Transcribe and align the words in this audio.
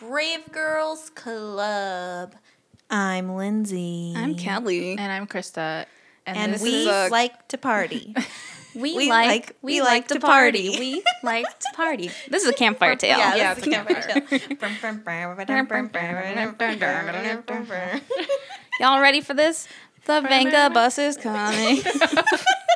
listening 0.00 0.08
to 0.08 0.08
Brave 0.08 0.52
Girls 0.52 1.10
Club. 1.10 2.34
I'm 2.90 3.28
Lyndsie. 3.28 4.16
I'm 4.16 4.34
Kelly. 4.34 4.92
And 4.98 5.12
I'm 5.12 5.26
Krista. 5.26 5.86
And 6.26 6.54
this 6.54 6.62
we 6.62 6.82
is 6.82 6.86
a- 6.86 7.08
like 7.10 7.48
to 7.48 7.58
party. 7.58 8.14
We, 8.74 8.94
We 8.96 9.08
like, 9.08 9.26
like- 9.28 9.56
we, 9.62 9.72
we 9.74 9.80
like, 9.80 9.88
like 9.90 10.08
to 10.08 10.14
to 10.14 10.20
party. 10.20 10.68
party. 10.70 10.78
we 10.78 11.02
like 11.24 11.58
to 11.58 11.66
party. 11.74 12.10
This 12.28 12.44
is 12.44 12.48
a 12.50 12.52
campfire 12.52 12.94
tale. 12.94 13.18
Yeah, 13.18 13.34
Yeah, 13.34 13.54
this 13.54 13.66
it's 13.66 13.66
is 13.66 13.74
a 13.74 13.80
a 13.80 13.84
campfire 13.84 14.02
tale. 17.50 18.00
Y'all 18.80 19.00
ready 19.00 19.20
for 19.20 19.34
this? 19.34 19.66
The 20.06 20.20
Venga 20.22 20.70
bus 20.70 20.98
is 20.98 21.16
coming. 21.16 21.82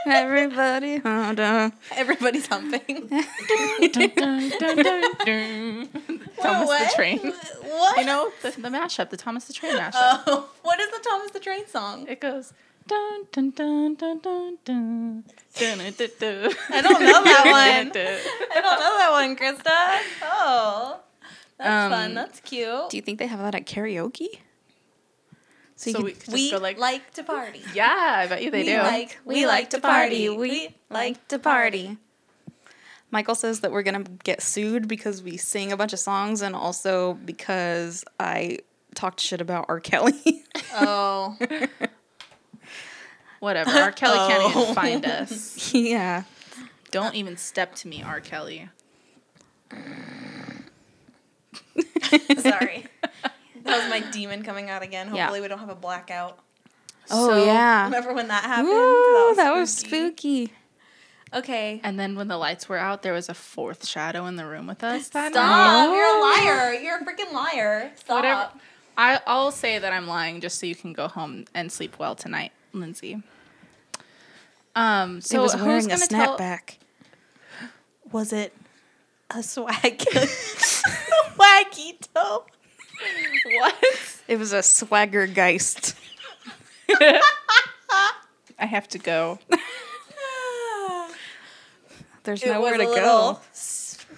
Everybody, 0.06 0.98
hold 0.98 1.40
on. 1.40 1.72
Everybody's 1.94 2.46
humping. 2.48 3.08
dun, 3.08 4.10
dun, 4.16 4.50
dun, 4.58 4.76
dun, 4.76 5.02
dun. 5.24 6.13
Thomas 6.42 6.66
What? 6.68 6.88
the 6.90 6.94
Train. 6.96 7.18
What? 7.62 7.98
You 7.98 8.04
know, 8.06 8.32
the, 8.42 8.50
the 8.50 8.68
mashup, 8.68 9.10
the 9.10 9.16
Thomas 9.16 9.44
the 9.46 9.52
Train 9.52 9.76
mashup. 9.78 9.92
Oh, 10.26 10.48
what 10.62 10.78
is 10.80 10.90
the 10.90 11.00
Thomas 11.08 11.30
the 11.30 11.40
Train 11.40 11.66
song? 11.66 12.06
it 12.08 12.20
goes 12.20 12.52
dun 12.86 13.22
dun 13.32 13.50
dun 13.50 13.94
dun 13.94 14.18
dun 14.20 14.58
dun. 14.64 15.24
dun, 15.54 15.78
dun, 15.78 15.92
dun, 15.96 16.10
dun. 16.18 16.54
I 16.70 16.80
don't 16.82 17.00
know 17.00 17.24
that 17.24 17.42
one. 17.44 17.92
I 17.92 18.60
don't 18.60 18.80
know 18.80 18.98
that 18.98 19.08
one, 19.12 19.36
Krista. 19.36 20.00
Oh, 20.22 21.00
that's 21.58 21.84
Um, 21.86 21.90
fun. 21.92 22.14
That's 22.14 22.40
cute. 22.40 22.90
Do 22.90 22.96
you 22.96 23.02
think 23.02 23.18
they 23.18 23.26
have 23.26 23.38
that 23.40 23.54
at 23.54 23.64
karaoke? 23.66 24.40
So, 25.76 25.90
you 25.98 26.04
we 26.04 26.12
could- 26.12 26.20
could 26.20 26.30
just 26.30 26.34
we 26.34 26.50
go 26.52 26.58
like, 26.58 26.78
like 26.78 27.12
to 27.14 27.24
party. 27.24 27.62
yeah, 27.74 28.22
I 28.24 28.26
bet 28.28 28.42
you 28.42 28.50
they 28.50 28.62
we 28.62 28.68
do. 28.68 28.78
like 28.78 29.18
we 29.24 29.46
like 29.46 29.70
to 29.70 29.80
party. 29.80 30.28
We 30.28 30.74
like 30.90 31.26
to 31.28 31.38
party. 31.38 31.98
Michael 33.10 33.34
says 33.34 33.60
that 33.60 33.70
we're 33.72 33.82
gonna 33.82 34.04
get 34.24 34.42
sued 34.42 34.88
because 34.88 35.22
we 35.22 35.36
sing 35.36 35.70
a 35.72 35.76
bunch 35.76 35.92
of 35.92 35.98
songs 36.00 36.42
and 36.42 36.54
also 36.56 37.14
because 37.14 38.04
I 38.18 38.58
talked 38.94 39.20
shit 39.20 39.40
about 39.40 39.66
R. 39.68 39.80
Kelly. 39.80 40.42
Oh, 40.76 41.36
Whatever. 43.40 43.70
R. 43.70 43.92
Kelly 43.92 44.16
can't 44.32 44.42
Oh. 44.56 44.62
even 44.62 44.74
find 44.74 45.06
us. 45.06 45.72
yeah. 45.74 46.24
Don't 46.90 47.14
even 47.14 47.36
step 47.36 47.74
to 47.76 47.88
me, 47.88 48.02
R. 48.02 48.20
Kelly. 48.20 48.68
sorry. 52.38 52.86
That 53.64 53.78
was 53.80 53.88
my 53.90 54.00
demon 54.10 54.42
coming 54.42 54.68
out 54.70 54.82
again. 54.82 55.14
Yeah. 55.14 55.22
Hopefully, 55.24 55.40
we 55.42 55.48
don't 55.48 55.58
have 55.58 55.68
a 55.70 55.74
blackout. 55.74 56.38
Oh 57.10 57.28
So, 57.28 57.44
yeah. 57.44 57.84
Remember 57.84 58.12
when 58.14 58.28
that 58.28 58.44
happened? 58.44 58.68
Ooh, 58.68 59.34
that 59.36 59.52
was 59.54 59.72
spooky. 59.74 60.52
Okay. 61.34 61.80
And 61.82 61.98
then 61.98 62.14
when 62.16 62.28
the 62.28 62.36
lights 62.36 62.68
were 62.68 62.78
out, 62.78 63.02
there 63.02 63.12
was 63.12 63.28
a 63.28 63.34
fourth 63.34 63.86
shadow 63.86 64.26
in 64.26 64.36
the 64.36 64.46
room 64.46 64.66
with 64.66 64.84
us. 64.84 65.08
That 65.08 65.32
Stop! 65.32 65.44
night. 65.44 65.94
You're 65.94 66.06
a 66.06 66.20
liar. 66.20 66.72
You're 66.74 66.98
a 66.98 67.04
freaking 67.04 67.32
liar. 67.32 67.90
Stop. 67.96 68.16
Whatever. 68.16 68.50
I, 68.96 69.20
I'll 69.26 69.50
say 69.50 69.78
that 69.78 69.92
I'm 69.92 70.06
lying 70.06 70.40
just 70.40 70.60
so 70.60 70.66
you 70.66 70.76
can 70.76 70.92
go 70.92 71.08
home 71.08 71.46
and 71.52 71.72
sleep 71.72 71.98
well 71.98 72.14
tonight, 72.14 72.52
Lyndsie. 72.72 73.22
Um, 74.76 75.20
so 75.20 75.38
it 75.38 75.42
was 75.42 75.52
who's 75.54 75.62
wearing 75.62 75.86
a 75.86 75.88
gonna 75.88 76.06
tell? 76.06 76.38
snapback. 76.38 76.76
Was 78.12 78.32
it 78.32 78.54
a 79.30 79.42
swag? 79.42 79.98
Swaggy 79.98 81.98
toe. 82.14 82.44
What? 83.58 83.74
It 84.28 84.38
was 84.38 84.52
a 84.52 84.62
swagger 84.62 85.26
geist. 85.26 85.96
I 87.00 87.20
have 88.58 88.86
to 88.88 88.98
go. 88.98 89.38
There's 92.24 92.42
It 92.42 92.48
nowhere 92.48 92.78
to 92.78 92.84
go. 92.84 93.38
Swaggy. 93.52 94.08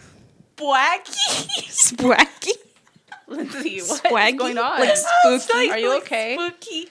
Swaggy. 1.69 2.53
Lyndsie, 3.29 3.89
what's 3.89 4.01
Swaggy? 4.01 4.39
going 4.39 4.59
on? 4.59 4.81
Like 4.81 4.97
spooky. 5.23 5.71
Are 5.71 5.79
you 5.79 5.97
okay? 5.99 6.37
Spooky. 6.37 6.89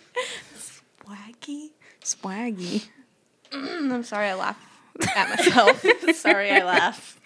Swaggy. 1.06 1.70
Swaggy. 2.04 2.84
I'm 3.54 4.04
sorry, 4.04 4.28
I 4.28 4.34
laughed 4.36 4.62
at 5.16 5.30
myself. 5.30 5.86
Sorry, 6.16 6.52
I 6.52 6.64
laugh. 6.64 7.20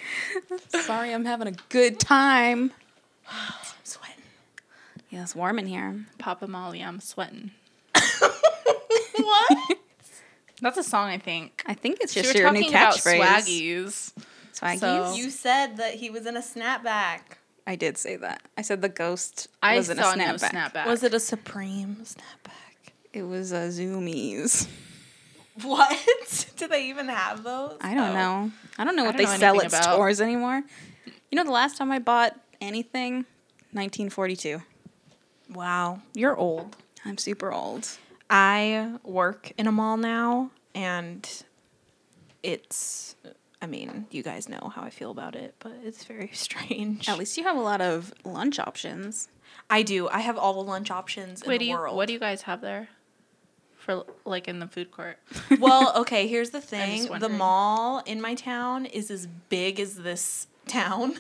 Sorry, 0.70 1.12
I'm 1.12 1.26
having 1.26 1.48
a 1.48 1.54
good 1.70 2.00
time. 2.00 2.72
I'm 3.32 3.54
sweating. 3.84 4.24
Yeah, 5.10 5.24
it's 5.24 5.36
warm 5.36 5.58
in 5.58 5.66
here. 5.66 6.06
Papa 6.20 6.48
Molly, 6.48 6.84
I'm 6.84 7.00
sweating. 7.00 7.52
what? 9.18 9.78
That's 10.62 10.78
a 10.78 10.84
song, 10.84 11.10
I 11.10 11.18
think. 11.18 11.64
I 11.66 11.74
think 11.74 12.00
it's 12.02 12.14
She 12.14 12.22
just 12.22 12.34
were 12.34 12.42
your 12.42 12.52
new 12.52 12.62
talking 12.64 12.76
about 12.76 12.96
catchphrase. 12.96 13.20
swaggies. 13.22 14.14
Swaggies. 14.54 14.80
So- 14.80 15.14
You 15.16 15.30
said 15.30 15.78
that 15.78 15.96
he 15.96 16.10
was 16.10 16.26
in 16.26 16.36
a 16.38 16.42
snapback. 16.42 17.20
I 17.68 17.76
did 17.76 17.98
say 17.98 18.16
that. 18.18 18.42
I 18.58 18.62
said 18.64 18.82
the 18.82 18.90
ghost 18.90 19.48
I 19.62 19.78
was 19.78 19.90
in 19.90 20.00
a 20.00 20.02
saw 20.04 20.16
no 20.16 20.24
snapback. 20.36 20.52
snapback. 20.74 20.86
Was 20.88 21.04
it 21.04 21.14
a 21.14 21.20
supreme 21.20 21.98
snapback? 22.04 22.92
It 23.14 23.24
was 23.24 23.52
a 23.52 23.70
Zumiez. 23.70 24.68
What? 25.64 26.54
Do 26.58 26.68
they 26.70 26.86
even 26.88 27.10
have 27.10 27.44
those? 27.44 27.78
I 27.82 27.94
don't 27.94 28.12
Oh. 28.12 28.14
know. 28.14 28.52
I 28.78 28.86
don't 28.86 28.96
know 28.96 29.04
I 29.04 29.08
what 29.08 29.18
don't 29.18 29.26
they 29.26 29.32
know 29.34 29.38
sell 29.38 29.60
at 29.60 29.68
about- 29.68 29.84
stores 29.84 30.22
anymore. 30.22 30.64
You 31.30 31.36
know, 31.36 31.44
the 31.44 31.52
last 31.52 31.78
time 31.78 31.92
I 31.92 32.00
bought 32.00 32.40
anything, 32.62 33.26
1942. 33.74 34.62
Wow, 35.54 36.02
you're 36.14 36.36
old. 36.38 36.78
I'm 37.06 37.18
super 37.18 37.52
old. 37.52 37.88
I 38.30 38.96
work 39.04 39.52
in 39.58 39.68
a 39.68 39.72
mall 39.72 39.98
now, 39.98 40.52
and 40.76 41.28
it's. 42.44 43.16
I 43.62 43.68
mean, 43.68 44.08
you 44.10 44.24
guys 44.24 44.48
know 44.48 44.72
how 44.74 44.84
I 44.84 44.90
feel 44.90 45.12
about 45.12 45.36
it, 45.36 45.54
but 45.60 45.74
it's 45.84 46.06
very 46.06 46.30
strange. 46.34 47.10
At 47.10 47.18
least 47.18 47.38
you 47.38 47.44
have 47.44 47.58
a 47.58 47.62
lot 47.62 47.82
of 47.82 48.14
lunch 48.24 48.60
options. 48.60 49.28
I 49.70 49.82
do. 49.84 50.08
I 50.10 50.20
have 50.20 50.38
all 50.38 50.54
the 50.54 50.70
lunch 50.70 50.92
options 50.92 51.44
Wait, 51.46 51.56
in 51.56 51.60
do 51.60 51.66
the 51.66 51.70
you, 51.72 51.78
world. 51.78 51.96
what 51.96 52.08
do 52.08 52.14
you 52.14 52.20
guys 52.20 52.44
have 52.44 52.62
there? 52.62 52.88
For 53.78 54.06
like 54.26 54.48
in 54.48 54.60
the 54.60 54.68
food 54.68 54.92
court. 54.92 55.18
well, 55.60 55.94
okay, 56.02 56.28
here's 56.28 56.52
the 56.52 56.62
thing. 56.62 57.08
The 57.20 57.30
mall 57.30 58.02
in 58.06 58.22
my 58.22 58.36
town 58.36 58.86
is 58.86 59.10
as 59.12 59.28
big 59.50 59.80
as 59.80 59.96
this 59.96 60.48
town. 60.68 61.16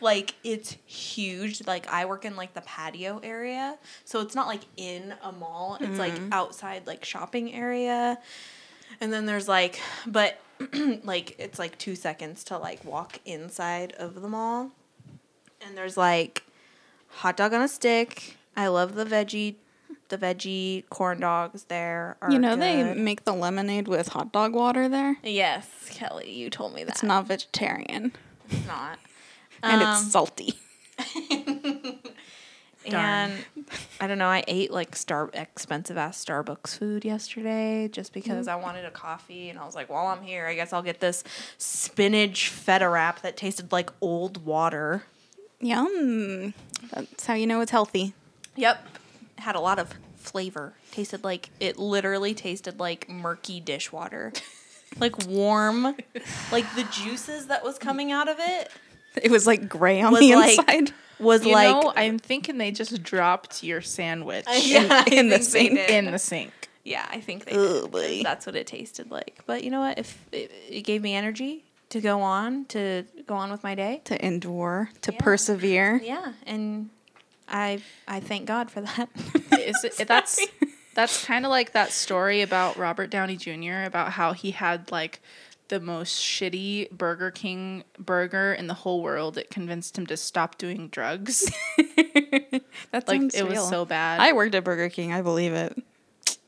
Like 0.00 0.34
it's 0.44 0.76
huge. 0.86 1.66
Like 1.66 1.92
I 1.92 2.04
work 2.04 2.24
in 2.24 2.36
like 2.36 2.54
the 2.54 2.60
patio 2.62 3.20
area. 3.22 3.78
So 4.04 4.20
it's 4.20 4.34
not 4.34 4.46
like 4.46 4.62
in 4.76 5.14
a 5.22 5.32
mall. 5.32 5.78
It's 5.80 5.98
like 5.98 6.14
mm-hmm. 6.14 6.32
outside 6.32 6.86
like 6.86 7.04
shopping 7.04 7.52
area. 7.52 8.18
And 9.00 9.12
then 9.12 9.26
there's 9.26 9.48
like 9.48 9.80
but 10.06 10.38
like 11.04 11.36
it's 11.38 11.58
like 11.58 11.78
2 11.78 11.94
seconds 11.94 12.44
to 12.44 12.58
like 12.58 12.84
walk 12.84 13.20
inside 13.24 13.92
of 13.92 14.20
the 14.20 14.28
mall. 14.28 14.70
And 15.66 15.76
there's 15.76 15.96
like 15.96 16.44
hot 17.08 17.36
dog 17.36 17.52
on 17.52 17.62
a 17.62 17.68
stick. 17.68 18.36
I 18.56 18.68
love 18.68 18.94
the 18.94 19.04
veggie 19.04 19.56
the 20.08 20.18
veggie 20.18 20.84
corn 20.88 21.20
dogs 21.20 21.64
there 21.64 22.16
are 22.20 22.30
you 22.30 22.38
know, 22.38 22.56
they 22.56 22.94
make 22.94 23.24
the 23.24 23.32
lemonade 23.32 23.88
with 23.88 24.08
hot 24.08 24.32
dog 24.32 24.54
water 24.54 24.88
there. 24.88 25.16
Yes, 25.22 25.68
Kelly, 25.90 26.32
you 26.32 26.50
told 26.50 26.74
me 26.74 26.84
that. 26.84 26.92
It's 26.92 27.02
not 27.02 27.26
vegetarian 27.26 28.12
It's 28.48 28.66
not. 28.66 28.98
and 29.62 29.82
Um, 29.82 29.88
it's 29.88 30.12
salty. 30.12 30.54
And 32.94 33.32
I 34.00 34.06
don't 34.06 34.18
know. 34.18 34.28
I 34.28 34.44
ate 34.46 34.70
like 34.70 34.94
star 34.94 35.30
expensive 35.34 35.96
ass 35.96 36.24
Starbucks 36.24 36.78
food 36.78 37.04
yesterday 37.04 37.88
just 37.88 38.12
because 38.12 38.48
I 38.48 38.56
wanted 38.56 38.84
a 38.84 38.90
coffee, 38.90 39.48
and 39.50 39.58
I 39.58 39.64
was 39.64 39.74
like, 39.74 39.88
while 39.90 40.06
I'm 40.06 40.22
here, 40.22 40.46
I 40.46 40.54
guess 40.54 40.72
I'll 40.72 40.82
get 40.82 41.00
this 41.00 41.24
spinach 41.58 42.48
feta 42.48 42.88
wrap 42.88 43.22
that 43.22 43.36
tasted 43.36 43.72
like 43.72 43.90
old 44.00 44.44
water. 44.44 45.02
Yum. 45.60 46.54
That's 46.92 47.26
how 47.26 47.34
you 47.34 47.46
know 47.46 47.60
it's 47.60 47.70
healthy. 47.70 48.14
Yep, 48.56 48.86
had 49.38 49.56
a 49.56 49.60
lot 49.60 49.78
of 49.78 49.92
flavor. 50.16 50.74
Tasted 50.92 51.24
like 51.24 51.50
it 51.60 51.78
literally 51.78 52.34
tasted 52.34 52.78
like 52.78 53.08
murky 53.08 53.58
dishwater, 53.58 54.32
like 55.00 55.26
warm, 55.26 55.96
like 56.52 56.74
the 56.76 56.86
juices 56.92 57.46
that 57.48 57.64
was 57.64 57.78
coming 57.78 58.12
out 58.12 58.28
of 58.28 58.36
it 58.38 58.70
It 59.22 59.30
was 59.30 59.46
like 59.46 59.68
gray 59.68 60.00
on 60.02 60.12
Was 60.12 60.20
the 60.20 60.34
like- 60.34 60.58
inside. 60.58 60.92
was 61.18 61.44
You 61.46 61.52
like 61.52 61.70
know, 61.70 61.92
I'm 61.96 62.18
thinking 62.18 62.58
they 62.58 62.70
just 62.70 63.02
dropped 63.02 63.62
your 63.64 63.80
sandwich 63.80 64.44
Yeah, 64.62 64.86
I 64.90 65.08
in 65.10 65.28
the 65.30 65.40
sink. 65.42 65.78
in 65.78 66.10
the 66.10 66.18
sink. 66.18 66.52
Yeah, 66.84 67.06
I 67.10 67.20
think 67.20 67.46
they 67.46 67.52
Ugh, 67.52 67.82
did. 67.82 67.90
boy. 67.90 68.20
That's 68.22 68.46
what 68.46 68.54
it 68.54 68.66
tasted 68.66 69.10
like. 69.10 69.40
But 69.46 69.64
you 69.64 69.70
know 69.70 69.80
what? 69.80 69.98
If 69.98 70.18
it, 70.30 70.52
it 70.68 70.82
gave 70.82 71.02
me 71.02 71.14
energy 71.14 71.64
to 71.88 72.00
go 72.00 72.20
on 72.20 72.64
to 72.66 73.04
go 73.26 73.34
on 73.34 73.50
with 73.50 73.62
my 73.64 73.74
day, 73.74 74.02
to 74.04 74.24
endure, 74.24 74.90
to 75.02 75.12
Yeah. 75.12 75.18
persevere. 75.20 76.00
yeah, 76.04 76.32
and 76.46 76.90
I 77.48 77.80
I 78.06 78.20
thank 78.20 78.46
God 78.46 78.70
for 78.70 78.82
that. 78.82 79.08
Is 79.58 79.82
it, 79.98 80.06
that's 80.06 80.38
that's 80.94 81.24
kind 81.24 81.44
of 81.44 81.50
like 81.50 81.72
that 81.72 81.90
story 81.92 82.42
about 82.42 82.76
Robert 82.76 83.10
Downey 83.10 83.36
Jr. 83.36 83.82
about 83.84 84.12
how 84.12 84.32
he 84.32 84.50
had 84.52 84.90
like 84.92 85.20
the 85.68 85.80
most 85.80 86.20
shitty 86.22 86.90
Burger 86.90 87.30
King 87.30 87.84
burger 87.98 88.52
in 88.54 88.66
the 88.68 88.74
whole 88.74 89.02
world. 89.02 89.36
It 89.38 89.50
convinced 89.50 89.98
him 89.98 90.06
to 90.06 90.16
stop 90.16 90.58
doing 90.58 90.88
drugs. 90.88 91.50
That 92.92 93.08
like 93.08 93.20
sounds 93.20 93.34
it 93.34 93.48
was 93.48 93.68
so 93.68 93.84
bad. 93.84 94.20
I 94.20 94.32
worked 94.32 94.54
at 94.54 94.62
Burger 94.64 94.88
King. 94.90 95.12
I 95.12 95.22
believe 95.22 95.52
it. 95.52 95.82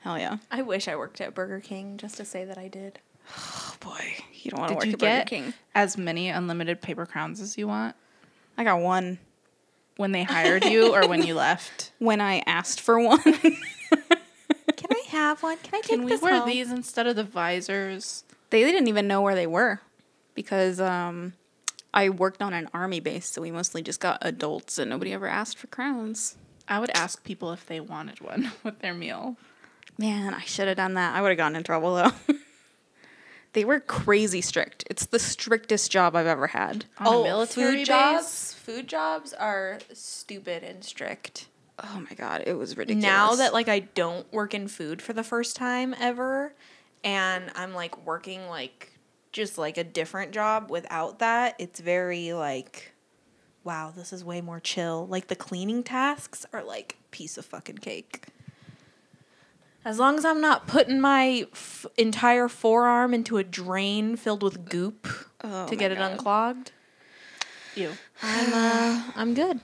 Hell 0.00 0.18
yeah. 0.18 0.38
I 0.50 0.62
wish 0.62 0.86
I 0.88 0.96
worked 0.96 1.20
at 1.20 1.34
Burger 1.34 1.60
King 1.60 1.96
just 1.96 2.16
to 2.16 2.24
say 2.24 2.44
that 2.44 2.58
I 2.58 2.68
did. 2.68 2.98
Oh 3.30 3.74
boy, 3.80 4.14
you 4.34 4.50
don't 4.50 4.60
want 4.60 4.70
to 4.70 4.74
Did 4.74 4.78
work 4.78 4.86
you 4.86 4.92
at 4.92 4.98
Burger 4.98 5.18
get 5.18 5.26
King. 5.28 5.54
as 5.74 5.96
many 5.98 6.28
unlimited 6.30 6.80
paper 6.80 7.06
crowns 7.06 7.40
as 7.40 7.56
you 7.58 7.68
want? 7.68 7.94
I 8.56 8.64
got 8.64 8.80
one 8.80 9.18
When 9.96 10.12
they 10.12 10.22
hired 10.24 10.64
you 10.64 10.94
or 10.94 11.06
when 11.06 11.22
you 11.24 11.34
left? 11.46 11.92
when 11.98 12.20
I 12.20 12.42
asked 12.46 12.80
for 12.80 12.98
one. 13.00 13.20
Can 13.22 13.56
I 14.90 15.02
have 15.10 15.42
one? 15.42 15.58
Can 15.58 15.74
I 15.74 15.80
take 15.80 15.90
Can 15.90 16.04
we 16.04 16.12
this 16.12 16.22
wear 16.22 16.38
home? 16.40 16.48
these 16.48 16.70
instead 16.72 17.06
of 17.06 17.16
the 17.16 17.24
visors? 17.24 18.24
They 18.50 18.62
didn't 18.62 18.88
even 18.88 19.06
know 19.06 19.20
where 19.20 19.34
they 19.34 19.46
were 19.46 19.80
because 20.34 20.80
um, 20.80 21.32
I 21.92 22.10
worked 22.10 22.42
on 22.42 22.52
an 22.52 22.68
army 22.72 23.00
base, 23.00 23.26
so 23.26 23.42
we 23.42 23.50
mostly 23.50 23.82
just 23.82 24.00
got 24.00 24.18
adults, 24.20 24.78
and 24.78 24.90
nobody 24.90 25.12
ever 25.12 25.26
asked 25.26 25.58
for 25.58 25.66
crowns. 25.66 26.36
I 26.68 26.78
would 26.78 26.90
ask 26.94 27.24
people 27.24 27.52
if 27.52 27.66
they 27.66 27.80
wanted 27.80 28.20
one 28.20 28.52
with 28.62 28.80
their 28.80 28.94
meal. 28.94 29.36
Man, 29.98 30.34
I 30.34 30.42
should 30.42 30.68
have 30.68 30.76
done 30.76 30.94
that. 30.94 31.16
I 31.16 31.22
would 31.22 31.30
have 31.30 31.38
gotten 31.38 31.56
in 31.56 31.64
trouble 31.64 31.94
though. 31.96 32.12
they 33.52 33.64
were 33.64 33.80
crazy 33.80 34.40
strict. 34.40 34.84
It's 34.88 35.06
the 35.06 35.18
strictest 35.18 35.90
job 35.90 36.14
I've 36.14 36.26
ever 36.26 36.48
had. 36.48 36.84
On 36.98 37.06
oh, 37.08 37.20
a 37.22 37.24
military 37.24 37.70
food 37.70 37.76
base? 37.78 37.86
jobs. 37.88 38.54
Food 38.54 38.86
jobs 38.86 39.32
are 39.32 39.78
stupid 39.92 40.62
and 40.62 40.84
strict. 40.84 41.48
Oh 41.82 42.04
my 42.08 42.14
god, 42.14 42.44
it 42.46 42.54
was 42.54 42.76
ridiculous. 42.76 43.02
Now 43.02 43.34
that 43.36 43.52
like 43.52 43.68
I 43.68 43.80
don't 43.80 44.30
work 44.32 44.54
in 44.54 44.68
food 44.68 45.00
for 45.00 45.12
the 45.12 45.24
first 45.24 45.56
time 45.56 45.94
ever, 45.98 46.52
and 47.04 47.50
I'm 47.54 47.74
like 47.74 48.06
working 48.06 48.46
like 48.48 48.92
just 49.32 49.58
like 49.58 49.76
a 49.78 49.84
different 49.84 50.32
job 50.32 50.70
without 50.70 51.18
that, 51.18 51.54
it's 51.58 51.80
very 51.80 52.32
like, 52.32 52.92
wow, 53.64 53.92
this 53.94 54.12
is 54.12 54.24
way 54.24 54.40
more 54.40 54.60
chill. 54.60 55.06
Like 55.06 55.28
the 55.28 55.36
cleaning 55.36 55.82
tasks 55.82 56.46
are 56.52 56.62
like 56.64 56.96
piece 57.10 57.36
of 57.38 57.44
fucking 57.44 57.78
cake. 57.78 58.26
As 59.84 59.98
long 59.98 60.18
as 60.18 60.24
I'm 60.24 60.40
not 60.40 60.66
putting 60.66 61.00
my 61.00 61.46
f- 61.52 61.86
entire 61.96 62.48
forearm 62.48 63.14
into 63.14 63.38
a 63.38 63.44
drain 63.44 64.16
filled 64.16 64.42
with 64.42 64.68
goop 64.68 65.06
Oh 65.42 65.66
to 65.68 65.76
get 65.76 65.92
it 65.92 65.98
unclogged, 65.98 66.72
You. 67.74 67.92
I'm 68.22 68.52
uh, 68.52 69.02
I'm 69.14 69.34
good. 69.34 69.60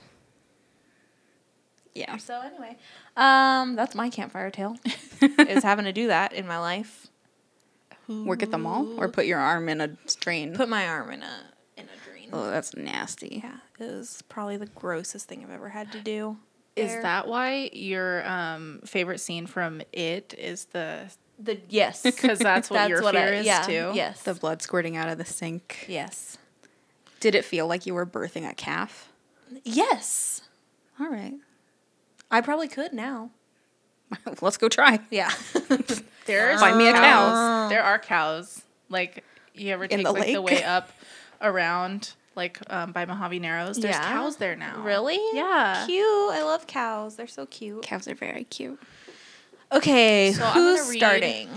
yeah, 1.93 2.17
So 2.17 2.41
anyway, 2.41 2.77
um, 3.17 3.75
that's 3.75 3.93
my 3.93 4.09
campfire 4.09 4.49
tale. 4.51 4.77
is 5.21 5.63
having 5.63 5.85
to 5.85 5.93
do 5.93 6.07
that 6.07 6.33
in 6.33 6.47
my 6.47 6.59
life. 6.59 7.07
Work 8.07 8.43
at 8.43 8.51
the 8.51 8.57
mall 8.57 8.87
or 8.97 9.09
put 9.09 9.25
your 9.25 9.39
arm 9.39 9.69
in 9.69 9.81
a 9.81 9.87
drain? 10.19 10.53
Put 10.53 10.69
my 10.69 10.87
arm 10.87 11.11
in 11.11 11.23
a 11.23 11.39
in 11.77 11.85
a 11.85 12.09
drain. 12.09 12.29
oh, 12.31 12.49
that's 12.49 12.75
nasty. 12.75 13.41
Yeah, 13.43 13.57
it 13.79 13.91
was 13.91 14.23
probably 14.29 14.57
the 14.57 14.67
grossest 14.67 15.27
thing 15.27 15.43
I've 15.43 15.51
ever 15.51 15.69
had 15.69 15.91
to 15.91 15.99
do. 15.99 16.37
Is 16.75 16.91
there. 16.91 17.03
that 17.03 17.27
why 17.27 17.69
your 17.71 18.27
um, 18.27 18.81
favorite 18.85 19.19
scene 19.19 19.47
from 19.47 19.81
It 19.93 20.35
is 20.37 20.65
the 20.65 21.09
the 21.39 21.59
yes? 21.69 22.01
because 22.03 22.39
that's 22.39 22.69
what 22.69 22.89
your 22.89 23.01
fear 23.01 23.33
is 23.33 23.45
yeah, 23.45 23.61
too? 23.61 23.91
Yes. 23.93 24.21
The 24.23 24.33
blood 24.33 24.61
squirting 24.61 24.97
out 24.97 25.09
of 25.09 25.17
the 25.17 25.25
sink. 25.25 25.85
yes. 25.87 26.37
Did 27.21 27.33
it 27.33 27.45
feel 27.45 27.65
like 27.65 27.85
you 27.85 27.93
were 27.93 28.05
birthing 28.05 28.47
a 28.47 28.53
calf? 28.53 29.11
Yes. 29.63 30.41
All 30.99 31.09
right, 31.09 31.33
I 32.29 32.41
probably 32.41 32.67
could 32.67 32.93
now. 32.93 33.31
let's 34.41 34.57
go 34.57 34.69
try. 34.69 34.99
Yeah. 35.09 35.31
There's 36.25 36.59
Find 36.59 36.77
me 36.77 36.87
a 36.89 36.93
cows. 36.93 37.69
There 37.69 37.83
are 37.83 37.99
cows. 37.99 38.63
Like 38.89 39.23
you 39.53 39.71
ever 39.73 39.87
take 39.87 40.03
the 40.03 40.11
like 40.11 40.25
the 40.27 40.39
lake? 40.39 40.57
way 40.57 40.63
up 40.63 40.89
around 41.41 42.13
like 42.35 42.59
um, 42.69 42.91
by 42.91 43.05
Mojave 43.05 43.39
Narrows? 43.39 43.77
There's 43.77 43.95
Yeah. 43.95 44.03
cows 44.11 44.37
there 44.37 44.55
now. 44.55 44.81
really? 44.81 45.19
Yeah. 45.33 45.83
Cute. 45.85 46.03
I 46.31 46.43
love 46.43 46.67
cows. 46.67 47.15
They're 47.15 47.27
so 47.27 47.45
cute. 47.45 47.81
Cows 47.83 48.07
are 48.07 48.15
very 48.15 48.43
cute. 48.45 48.79
Okay, 49.71 50.31
So 50.33 50.45
I'm 50.45 50.53
who's 50.53 50.79
gonna 50.79 50.89
read- 50.91 50.97
starting? 50.99 51.49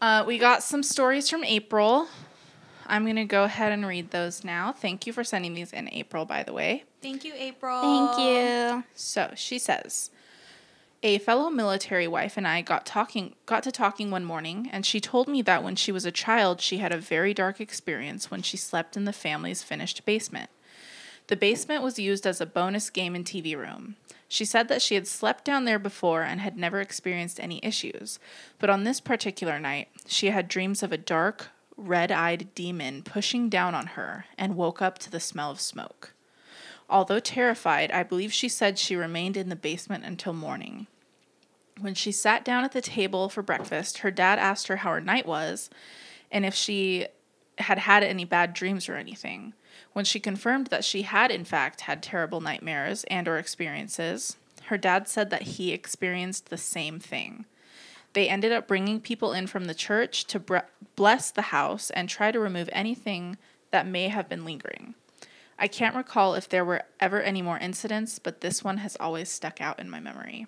Uh, 0.00 0.24
we 0.26 0.38
got 0.38 0.62
some 0.62 0.82
stories 0.82 1.30
from 1.30 1.44
April. 1.44 2.06
I'm 2.86 3.06
gonna 3.06 3.24
go 3.24 3.44
ahead 3.44 3.72
and 3.72 3.86
read 3.86 4.10
those 4.10 4.44
now. 4.44 4.72
Thank 4.72 5.06
you 5.06 5.12
for 5.14 5.24
sending 5.24 5.54
these 5.54 5.72
in 5.72 5.88
April, 5.90 6.26
by 6.26 6.42
the 6.42 6.52
way. 6.52 6.84
Thank 7.00 7.24
you, 7.24 7.32
April. 7.34 7.80
Thank 7.80 8.18
you. 8.18 8.84
So 8.94 9.32
she 9.34 9.58
says, 9.58 10.10
a 11.04 11.18
fellow 11.18 11.50
military 11.50 12.08
wife 12.08 12.38
and 12.38 12.48
I 12.48 12.62
got 12.62 12.86
talking 12.86 13.34
got 13.44 13.62
to 13.64 13.70
talking 13.70 14.10
one 14.10 14.24
morning, 14.24 14.70
and 14.72 14.86
she 14.86 15.00
told 15.00 15.28
me 15.28 15.42
that 15.42 15.62
when 15.62 15.76
she 15.76 15.92
was 15.92 16.06
a 16.06 16.10
child, 16.10 16.62
she 16.62 16.78
had 16.78 16.92
a 16.92 16.98
very 16.98 17.34
dark 17.34 17.60
experience 17.60 18.30
when 18.30 18.40
she 18.40 18.56
slept 18.56 18.96
in 18.96 19.04
the 19.04 19.12
family's 19.12 19.62
finished 19.62 20.06
basement. 20.06 20.48
The 21.26 21.36
basement 21.36 21.82
was 21.82 21.98
used 21.98 22.26
as 22.26 22.40
a 22.40 22.46
bonus 22.46 22.88
game 22.88 23.14
and 23.14 23.24
TV 23.24 23.54
room. 23.54 23.96
She 24.28 24.46
said 24.46 24.68
that 24.68 24.80
she 24.80 24.94
had 24.94 25.06
slept 25.06 25.44
down 25.44 25.66
there 25.66 25.78
before 25.78 26.22
and 26.22 26.40
had 26.40 26.56
never 26.56 26.80
experienced 26.80 27.38
any 27.38 27.60
issues, 27.62 28.18
but 28.58 28.70
on 28.70 28.84
this 28.84 29.00
particular 29.00 29.60
night, 29.60 29.88
she 30.06 30.28
had 30.28 30.48
dreams 30.48 30.82
of 30.82 30.90
a 30.90 30.96
dark, 30.96 31.48
red 31.76 32.10
eyed 32.12 32.48
demon 32.54 33.02
pushing 33.02 33.50
down 33.50 33.74
on 33.74 33.88
her 33.88 34.24
and 34.38 34.56
woke 34.56 34.80
up 34.80 34.98
to 35.00 35.10
the 35.10 35.20
smell 35.20 35.50
of 35.50 35.60
smoke. 35.60 36.14
Although 36.88 37.20
terrified, 37.20 37.90
I 37.90 38.02
believe 38.02 38.32
she 38.32 38.48
said 38.48 38.78
she 38.78 38.96
remained 38.96 39.36
in 39.36 39.50
the 39.50 39.56
basement 39.56 40.04
until 40.04 40.32
morning. 40.32 40.86
When 41.80 41.94
she 41.94 42.12
sat 42.12 42.44
down 42.44 42.64
at 42.64 42.72
the 42.72 42.80
table 42.80 43.28
for 43.28 43.42
breakfast, 43.42 43.98
her 43.98 44.10
dad 44.10 44.38
asked 44.38 44.68
her 44.68 44.76
how 44.76 44.92
her 44.92 45.00
night 45.00 45.26
was 45.26 45.70
and 46.30 46.44
if 46.44 46.54
she 46.54 47.06
had 47.58 47.78
had 47.78 48.02
any 48.02 48.24
bad 48.24 48.52
dreams 48.52 48.88
or 48.88 48.96
anything. 48.96 49.54
When 49.92 50.04
she 50.04 50.18
confirmed 50.20 50.68
that 50.68 50.84
she 50.84 51.02
had 51.02 51.30
in 51.30 51.44
fact 51.44 51.82
had 51.82 52.02
terrible 52.02 52.40
nightmares 52.40 53.04
and 53.04 53.28
or 53.28 53.38
experiences, 53.38 54.36
her 54.66 54.78
dad 54.78 55.08
said 55.08 55.30
that 55.30 55.42
he 55.42 55.72
experienced 55.72 56.50
the 56.50 56.58
same 56.58 56.98
thing. 56.98 57.44
They 58.12 58.28
ended 58.28 58.52
up 58.52 58.68
bringing 58.68 59.00
people 59.00 59.32
in 59.32 59.46
from 59.46 59.64
the 59.64 59.74
church 59.74 60.24
to 60.26 60.38
bre- 60.38 60.58
bless 60.96 61.30
the 61.30 61.42
house 61.42 61.90
and 61.90 62.08
try 62.08 62.30
to 62.32 62.40
remove 62.40 62.68
anything 62.72 63.36
that 63.70 63.86
may 63.86 64.08
have 64.08 64.28
been 64.28 64.44
lingering. 64.44 64.94
I 65.58 65.68
can't 65.68 65.96
recall 65.96 66.34
if 66.34 66.48
there 66.48 66.64
were 66.64 66.82
ever 67.00 67.20
any 67.20 67.42
more 67.42 67.58
incidents, 67.58 68.18
but 68.18 68.40
this 68.40 68.64
one 68.64 68.78
has 68.78 68.96
always 68.98 69.28
stuck 69.28 69.60
out 69.60 69.78
in 69.78 69.90
my 69.90 70.00
memory. 70.00 70.46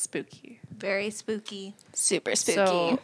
Spooky. 0.00 0.60
Very 0.74 1.10
spooky. 1.10 1.74
Super 1.92 2.34
spooky. 2.34 2.56
So 2.56 3.00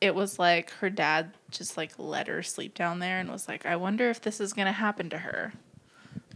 it 0.00 0.14
was 0.14 0.38
like 0.38 0.70
her 0.80 0.88
dad 0.88 1.32
just 1.50 1.76
like 1.76 1.92
let 1.98 2.26
her 2.26 2.42
sleep 2.42 2.74
down 2.74 3.00
there 3.00 3.18
and 3.18 3.30
was 3.30 3.46
like, 3.48 3.66
I 3.66 3.76
wonder 3.76 4.08
if 4.08 4.22
this 4.22 4.40
is 4.40 4.54
gonna 4.54 4.72
happen 4.72 5.10
to 5.10 5.18
her. 5.18 5.52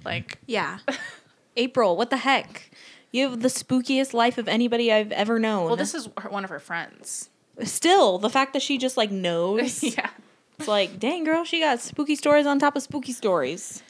Like 0.04 0.36
Yeah. 0.46 0.80
April, 1.56 1.96
what 1.96 2.10
the 2.10 2.18
heck? 2.18 2.70
You 3.10 3.30
have 3.30 3.40
the 3.40 3.48
spookiest 3.48 4.12
life 4.12 4.36
of 4.36 4.48
anybody 4.48 4.92
I've 4.92 5.12
ever 5.12 5.38
known. 5.38 5.64
well 5.66 5.76
this 5.76 5.94
is 5.94 6.10
her, 6.18 6.28
one 6.28 6.44
of 6.44 6.50
her 6.50 6.60
friends. 6.60 7.30
still 7.64 8.18
the 8.18 8.30
fact 8.30 8.52
that 8.52 8.60
she 8.60 8.76
just 8.76 8.98
like 8.98 9.10
knows. 9.10 9.82
yeah. 9.96 10.10
It's 10.58 10.68
like, 10.68 10.98
dang 10.98 11.24
girl, 11.24 11.44
she 11.44 11.60
got 11.60 11.80
spooky 11.80 12.16
stories 12.16 12.44
on 12.46 12.58
top 12.58 12.76
of 12.76 12.82
spooky 12.82 13.12
stories. 13.12 13.82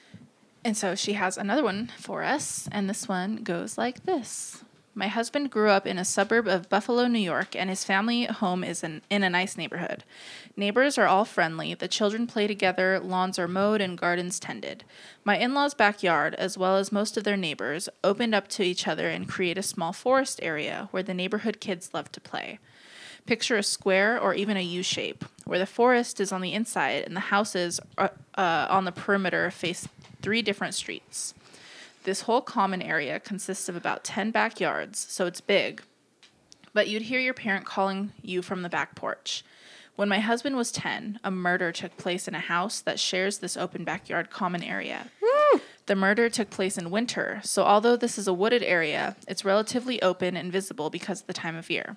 And 0.65 0.77
so 0.77 0.95
she 0.95 1.15
has 1.15 1.37
another 1.37 1.65
one 1.65 1.91
for 1.99 2.23
us, 2.23 2.69
and 2.71 2.89
this 2.89 3.09
one 3.09 3.39
goes 3.39 3.77
like 3.77 4.05
this. 4.05 4.63
My 4.95 5.09
husband 5.09 5.51
grew 5.51 5.71
up 5.71 5.87
in 5.87 5.97
a 5.97 6.05
suburb 6.05 6.47
of 6.47 6.69
Buffalo, 6.69 7.07
New 7.07 7.19
York, 7.19 7.57
and 7.57 7.71
his 7.71 7.83
family 7.83 8.27
home 8.27 8.63
is 8.63 8.85
in, 8.85 9.01
in 9.09 9.23
a 9.23 9.31
nice 9.31 9.57
neighborhood. 9.57 10.05
Neighbors 10.55 10.99
are 10.99 11.07
all 11.07 11.25
friendly, 11.25 11.73
the 11.73 11.89
children 11.89 12.27
play 12.27 12.47
together, 12.47 13.01
lawns 13.01 13.39
are 13.39 13.49
mowed, 13.49 13.81
and 13.81 13.97
gardens 13.97 14.39
tended. 14.39 14.85
My 15.25 15.39
in 15.39 15.55
law's 15.55 15.73
backyard, 15.73 16.35
as 16.35 16.59
well 16.59 16.77
as 16.77 16.93
most 16.93 17.17
of 17.17 17.25
their 17.25 17.39
neighbors, 17.39 17.89
opened 18.05 18.35
up 18.35 18.49
to 18.49 18.63
each 18.63 18.87
other 18.87 19.09
and 19.09 19.27
create 19.27 19.57
a 19.57 19.63
small 19.63 19.95
forest 19.95 20.41
area 20.43 20.89
where 20.91 21.03
the 21.03 21.15
neighborhood 21.15 21.59
kids 21.59 21.95
love 21.95 22.13
to 22.13 22.21
play. 22.21 22.59
Picture 23.25 23.57
a 23.57 23.63
square 23.63 24.21
or 24.21 24.35
even 24.35 24.59
a 24.59 24.63
U 24.63 24.83
shape, 24.83 25.25
where 25.47 25.59
the 25.59 25.65
forest 25.65 26.21
is 26.21 26.33
on 26.33 26.43
the 26.43 26.53
inside 26.53 27.05
and 27.05 27.17
the 27.17 27.21
houses 27.21 27.81
are, 27.97 28.13
uh, 28.35 28.67
on 28.69 28.85
the 28.85 28.93
perimeter 28.93 29.51
face 29.51 29.89
three 30.21 30.43
different 30.43 30.75
streets. 30.75 31.33
This 32.05 32.23
whole 32.23 32.41
common 32.41 32.83
area 32.83 33.21
consists 33.21 33.69
of 33.69 33.77
about 33.77 34.03
10 34.03 34.33
backyards, 34.33 34.99
so 34.99 35.27
it's 35.27 35.41
big, 35.41 35.83
but 36.75 36.89
you'd 36.89 37.03
hear 37.03 37.21
your 37.21 37.35
parent 37.35 37.65
calling 37.65 38.13
you 38.21 38.43
from 38.43 38.63
the 38.63 38.69
back 38.69 38.97
porch. 38.97 39.45
When 39.95 40.09
my 40.09 40.19
husband 40.19 40.57
was 40.57 40.73
10, 40.73 41.21
a 41.23 41.31
murder 41.31 41.71
took 41.71 41.97
place 41.97 42.27
in 42.27 42.35
a 42.35 42.41
house 42.41 42.81
that 42.81 42.99
shares 42.99 43.39
this 43.39 43.57
open 43.57 43.85
backyard 43.85 44.31
common 44.31 44.65
area. 44.65 45.11
The 45.87 45.95
murder 45.95 46.29
took 46.29 46.51
place 46.51 46.77
in 46.77 46.91
winter, 46.91 47.41
so 47.45 47.63
although 47.63 47.97
this 47.97 48.19
is 48.19 48.27
a 48.27 48.33
wooded 48.33 48.63
area, 48.63 49.17
it's 49.29 49.45
relatively 49.45 50.01
open 50.03 50.37
and 50.37 50.51
visible 50.51 50.91
because 50.91 51.21
of 51.21 51.27
the 51.27 51.33
time 51.33 51.57
of 51.57 51.71
year. 51.71 51.97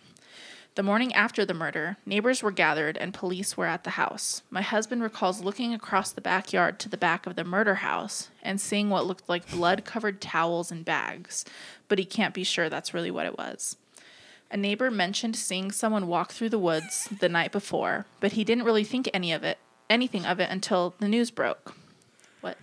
The 0.76 0.84
morning 0.84 1.14
after 1.14 1.46
the 1.46 1.54
murder, 1.54 1.96
neighbors 2.06 2.44
were 2.44 2.52
gathered 2.52 2.98
and 2.98 3.14
police 3.14 3.56
were 3.56 3.66
at 3.66 3.86
the 3.86 3.92
house. 3.92 4.42
My 4.50 4.62
husband 4.62 5.02
recalls 5.02 5.42
looking 5.42 5.74
across 5.74 6.12
the 6.12 6.20
backyard 6.20 6.80
to 6.80 6.90
the 6.90 6.98
back 6.98 7.26
of 7.26 7.38
the 7.38 7.46
murder 7.46 7.76
house 7.76 8.30
and 8.44 8.60
seeing 8.60 8.90
what 8.90 9.06
looked 9.06 9.30
like 9.30 9.50
blood 9.50 9.86
covered 9.86 10.20
towels 10.20 10.74
and 10.74 10.84
bags, 10.84 11.46
but 11.88 11.98
he 11.98 12.04
can't 12.04 12.34
be 12.34 12.44
sure 12.44 12.68
that's 12.68 12.94
really 12.94 13.10
what 13.10 13.26
it 13.26 13.38
was. 13.38 13.78
A 14.52 14.58
neighbor 14.58 14.92
mentioned 14.92 15.38
seeing 15.38 15.72
someone 15.72 16.08
walk 16.08 16.34
through 16.34 16.50
the 16.50 16.60
woods 16.60 17.08
the 17.22 17.30
night 17.30 17.54
before, 17.54 18.06
but 18.20 18.34
he 18.34 18.44
didn't 18.44 18.66
really 18.66 18.84
think 18.84 19.10
any 19.14 19.32
of 19.32 19.46
it, 19.46 19.58
anything 19.90 20.26
of 20.26 20.42
it 20.42 20.50
until 20.50 20.94
the 21.00 21.08
news 21.08 21.32
broke. 21.32 21.74
What? 22.42 22.58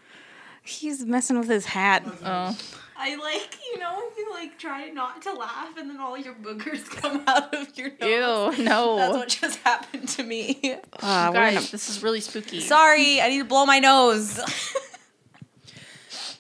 He's 0.63 1.07
messing 1.07 1.39
with 1.39 1.49
his 1.49 1.65
hat. 1.65 2.03
Oh, 2.23 2.59
I 3.05 3.17
like, 3.17 3.59
you 3.73 3.81
know, 3.81 4.01
if 4.11 4.17
you 4.17 4.31
like 4.31 4.59
try 4.59 4.89
not 4.91 5.23
to 5.23 5.33
laugh 5.33 5.77
and 5.77 5.91
then 5.91 5.99
all 5.99 6.17
your 6.17 6.35
boogers 6.35 6.89
come 6.91 7.25
out 7.27 7.53
of 7.53 7.77
your 7.77 7.91
nose. 8.01 8.57
ew, 8.59 8.65
no. 8.65 8.97
That's 8.97 9.15
what 9.15 9.29
just 9.29 9.59
happened 9.61 10.09
to 10.11 10.23
me. 10.23 10.77
Uh, 11.01 11.33
we're 11.35 11.43
in 11.49 11.55
a- 11.57 11.61
Guys, 11.61 11.71
this 11.73 11.89
is 11.91 12.03
really 12.03 12.21
spooky. 12.21 12.61
Sorry, 12.61 13.21
I 13.21 13.29
need 13.29 13.39
to 13.41 13.45
blow 13.45 13.67
my 13.67 13.81
nose. 13.81 14.39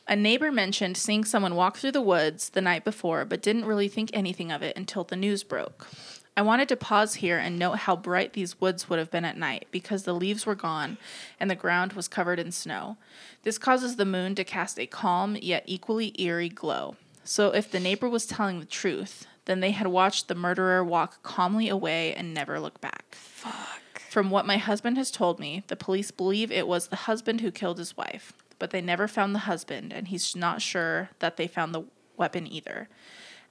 A 0.08 0.16
neighbor 0.16 0.50
mentioned 0.50 0.96
seeing 0.96 1.24
someone 1.24 1.54
walk 1.54 1.76
through 1.78 1.92
the 1.92 2.00
woods 2.02 2.50
the 2.50 2.60
night 2.60 2.84
before, 2.84 3.24
but 3.24 3.40
didn't 3.40 3.64
really 3.64 3.88
think 3.88 4.10
anything 4.12 4.50
of 4.50 4.60
it 4.62 4.76
until 4.76 5.04
the 5.04 5.16
news 5.16 5.42
broke. 5.44 5.86
I 6.34 6.40
wanted 6.40 6.68
to 6.70 6.76
pause 6.76 7.16
here 7.16 7.36
and 7.36 7.58
note 7.58 7.80
how 7.80 7.94
bright 7.94 8.32
these 8.32 8.58
woods 8.58 8.88
would 8.88 8.98
have 8.98 9.10
been 9.10 9.24
at 9.24 9.36
night 9.36 9.66
because 9.70 10.04
the 10.04 10.14
leaves 10.14 10.46
were 10.46 10.54
gone 10.54 10.96
and 11.38 11.50
the 11.50 11.54
ground 11.54 11.92
was 11.92 12.08
covered 12.08 12.38
in 12.38 12.52
snow. 12.52 12.96
This 13.42 13.58
causes 13.58 13.96
the 13.96 14.06
moon 14.06 14.34
to 14.36 14.44
cast 14.44 14.78
a 14.78 14.86
calm 14.86 15.36
yet 15.40 15.64
equally 15.66 16.14
eerie 16.18 16.48
glow. 16.48 16.96
So, 17.22 17.50
if 17.50 17.70
the 17.70 17.78
neighbor 17.78 18.08
was 18.08 18.26
telling 18.26 18.58
the 18.58 18.66
truth, 18.66 19.26
then 19.44 19.60
they 19.60 19.72
had 19.72 19.88
watched 19.88 20.26
the 20.26 20.34
murderer 20.34 20.82
walk 20.82 21.22
calmly 21.22 21.68
away 21.68 22.14
and 22.14 22.32
never 22.32 22.58
look 22.58 22.80
back. 22.80 23.14
Fuck. 23.14 24.00
From 24.10 24.30
what 24.30 24.46
my 24.46 24.56
husband 24.56 24.96
has 24.96 25.10
told 25.10 25.38
me, 25.38 25.62
the 25.68 25.76
police 25.76 26.10
believe 26.10 26.50
it 26.50 26.66
was 26.66 26.88
the 26.88 26.96
husband 26.96 27.40
who 27.40 27.50
killed 27.50 27.78
his 27.78 27.96
wife, 27.96 28.32
but 28.58 28.70
they 28.70 28.80
never 28.80 29.06
found 29.06 29.34
the 29.34 29.40
husband, 29.40 29.92
and 29.92 30.08
he's 30.08 30.34
not 30.34 30.62
sure 30.62 31.10
that 31.18 31.36
they 31.36 31.46
found 31.46 31.74
the 31.74 31.84
weapon 32.16 32.46
either. 32.46 32.88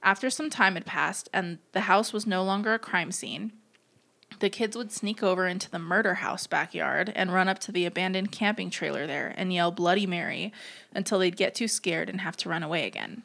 After 0.02 0.30
some 0.30 0.50
time 0.50 0.74
had 0.74 0.84
passed 0.84 1.28
and 1.32 1.58
the 1.72 1.82
house 1.82 2.12
was 2.12 2.26
no 2.26 2.42
longer 2.42 2.74
a 2.74 2.78
crime 2.78 3.12
scene, 3.12 3.52
the 4.40 4.50
kids 4.50 4.76
would 4.76 4.90
sneak 4.90 5.22
over 5.22 5.46
into 5.46 5.70
the 5.70 5.78
murder 5.78 6.14
house 6.14 6.48
backyard 6.48 7.12
and 7.14 7.32
run 7.32 7.48
up 7.48 7.60
to 7.60 7.72
the 7.72 7.86
abandoned 7.86 8.32
camping 8.32 8.70
trailer 8.70 9.06
there 9.06 9.32
and 9.36 9.52
yell 9.52 9.70
Bloody 9.70 10.06
Mary 10.06 10.52
until 10.92 11.20
they'd 11.20 11.36
get 11.36 11.54
too 11.54 11.68
scared 11.68 12.08
and 12.08 12.22
have 12.22 12.36
to 12.38 12.48
run 12.48 12.64
away 12.64 12.86
again. 12.86 13.22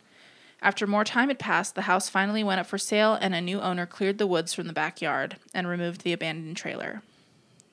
After 0.62 0.86
more 0.86 1.04
time 1.04 1.30
had 1.30 1.40
passed, 1.40 1.76
the 1.76 1.84
house 1.84 2.10
finally 2.10 2.44
went 2.44 2.60
up 2.60 2.68
for 2.68 2.78
sale 2.78 3.18
and 3.20 3.34
a 3.34 3.42
new 3.42 3.60
owner 3.62 3.86
cleared 3.86 4.18
the 4.18 4.28
woods 4.28 4.54
from 4.54 4.68
the 4.68 4.74
backyard 4.74 5.38
and 5.54 5.68
removed 5.68 6.02
the 6.02 6.14
abandoned 6.14 6.58
trailer. 6.58 7.02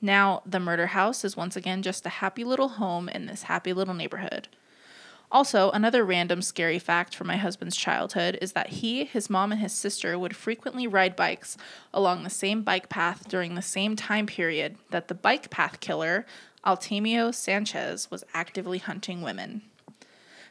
Now, 0.01 0.41
the 0.45 0.59
murder 0.59 0.87
house 0.87 1.23
is 1.23 1.37
once 1.37 1.55
again 1.55 1.81
just 1.81 2.05
a 2.05 2.09
happy 2.09 2.43
little 2.43 2.69
home 2.69 3.09
in 3.09 3.25
this 3.25 3.43
happy 3.43 3.73
little 3.73 3.93
neighborhood. 3.93 4.47
Also, 5.31 5.71
another 5.71 6.05
random 6.05 6.41
scary 6.41 6.79
fact 6.79 7.15
from 7.15 7.27
my 7.27 7.35
husband's 7.37 7.75
childhood 7.75 8.37
is 8.41 8.53
that 8.53 8.69
he, 8.69 9.03
his 9.05 9.29
mom, 9.29 9.51
and 9.51 9.59
his 9.59 9.73
sister 9.73 10.17
would 10.17 10.35
frequently 10.35 10.87
ride 10.87 11.15
bikes 11.15 11.57
along 11.93 12.23
the 12.23 12.29
same 12.29 12.61
bike 12.61 12.87
path 12.89 13.27
during 13.27 13.55
the 13.55 13.61
same 13.61 13.95
time 13.95 14.25
period 14.27 14.77
that 14.91 15.07
the 15.07 15.15
bike 15.15 15.49
path 15.49 15.79
killer, 15.79 16.25
Altemio 16.65 17.33
Sanchez, 17.33 18.09
was 18.09 18.23
actively 18.33 18.77
hunting 18.77 19.21
women. 19.21 19.61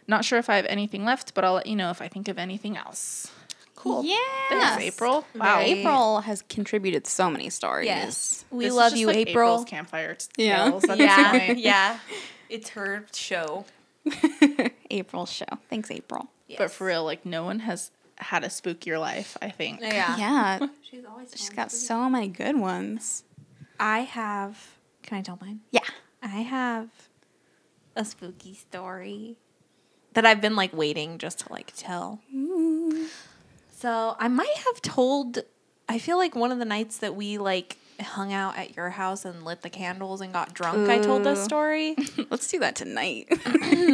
Not 0.06 0.24
sure 0.24 0.38
if 0.38 0.50
I 0.50 0.56
have 0.56 0.66
anything 0.66 1.04
left, 1.04 1.32
but 1.34 1.44
I'll 1.44 1.54
let 1.54 1.66
you 1.66 1.76
know 1.76 1.90
if 1.90 2.02
I 2.02 2.08
think 2.08 2.28
of 2.28 2.36
anything 2.38 2.76
else. 2.76 3.30
Cool. 3.74 4.04
Yeah. 4.04 4.16
Thanks, 4.48 4.82
April. 4.82 5.24
Wow. 5.34 5.58
Very- 5.60 5.70
April 5.80 6.20
has 6.20 6.42
contributed 6.42 7.06
so 7.06 7.30
many 7.30 7.48
stories. 7.48 7.86
Yes. 7.86 8.44
We 8.50 8.64
This 8.64 8.72
is 8.72 8.76
love 8.76 8.90
just 8.92 9.00
you, 9.00 9.06
like 9.06 9.16
April. 9.16 9.50
April's 9.52 9.64
campfire 9.66 10.14
t- 10.14 10.26
Yeah. 10.44 10.68
tales 10.70 10.84
at 10.84 10.98
this 10.98 11.06
Yeah, 11.06 11.52
yeah. 11.52 11.98
It's 12.50 12.70
her 12.70 13.06
show. 13.14 13.64
April 14.90 15.26
show. 15.26 15.46
Thanks, 15.70 15.90
April. 15.90 16.28
But 16.58 16.70
for 16.70 16.86
real, 16.86 17.04
like 17.04 17.24
no 17.26 17.44
one 17.44 17.60
has 17.60 17.90
had 18.16 18.44
a 18.44 18.48
spookier 18.48 19.00
life. 19.00 19.36
I 19.42 19.50
think. 19.50 19.80
Yeah. 19.80 20.16
Yeah. 20.16 20.66
She's 20.82 21.04
always 21.04 21.30
She's 21.34 21.50
got 21.50 21.72
so 21.72 22.08
many 22.08 22.28
good 22.28 22.56
ones. 22.56 23.24
I 23.80 24.00
have. 24.00 24.76
Can 25.02 25.18
I 25.18 25.22
tell 25.22 25.38
mine? 25.40 25.60
Yeah. 25.70 25.80
I 26.22 26.40
have 26.40 26.88
a 27.96 28.04
spooky 28.04 28.54
story 28.54 29.36
that 30.14 30.24
I've 30.24 30.40
been 30.40 30.56
like 30.56 30.72
waiting 30.74 31.18
just 31.18 31.40
to 31.40 31.52
like 31.52 31.72
tell. 31.76 32.20
So 33.70 34.16
I 34.18 34.28
might 34.28 34.56
have 34.66 34.80
told. 34.82 35.40
I 35.88 35.98
feel 35.98 36.16
like 36.16 36.34
one 36.34 36.50
of 36.50 36.58
the 36.58 36.64
nights 36.64 36.98
that 36.98 37.14
we 37.14 37.36
like 37.36 37.76
hung 38.00 38.32
out 38.32 38.56
at 38.56 38.76
your 38.76 38.90
house 38.90 39.24
and 39.24 39.44
lit 39.44 39.62
the 39.62 39.70
candles 39.70 40.20
and 40.20 40.32
got 40.32 40.54
drunk. 40.54 40.88
I 40.88 40.98
told 40.98 41.24
this 41.24 41.42
story, 41.42 41.96
Let's 42.30 42.48
do 42.48 42.58
that 42.60 42.76
tonight. 42.76 43.26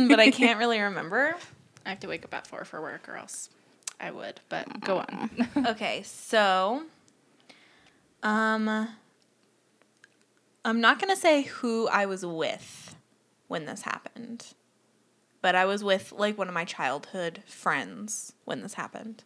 but 0.08 0.20
I 0.20 0.30
can't 0.34 0.58
really 0.58 0.80
remember. 0.80 1.36
I 1.84 1.90
have 1.90 2.00
to 2.00 2.08
wake 2.08 2.24
up 2.24 2.34
at 2.34 2.46
four 2.46 2.64
for 2.64 2.80
work, 2.80 3.08
or 3.08 3.16
else 3.16 3.50
I 4.00 4.10
would. 4.10 4.40
But 4.48 4.80
go 4.80 4.98
on. 4.98 5.30
Okay, 5.66 6.02
so 6.04 6.82
um 8.22 8.88
I'm 10.64 10.80
not 10.80 11.00
going 11.00 11.14
to 11.14 11.20
say 11.20 11.42
who 11.42 11.88
I 11.88 12.04
was 12.04 12.24
with 12.24 12.94
when 13.48 13.64
this 13.64 13.82
happened. 13.82 14.48
But 15.42 15.54
I 15.54 15.64
was 15.64 15.82
with 15.82 16.12
like 16.12 16.36
one 16.36 16.48
of 16.48 16.54
my 16.54 16.66
childhood 16.66 17.42
friends 17.46 18.34
when 18.44 18.60
this 18.60 18.74
happened. 18.74 19.24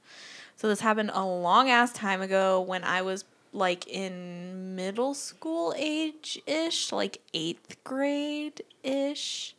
So 0.56 0.68
this 0.68 0.80
happened 0.80 1.10
a 1.12 1.24
long 1.24 1.68
ass 1.68 1.92
time 1.92 2.22
ago 2.22 2.60
when 2.60 2.84
I 2.84 3.02
was 3.02 3.24
like 3.54 3.87
in 3.87 4.75
middle 4.75 5.14
school 5.14 5.73
age 5.76 6.40
ish, 6.46 6.92
like 6.92 7.20
8th 7.32 7.76
grade 7.84 8.62
ish 8.82 9.54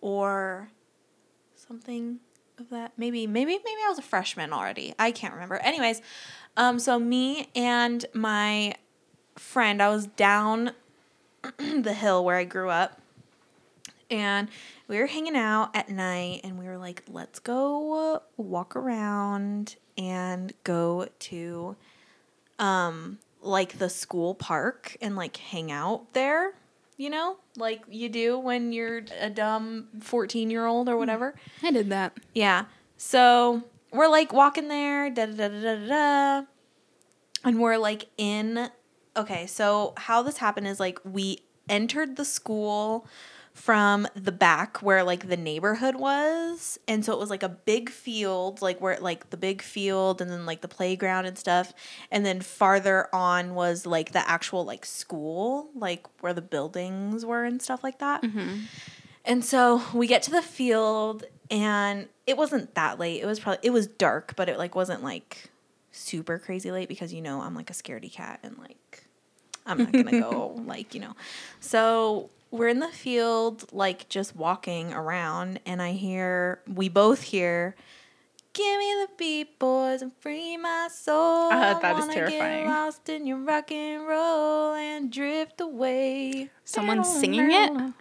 or 0.00 0.68
something 1.56 2.20
of 2.58 2.70
that. 2.70 2.92
Maybe 2.96 3.26
maybe 3.26 3.52
maybe 3.52 3.80
I 3.84 3.88
was 3.88 3.98
a 3.98 4.02
freshman 4.02 4.52
already. 4.52 4.94
I 4.98 5.10
can't 5.10 5.32
remember. 5.32 5.56
Anyways, 5.56 6.02
um 6.56 6.78
so 6.78 6.98
me 6.98 7.48
and 7.56 8.04
my 8.12 8.74
friend, 9.36 9.82
I 9.82 9.88
was 9.88 10.06
down 10.06 10.72
the 11.58 11.94
hill 11.94 12.24
where 12.24 12.36
I 12.36 12.44
grew 12.44 12.68
up. 12.68 13.00
And 14.10 14.48
we 14.86 14.98
were 14.98 15.06
hanging 15.06 15.34
out 15.34 15.74
at 15.74 15.88
night 15.88 16.42
and 16.44 16.58
we 16.58 16.66
were 16.66 16.76
like, 16.76 17.02
let's 17.10 17.38
go 17.38 18.20
walk 18.36 18.76
around 18.76 19.76
and 19.96 20.52
go 20.62 21.08
to 21.20 21.76
um 22.58 23.18
like 23.40 23.78
the 23.78 23.90
school 23.90 24.34
park 24.34 24.96
and 25.02 25.16
like 25.16 25.36
hang 25.36 25.70
out 25.70 26.12
there, 26.14 26.54
you 26.96 27.10
know? 27.10 27.36
Like 27.56 27.82
you 27.88 28.08
do 28.08 28.38
when 28.38 28.72
you're 28.72 29.02
a 29.20 29.28
dumb 29.28 29.88
14-year-old 29.98 30.88
or 30.88 30.96
whatever. 30.96 31.34
I 31.62 31.70
did 31.70 31.90
that. 31.90 32.16
Yeah. 32.34 32.64
So 32.96 33.62
we're 33.92 34.08
like 34.08 34.32
walking 34.32 34.68
there, 34.68 35.10
da 35.10 35.26
da 35.26 35.32
da 35.32 35.48
da 35.48 35.76
da 35.76 35.86
da. 35.86 36.46
And 37.44 37.60
we're 37.60 37.76
like 37.76 38.06
in. 38.16 38.70
Okay, 39.16 39.46
so 39.46 39.92
how 39.96 40.22
this 40.22 40.38
happened 40.38 40.66
is 40.66 40.80
like 40.80 40.98
we 41.04 41.40
entered 41.68 42.16
the 42.16 42.24
school 42.24 43.06
from 43.54 44.06
the 44.14 44.32
back 44.32 44.82
where 44.82 45.02
like 45.02 45.28
the 45.28 45.36
neighborhood 45.36 45.94
was 45.96 46.78
and 46.86 47.04
so 47.04 47.12
it 47.12 47.18
was 47.18 47.30
like 47.30 47.42
a 47.42 47.48
big 47.48 47.88
field 47.88 48.60
like 48.60 48.80
where 48.80 48.98
like 49.00 49.30
the 49.30 49.36
big 49.36 49.62
field 49.62 50.20
and 50.20 50.30
then 50.30 50.44
like 50.44 50.60
the 50.60 50.68
playground 50.68 51.24
and 51.24 51.38
stuff 51.38 51.72
and 52.10 52.26
then 52.26 52.40
farther 52.40 53.08
on 53.14 53.54
was 53.54 53.86
like 53.86 54.12
the 54.12 54.28
actual 54.28 54.64
like 54.64 54.84
school 54.84 55.70
like 55.74 56.04
where 56.20 56.34
the 56.34 56.42
buildings 56.42 57.24
were 57.24 57.44
and 57.44 57.62
stuff 57.62 57.84
like 57.84 58.00
that 58.00 58.22
mm-hmm. 58.22 58.56
and 59.24 59.44
so 59.44 59.80
we 59.94 60.06
get 60.06 60.22
to 60.22 60.32
the 60.32 60.42
field 60.42 61.24
and 61.50 62.08
it 62.26 62.36
wasn't 62.36 62.74
that 62.74 62.98
late. 62.98 63.22
It 63.22 63.26
was 63.26 63.40
probably 63.40 63.60
it 63.62 63.70
was 63.70 63.86
dark, 63.86 64.34
but 64.36 64.48
it 64.48 64.58
like 64.58 64.74
wasn't 64.74 65.02
like 65.02 65.50
super 65.92 66.38
crazy 66.38 66.70
late 66.70 66.88
because 66.88 67.12
you 67.12 67.22
know 67.22 67.40
I'm 67.40 67.54
like 67.54 67.70
a 67.70 67.74
scaredy 67.74 68.10
cat 68.10 68.40
and 68.42 68.58
like 68.58 69.04
I'm 69.66 69.78
not 69.78 69.92
gonna 69.92 70.20
go 70.20 70.60
like, 70.66 70.94
you 70.94 71.00
know. 71.00 71.14
So 71.60 72.30
we're 72.54 72.68
in 72.68 72.78
the 72.78 72.88
field, 72.88 73.66
like 73.72 74.08
just 74.08 74.34
walking 74.36 74.92
around, 74.92 75.60
and 75.66 75.82
I 75.82 75.92
hear 75.92 76.60
we 76.66 76.88
both 76.88 77.22
hear 77.22 77.74
Give 78.52 78.78
me 78.78 78.92
the 79.02 79.08
beat, 79.18 79.58
boys, 79.58 80.00
and 80.00 80.12
free 80.20 80.56
my 80.56 80.88
soul. 80.88 81.50
Uh, 81.52 81.76
that 81.80 81.98
is 81.98 82.06
terrifying. 82.06 82.66
Get 82.66 82.70
lost 82.72 83.08
in 83.08 83.26
your 83.26 83.38
rock 83.38 83.72
and 83.72 84.06
roll 84.06 84.74
and 84.74 85.10
drift 85.10 85.60
away 85.60 86.50
Someone 86.64 87.02
singing 87.02 87.50
it? 87.50 87.92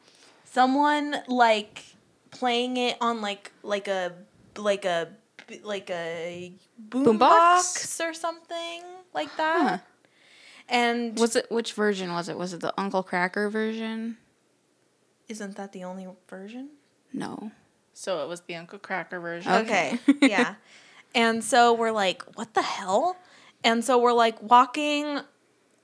someone 0.45 1.15
like 1.27 1.83
playing 2.29 2.77
it 2.77 2.97
on 3.01 3.19
like 3.21 3.51
like 3.63 3.87
a 3.87 4.13
like 4.55 4.85
a 4.85 5.09
like 5.63 5.89
a 5.89 6.53
boom 6.77 7.05
Boombox? 7.05 7.19
box 7.19 7.99
or 8.01 8.13
something 8.13 8.83
like 9.13 9.35
that. 9.37 9.67
Huh. 9.69 9.77
And 10.69 11.17
Was 11.19 11.35
it 11.35 11.51
which 11.51 11.73
version 11.73 12.13
was 12.13 12.29
it? 12.29 12.37
Was 12.37 12.53
it 12.53 12.61
the 12.61 12.79
Uncle 12.79 13.03
Kracker 13.03 13.51
version? 13.51 14.17
Isn't 15.29 15.55
that 15.55 15.71
the 15.71 15.83
only 15.83 16.07
version? 16.29 16.69
No. 17.11 17.51
So 17.93 18.23
it 18.23 18.27
was 18.27 18.41
the 18.41 18.55
Uncle 18.55 18.79
Kracker 18.79 19.21
version. 19.21 19.51
Okay. 19.51 19.99
yeah. 20.21 20.55
And 21.15 21.43
so 21.43 21.73
we're 21.73 21.91
like, 21.91 22.23
what 22.37 22.53
the 22.53 22.61
hell? 22.61 23.17
And 23.63 23.83
so 23.85 23.97
we're 23.99 24.13
like 24.13 24.41
walking 24.41 25.19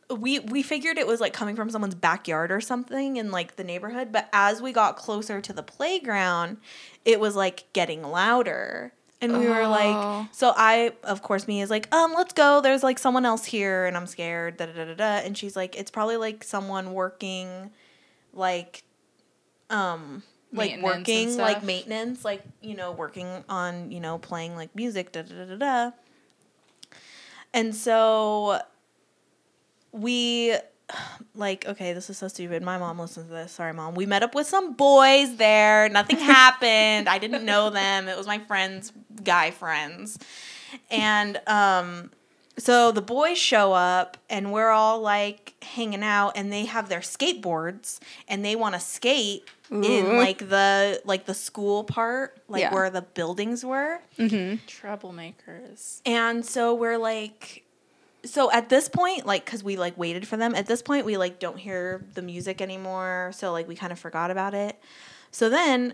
we 0.09 0.39
we 0.39 0.63
figured 0.63 0.97
it 0.97 1.05
was 1.05 1.21
like 1.21 1.33
coming 1.33 1.55
from 1.55 1.69
someone's 1.69 1.93
backyard 1.93 2.51
or 2.51 2.59
something 2.59 3.17
in 3.17 3.29
like 3.29 3.57
the 3.57 3.63
neighborhood, 3.63 4.11
but 4.11 4.27
as 4.33 4.59
we 4.59 4.71
got 4.71 4.97
closer 4.97 5.39
to 5.39 5.53
the 5.53 5.61
playground, 5.61 6.57
it 7.05 7.19
was 7.19 7.35
like 7.35 7.71
getting 7.73 8.01
louder. 8.01 8.91
And 9.21 9.37
we 9.37 9.47
were 9.47 9.61
Oh. 9.63 9.69
like, 9.69 10.27
so 10.31 10.53
I, 10.55 10.93
of 11.03 11.21
course, 11.21 11.45
me 11.47 11.61
is 11.61 11.69
like, 11.69 11.93
um, 11.93 12.13
let's 12.13 12.33
go. 12.33 12.59
There's 12.61 12.81
like 12.83 12.97
someone 12.97 13.25
else 13.25 13.43
here, 13.45 13.85
and 13.85 13.95
I'm 13.97 14.07
scared. 14.07 14.55
Da 14.57 14.65
da 14.65 14.71
da 14.71 14.85
da 14.85 14.93
da. 14.95 15.03
And 15.25 15.37
she's 15.37 15.55
like, 15.57 15.75
it's 15.75 15.91
probably 15.91 16.15
like 16.17 16.41
someone 16.43 16.93
working, 16.93 17.69
like, 18.33 18.81
um, 19.69 20.23
like 20.51 20.81
working 20.81 21.37
like 21.37 21.63
maintenance, 21.63 22.25
like 22.25 22.41
you 22.61 22.75
know, 22.75 22.91
working 22.91 23.27
on 23.47 23.91
you 23.91 23.99
know 23.99 24.17
playing 24.17 24.55
like 24.55 24.75
music. 24.75 25.11
Da 25.11 25.21
da 25.21 25.35
da 25.35 25.45
da 25.45 25.55
da. 25.55 25.91
And 27.53 27.73
so 27.75 28.59
we 29.91 30.55
like 31.35 31.67
okay, 31.67 31.93
this 31.93 32.09
is 32.09 32.17
so 32.17 32.27
stupid. 32.27 32.63
My 32.63 32.77
mom 32.77 32.99
listens 32.99 33.27
to 33.27 33.31
this. 33.31 33.51
Sorry, 33.51 33.73
mom. 33.73 33.95
We 33.95 34.05
met 34.05 34.23
up 34.23 34.35
with 34.35 34.47
some 34.47 34.73
boys 34.73 35.35
there. 35.35 35.89
Nothing 35.89 36.17
happened. 36.19 37.07
I 37.07 37.17
didn't 37.19 37.45
know 37.45 37.69
them. 37.69 38.07
It 38.07 38.17
was 38.17 38.27
my 38.27 38.39
friends, 38.39 38.91
guy 39.23 39.51
friends, 39.51 40.17
and 40.89 41.39
um, 41.47 42.11
so 42.57 42.91
the 42.91 43.01
boys 43.01 43.37
show 43.37 43.73
up 43.73 44.17
and 44.29 44.51
we're 44.51 44.69
all 44.69 44.99
like 44.99 45.53
hanging 45.63 46.03
out, 46.03 46.31
and 46.35 46.51
they 46.51 46.65
have 46.65 46.89
their 46.89 47.01
skateboards 47.01 47.99
and 48.27 48.43
they 48.43 48.55
want 48.55 48.73
to 48.73 48.81
skate 48.81 49.47
in 49.71 50.17
like 50.17 50.39
the 50.49 51.01
like 51.05 51.25
the 51.25 51.33
school 51.33 51.83
part, 51.83 52.37
like 52.47 52.61
Yeah. 52.61 52.73
where 52.73 52.89
the 52.89 53.01
buildings 53.03 53.63
were. 53.63 53.99
Troublemakers. 54.17 56.01
And 56.05 56.45
so 56.45 56.73
we're 56.73 56.97
like, 56.97 57.63
so 58.25 58.51
at 58.51 58.69
this 58.69 58.89
point, 58.89 59.25
like, 59.25 59.45
cause 59.45 59.63
we 59.63 59.77
like 59.77 59.97
waited 59.97 60.27
for 60.27 60.37
them. 60.37 60.55
At 60.55 60.65
this 60.67 60.81
point, 60.81 61.05
we 61.05 61.17
like 61.17 61.39
don't 61.39 61.57
hear 61.57 62.03
the 62.15 62.21
music 62.21 62.61
anymore. 62.61 63.31
So 63.33 63.51
like 63.51 63.67
we 63.67 63.75
kind 63.75 63.91
of 63.91 63.99
forgot 63.99 64.31
about 64.31 64.53
it. 64.53 64.79
So 65.31 65.49
then 65.49 65.93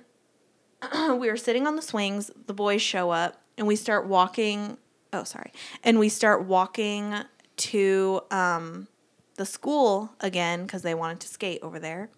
we 0.93 1.29
were 1.29 1.37
sitting 1.37 1.67
on 1.67 1.75
the 1.75 1.81
swings. 1.81 2.31
The 2.47 2.53
boys 2.53 2.81
show 2.81 3.11
up, 3.11 3.41
and 3.57 3.67
we 3.67 3.75
start 3.75 4.07
walking. 4.07 4.77
Oh, 5.13 5.23
sorry. 5.23 5.51
And 5.83 5.99
we 5.99 6.09
start 6.09 6.43
walking 6.45 7.13
to 7.57 8.21
um, 8.31 8.87
the 9.35 9.45
school 9.45 10.11
again 10.19 10.63
because 10.63 10.81
they 10.81 10.93
wanted 10.93 11.19
to 11.21 11.27
skate 11.27 11.59
over 11.61 11.79
there. 11.79 12.09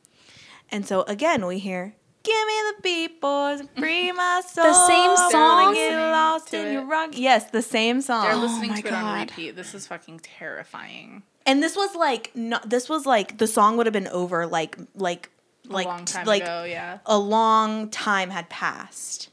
And 0.69 0.85
so 0.85 1.01
again, 1.03 1.45
we 1.45 1.59
hear. 1.59 1.95
Give 2.23 2.35
me 2.47 2.53
the 2.75 2.81
beat, 2.83 3.21
boys, 3.21 3.61
and 3.61 3.69
free 3.77 4.11
my 4.11 4.41
soul. 4.45 4.65
The 4.65 4.87
same 4.87 5.15
song? 5.31 5.73
Get 5.73 5.97
lost 5.97 6.53
in 6.53 6.73
your 6.73 6.81
it. 6.83 6.85
rock. 6.85 7.09
Yes, 7.13 7.49
the 7.51 7.61
same 7.61 8.01
song. 8.01 8.23
They're 8.25 8.33
Oh 8.35 8.41
listening 8.41 8.71
my 8.71 8.81
to 8.81 8.87
it 8.87 8.93
on 8.93 9.19
repeat. 9.21 9.55
This 9.55 9.73
is 9.73 9.87
fucking 9.87 10.19
terrifying. 10.19 11.23
and 11.45 11.63
this 11.63 11.75
was 11.77 11.95
like 11.95 12.31
no, 12.35 12.59
this 12.65 12.89
was 12.89 13.05
like 13.05 13.37
the 13.37 13.47
song 13.47 13.77
would 13.77 13.85
have 13.85 13.93
been 13.93 14.09
over 14.09 14.45
like 14.45 14.77
like 14.95 15.29
like 15.65 15.85
a 15.85 15.89
long 15.89 16.05
time 16.05 16.25
like 16.25 16.43
ago, 16.43 16.65
yeah. 16.65 16.97
a 17.05 17.17
long 17.17 17.89
time 17.89 18.29
had 18.29 18.49
passed. 18.49 19.29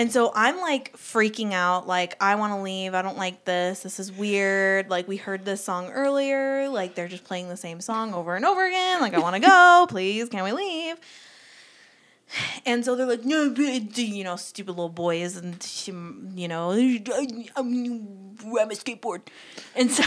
And 0.00 0.10
so 0.10 0.32
I'm 0.34 0.56
like 0.62 0.96
freaking 0.96 1.52
out 1.52 1.86
like 1.86 2.16
I 2.22 2.36
want 2.36 2.54
to 2.54 2.62
leave. 2.62 2.94
I 2.94 3.02
don't 3.02 3.18
like 3.18 3.44
this. 3.44 3.82
This 3.82 4.00
is 4.00 4.10
weird. 4.10 4.88
Like 4.88 5.06
we 5.06 5.18
heard 5.18 5.44
this 5.44 5.62
song 5.62 5.90
earlier. 5.90 6.70
Like 6.70 6.94
they're 6.94 7.06
just 7.06 7.24
playing 7.24 7.50
the 7.50 7.56
same 7.58 7.82
song 7.82 8.14
over 8.14 8.34
and 8.34 8.46
over 8.46 8.66
again. 8.66 9.02
Like 9.02 9.12
I 9.12 9.18
want 9.18 9.34
to 9.36 9.42
go. 9.42 9.86
Please, 9.90 10.30
can 10.30 10.42
we 10.42 10.52
leave? 10.52 10.96
And 12.64 12.82
so 12.82 12.96
they're 12.96 13.04
like, 13.04 13.26
no, 13.26 13.52
you 13.54 14.24
know, 14.24 14.36
stupid 14.36 14.70
little 14.70 14.88
boys, 14.88 15.36
and 15.36 15.62
you 16.34 16.48
know, 16.48 16.70
I'm, 16.70 17.44
I'm 17.56 18.70
a 18.70 18.74
skateboard, 18.76 19.22
and 19.74 19.90
so, 19.90 20.04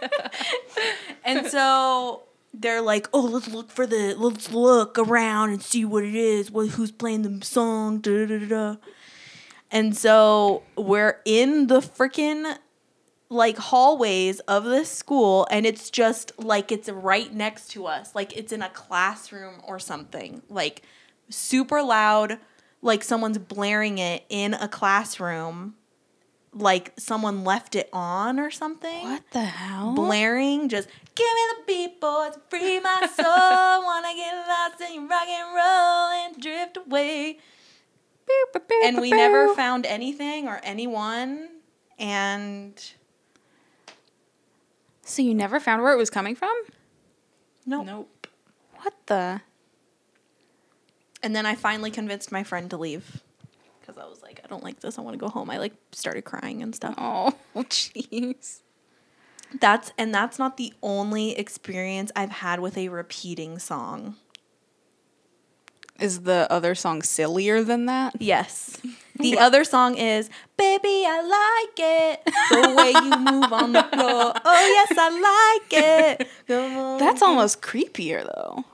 and 1.24 1.46
so 1.46 2.22
they're 2.52 2.82
like, 2.82 3.08
oh, 3.12 3.20
let's 3.20 3.48
look 3.48 3.70
for 3.70 3.86
the, 3.86 4.14
let's 4.16 4.50
look 4.52 4.98
around 4.98 5.50
and 5.50 5.62
see 5.62 5.84
what 5.84 6.04
it 6.04 6.14
is, 6.14 6.50
what 6.50 6.68
who's 6.70 6.90
playing 6.92 7.22
the 7.22 7.44
song, 7.44 7.98
da 7.98 8.26
da 8.26 8.38
da. 8.46 8.76
And 9.70 9.96
so 9.96 10.62
we're 10.76 11.20
in 11.24 11.66
the 11.66 11.80
freaking 11.80 12.56
like 13.30 13.58
hallways 13.58 14.40
of 14.40 14.64
this 14.64 14.90
school 14.90 15.46
and 15.50 15.66
it's 15.66 15.90
just 15.90 16.32
like 16.38 16.72
it's 16.72 16.88
right 16.88 17.34
next 17.34 17.68
to 17.68 17.86
us 17.86 18.14
like 18.14 18.34
it's 18.34 18.52
in 18.52 18.62
a 18.62 18.70
classroom 18.70 19.60
or 19.64 19.78
something 19.78 20.40
like 20.48 20.82
super 21.28 21.82
loud 21.82 22.38
like 22.80 23.04
someone's 23.04 23.36
blaring 23.36 23.98
it 23.98 24.24
in 24.30 24.54
a 24.54 24.66
classroom 24.66 25.74
like 26.52 26.92
someone 26.98 27.44
left 27.44 27.74
it 27.74 27.88
on 27.92 28.40
or 28.40 28.50
something 28.50 29.02
What 29.04 29.22
the 29.32 29.44
hell? 29.44 29.94
blaring 29.94 30.68
just 30.68 30.88
give 31.14 31.26
me 31.26 31.42
the 31.56 31.62
beat 31.66 32.00
boys 32.00 32.38
free 32.48 32.80
my 32.80 33.06
soul 33.16 33.84
wanna 33.84 34.14
get 34.14 34.34
lost 34.48 34.80
in 34.80 34.94
your 34.94 35.08
rock 35.08 35.28
and 35.28 35.54
roll 35.54 36.10
and 36.10 36.40
drift 36.42 36.76
away 36.78 37.38
and 38.84 39.00
we 39.00 39.10
never 39.10 39.54
found 39.54 39.86
anything 39.86 40.48
or 40.48 40.60
anyone 40.62 41.48
and 41.98 42.92
So 45.02 45.22
you 45.22 45.34
never 45.34 45.58
found 45.60 45.82
where 45.82 45.92
it 45.92 45.96
was 45.98 46.10
coming 46.10 46.34
from? 46.34 46.54
no 47.66 47.82
Nope. 47.82 48.26
What 48.80 48.94
the? 49.06 49.40
And 51.22 51.34
then 51.34 51.46
I 51.46 51.54
finally 51.56 51.90
convinced 51.90 52.30
my 52.30 52.44
friend 52.44 52.70
to 52.70 52.76
leave 52.76 53.22
I 54.50 54.54
was 54.54 54.60
like, 54.60 54.60
I 54.60 54.60
don't 54.60 54.64
like 54.64 54.80
this. 54.80 54.98
I 54.98 55.02
want 55.02 55.14
to 55.14 55.18
go 55.18 55.28
home. 55.28 55.50
I 55.50 55.58
like 55.58 55.74
started 55.92 56.22
crying 56.22 56.62
and 56.62 56.74
stuff. 56.74 56.94
Oh, 56.98 57.34
jeez. 57.56 58.60
That's 59.60 59.92
and 59.96 60.14
that's 60.14 60.38
not 60.38 60.56
the 60.56 60.72
only 60.82 61.38
experience 61.38 62.12
I've 62.14 62.30
had 62.30 62.60
with 62.60 62.76
a 62.76 62.88
repeating 62.88 63.58
song. 63.58 64.16
Is 65.98 66.22
the 66.22 66.46
other 66.48 66.74
song 66.74 67.02
sillier 67.02 67.62
than 67.64 67.86
that? 67.86 68.20
Yes. 68.20 68.80
The 69.18 69.36
other 69.36 69.64
song 69.64 69.96
is 69.96 70.30
Baby, 70.56 71.04
I 71.04 71.20
like 71.22 71.78
it. 71.78 72.24
The 72.50 72.74
way 72.76 72.92
you 72.92 73.18
move 73.18 73.52
on 73.52 73.72
the 73.72 73.82
floor. 73.82 74.32
Oh 74.44 74.86
yes, 74.88 74.92
I 74.96 75.58
like 75.58 75.82
it. 75.82 76.28
That's 77.00 77.20
almost 77.20 77.60
creepier 77.60 78.24
though. 78.24 78.64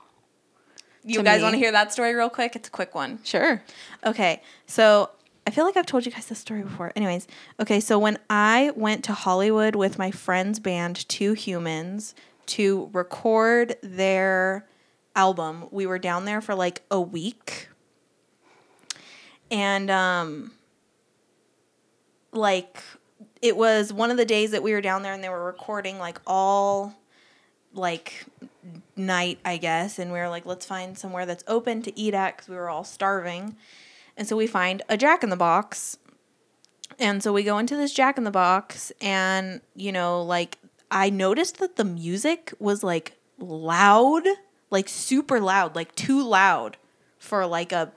You 1.03 1.23
guys 1.23 1.39
me. 1.39 1.43
want 1.43 1.53
to 1.53 1.57
hear 1.57 1.71
that 1.71 1.93
story 1.93 2.13
real 2.13 2.29
quick? 2.29 2.55
It's 2.55 2.67
a 2.67 2.71
quick 2.71 2.93
one. 2.93 3.19
Sure. 3.23 3.63
Okay, 4.05 4.43
so 4.67 5.09
I 5.47 5.51
feel 5.51 5.65
like 5.65 5.77
I've 5.77 5.85
told 5.85 6.05
you 6.05 6.11
guys 6.11 6.25
this 6.25 6.39
story 6.39 6.63
before. 6.63 6.91
Anyways, 6.95 7.27
okay, 7.59 7.79
so 7.79 7.99
when 7.99 8.17
I 8.29 8.71
went 8.75 9.03
to 9.05 9.13
Hollywood 9.13 9.75
with 9.75 9.99
my 9.99 10.09
friend's 10.11 10.59
band, 10.59 11.07
Two 11.07 11.33
Humans, 11.33 12.15
to 12.47 12.89
record 12.93 13.75
their 13.83 14.67
album, 15.15 15.67
we 15.71 15.85
were 15.85 15.99
down 15.99 16.25
there 16.25 16.41
for 16.41 16.55
like 16.55 16.81
a 16.89 16.99
week. 16.99 17.69
And, 19.51 19.91
um, 19.91 20.51
like, 22.31 22.81
it 23.41 23.55
was 23.55 23.93
one 23.93 24.09
of 24.09 24.17
the 24.17 24.25
days 24.25 24.51
that 24.51 24.63
we 24.63 24.73
were 24.73 24.81
down 24.81 25.03
there 25.03 25.13
and 25.13 25.23
they 25.23 25.29
were 25.29 25.45
recording 25.45 25.99
like 25.99 26.19
all 26.25 26.95
like 27.73 28.25
night, 28.95 29.39
I 29.45 29.57
guess. 29.57 29.99
And 29.99 30.11
we 30.11 30.17
were 30.17 30.29
like, 30.29 30.45
let's 30.45 30.65
find 30.65 30.97
somewhere 30.97 31.25
that's 31.25 31.43
open 31.47 31.81
to 31.83 31.99
eat 31.99 32.13
at 32.13 32.35
because 32.35 32.49
we 32.49 32.55
were 32.55 32.69
all 32.69 32.83
starving. 32.83 33.55
And 34.17 34.27
so 34.27 34.35
we 34.35 34.47
find 34.47 34.81
a 34.89 34.97
Jack 34.97 35.23
in 35.23 35.29
the 35.29 35.35
Box. 35.35 35.97
And 36.99 37.21
so 37.21 37.33
we 37.33 37.43
go 37.43 37.57
into 37.57 37.75
this 37.75 37.93
Jack 37.93 38.17
in 38.17 38.23
the 38.23 38.31
Box, 38.31 38.91
and, 39.01 39.59
you 39.75 39.91
know, 39.91 40.21
like, 40.21 40.57
I 40.89 41.09
noticed 41.09 41.57
that 41.57 41.75
the 41.75 41.83
music 41.83 42.53
was 42.59 42.83
like 42.83 43.17
loud, 43.39 44.23
like 44.69 44.87
super 44.87 45.39
loud, 45.39 45.75
like 45.75 45.93
too 45.95 46.23
loud 46.25 46.77
for 47.17 47.45
like 47.45 47.71
a 47.71 47.91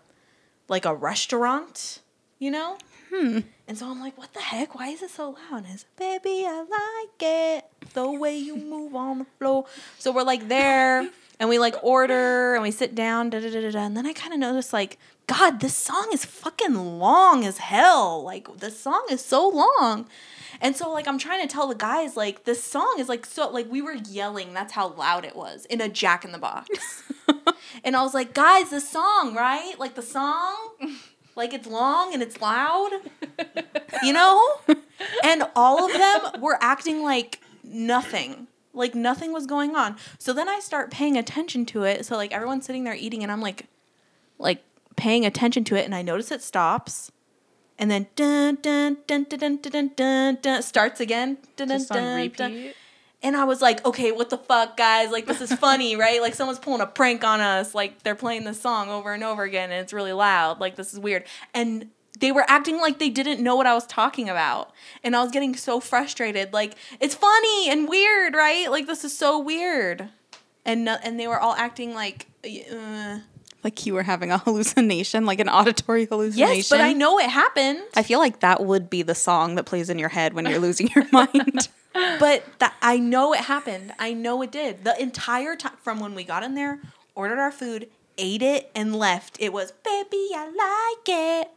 like 0.69 0.85
a 0.85 0.95
restaurant, 0.95 2.01
you 2.39 2.51
know? 2.51 2.77
Hmm. 3.11 3.41
And 3.67 3.79
so 3.79 3.91
I'm 3.91 4.01
like, 4.01 4.19
what 4.19 4.35
the 4.35 4.41
heck? 4.41 4.75
Why 4.75 4.89
is 4.89 5.03
it 5.03 5.11
so 5.11 5.31
loud? 5.31 5.65
And 5.65 5.75
it's, 5.75 5.85
baby, 5.97 6.45
I 6.47 6.61
like 6.61 7.23
it. 7.23 7.65
The 7.95 8.11
way 8.11 8.37
you 8.37 8.57
move 8.57 8.95
on 8.95 9.21
the 9.21 9.27
floor. 9.39 9.67
So 9.99 10.13
we're 10.13 10.25
like 10.25 10.49
there 10.49 11.09
and 11.41 11.49
we 11.49 11.59
like 11.59 11.75
order 11.83 12.55
and 12.55 12.63
we 12.63 12.71
sit 12.71 12.95
down, 12.95 13.31
da 13.31 13.41
da 13.41 13.51
da 13.51 13.61
da 13.61 13.71
da. 13.71 13.81
And 13.81 13.97
then 13.97 14.07
I 14.07 14.13
kind 14.13 14.33
of 14.33 14.41
noticed, 14.41 14.73
like, 14.73 14.99
God, 15.27 15.61
this 15.61 15.75
song 15.75 16.09
is 16.13 16.25
fucking 16.25 16.99
long 16.99 17.45
as 17.45 17.59
hell. 17.59 18.23
Like, 18.23 18.59
this 18.59 18.81
song 18.81 19.05
is 19.11 19.25
so 19.25 19.49
long. 19.49 20.07
And 20.61 20.77
so, 20.77 20.91
like, 20.91 21.07
I'm 21.07 21.19
trying 21.19 21.47
to 21.47 21.53
tell 21.53 21.69
the 21.69 21.75
guys, 21.75 22.17
like, 22.17 22.45
this 22.45 22.63
song 22.63 22.97
is 22.99 23.09
like 23.09 23.25
so, 23.27 23.49
like, 23.51 23.71
we 23.71 23.83
were 23.83 23.95
yelling. 23.95 24.55
That's 24.55 24.73
how 24.73 24.89
loud 24.89 25.25
it 25.25 25.37
was 25.37 25.65
in 25.67 25.81
a 25.81 25.89
Jack 25.89 26.25
in 26.25 26.33
the 26.33 26.39
Box. 26.39 27.03
and 27.85 27.95
I 27.95 28.03
was 28.03 28.15
like, 28.15 28.35
guys, 28.35 28.71
the 28.71 28.81
song, 28.81 29.35
right? 29.35 29.75
Like, 29.79 29.95
the 29.95 30.03
song, 30.03 30.57
like, 31.37 31.53
it's 31.53 31.67
long 31.67 32.13
and 32.15 32.23
it's 32.23 32.41
loud 32.41 32.91
you 34.03 34.13
know? 34.13 34.43
and 35.25 35.45
all 35.55 35.85
of 35.85 35.93
them 35.93 36.41
were 36.41 36.59
acting 36.61 37.03
like 37.03 37.41
nothing. 37.63 38.47
Like 38.75 38.95
nothing 38.95 39.33
was 39.33 39.47
going 39.47 39.75
on. 39.75 39.97
So 40.19 40.33
then 40.33 40.49
I 40.49 40.61
start 40.61 40.91
paying 40.91 41.17
attention 41.17 41.67
to 41.67 41.85
it. 41.85 42.05
So 42.07 42.17
like 42.17 42.33
everyone's 42.33 42.67
sitting 42.67 42.85
there 42.85 42.95
eating 42.95 43.23
and 43.23 43.33
I'm 43.33 43.41
like 43.41 43.67
like 44.39 44.63
paying 44.97 45.25
attention 45.25 45.65
to 45.65 45.77
it 45.77 45.85
and 45.85 45.95
I 45.95 46.03
notice 46.03 46.31
it 46.31 46.43
stops 46.43 47.11
and 47.79 47.91
then 47.91 48.09
dun 48.17 48.59
dun 48.61 48.99
dun 49.07 49.25
dun 49.25 49.39
dun 49.39 49.57
dun 49.57 49.71
dun, 49.71 49.91
dun, 49.95 50.39
dun 50.43 50.63
starts 50.63 51.01
again. 51.01 51.39
Dun, 51.57 51.69
dun, 51.69 51.79
Just 51.79 51.91
dun, 51.91 52.05
on 52.05 52.17
repeat. 52.17 52.37
Dun. 52.37 52.73
And 53.21 53.37
I 53.37 53.45
was 53.45 53.61
like, 53.61 53.85
okay, 53.85 54.13
what 54.13 54.31
the 54.31 54.39
fuck, 54.39 54.77
guys? 54.77 55.11
Like 55.11 55.27
this 55.27 55.41
is 55.41 55.53
funny, 55.59 55.97
right? 55.97 56.21
Like 56.21 56.35
someone's 56.35 56.59
pulling 56.59 56.81
a 56.81 56.87
prank 56.87 57.25
on 57.25 57.41
us. 57.41 57.75
Like 57.75 58.03
they're 58.03 58.15
playing 58.15 58.45
this 58.45 58.61
song 58.61 58.91
over 58.91 59.13
and 59.13 59.23
over 59.23 59.45
again 59.45 59.71
and 59.71 59.81
it's 59.81 59.93
really 59.93 60.13
loud. 60.13 60.61
Like 60.61 60.77
this 60.77 60.93
is 60.93 60.99
weird. 60.99 61.25
And 61.55 61.91
they 62.19 62.33
were 62.33 62.45
acting 62.49 62.79
like 62.79 62.99
they 62.99 63.11
didn't 63.11 63.43
know 63.43 63.57
what 63.57 63.67
I 63.67 63.75
was 63.75 63.87
talking 63.87 64.29
about. 64.29 64.73
And 65.05 65.15
I 65.15 65.23
was 65.23 65.31
getting 65.31 65.55
so 65.57 65.81
frustrated. 65.81 66.53
Like, 66.53 66.75
it's 67.01 67.15
funny 67.15 67.71
and 67.71 67.89
weird, 67.89 68.35
right? 68.35 68.71
Like, 68.71 68.87
this 68.87 69.05
is 69.05 69.17
so 69.17 69.39
weird. 69.39 70.09
And, 70.65 70.85
no, 70.85 70.97
and 71.03 71.19
they 71.19 71.29
were 71.29 71.39
all 71.39 71.55
acting 71.55 71.95
like, 71.95 72.27
uh, 72.45 73.19
Like 73.65 73.87
you 73.87 73.95
were 73.95 74.03
having 74.03 74.31
a 74.31 74.39
hallucination, 74.45 75.27
like 75.27 75.41
an 75.41 75.49
auditory 75.49 76.07
hallucination. 76.07 76.57
yes, 76.57 76.69
but 76.69 76.81
I 76.81 76.93
know 76.93 77.19
it 77.19 77.31
happened. 77.31 77.81
I 77.97 78.03
feel 78.03 78.19
like 78.19 78.41
that 78.41 78.65
would 78.65 78.91
be 78.91 79.03
the 79.03 79.15
song 79.15 79.55
that 79.55 79.65
plays 79.65 79.89
in 79.91 79.99
your 79.99 80.09
head 80.11 80.33
when 80.35 80.47
you're 80.47 80.59
losing 80.59 80.89
your 80.95 81.07
mind. 81.13 81.69
but 82.21 82.45
that 82.59 82.75
I 82.83 82.99
know 82.99 83.33
it 83.33 83.41
happened. 83.41 83.93
I 83.99 84.13
know 84.13 84.43
it 84.43 84.53
did. 84.53 84.85
The 84.85 85.01
entire 85.01 85.57
time 85.57 85.77
from 85.83 86.01
when 86.01 86.15
we 86.15 86.23
got 86.23 86.43
in 86.43 86.55
there, 86.55 86.81
ordered 87.15 87.39
our 87.39 87.51
food, 87.51 87.89
ate 88.19 88.43
it, 88.43 88.71
and 88.75 88.95
left. 88.95 89.37
It 89.41 89.53
was, 89.53 89.73
baby, 89.73 90.29
I 90.35 90.97
like 90.99 91.09
it. 91.09 91.51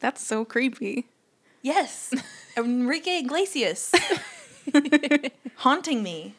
That's 0.00 0.24
so 0.24 0.44
creepy. 0.44 1.06
Yes. 1.62 2.12
Enrique 2.56 3.20
Iglesias. 3.20 3.92
Haunting 5.56 6.02
me. 6.02 6.34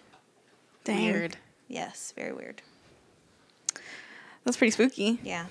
Dang. 0.84 1.14
Weird. 1.14 1.38
Yes, 1.68 2.14
very 2.16 2.34
weird. 2.34 2.62
That's 4.44 4.58
pretty 4.58 4.72
spooky. 4.72 5.20
Yeah. 5.24 5.46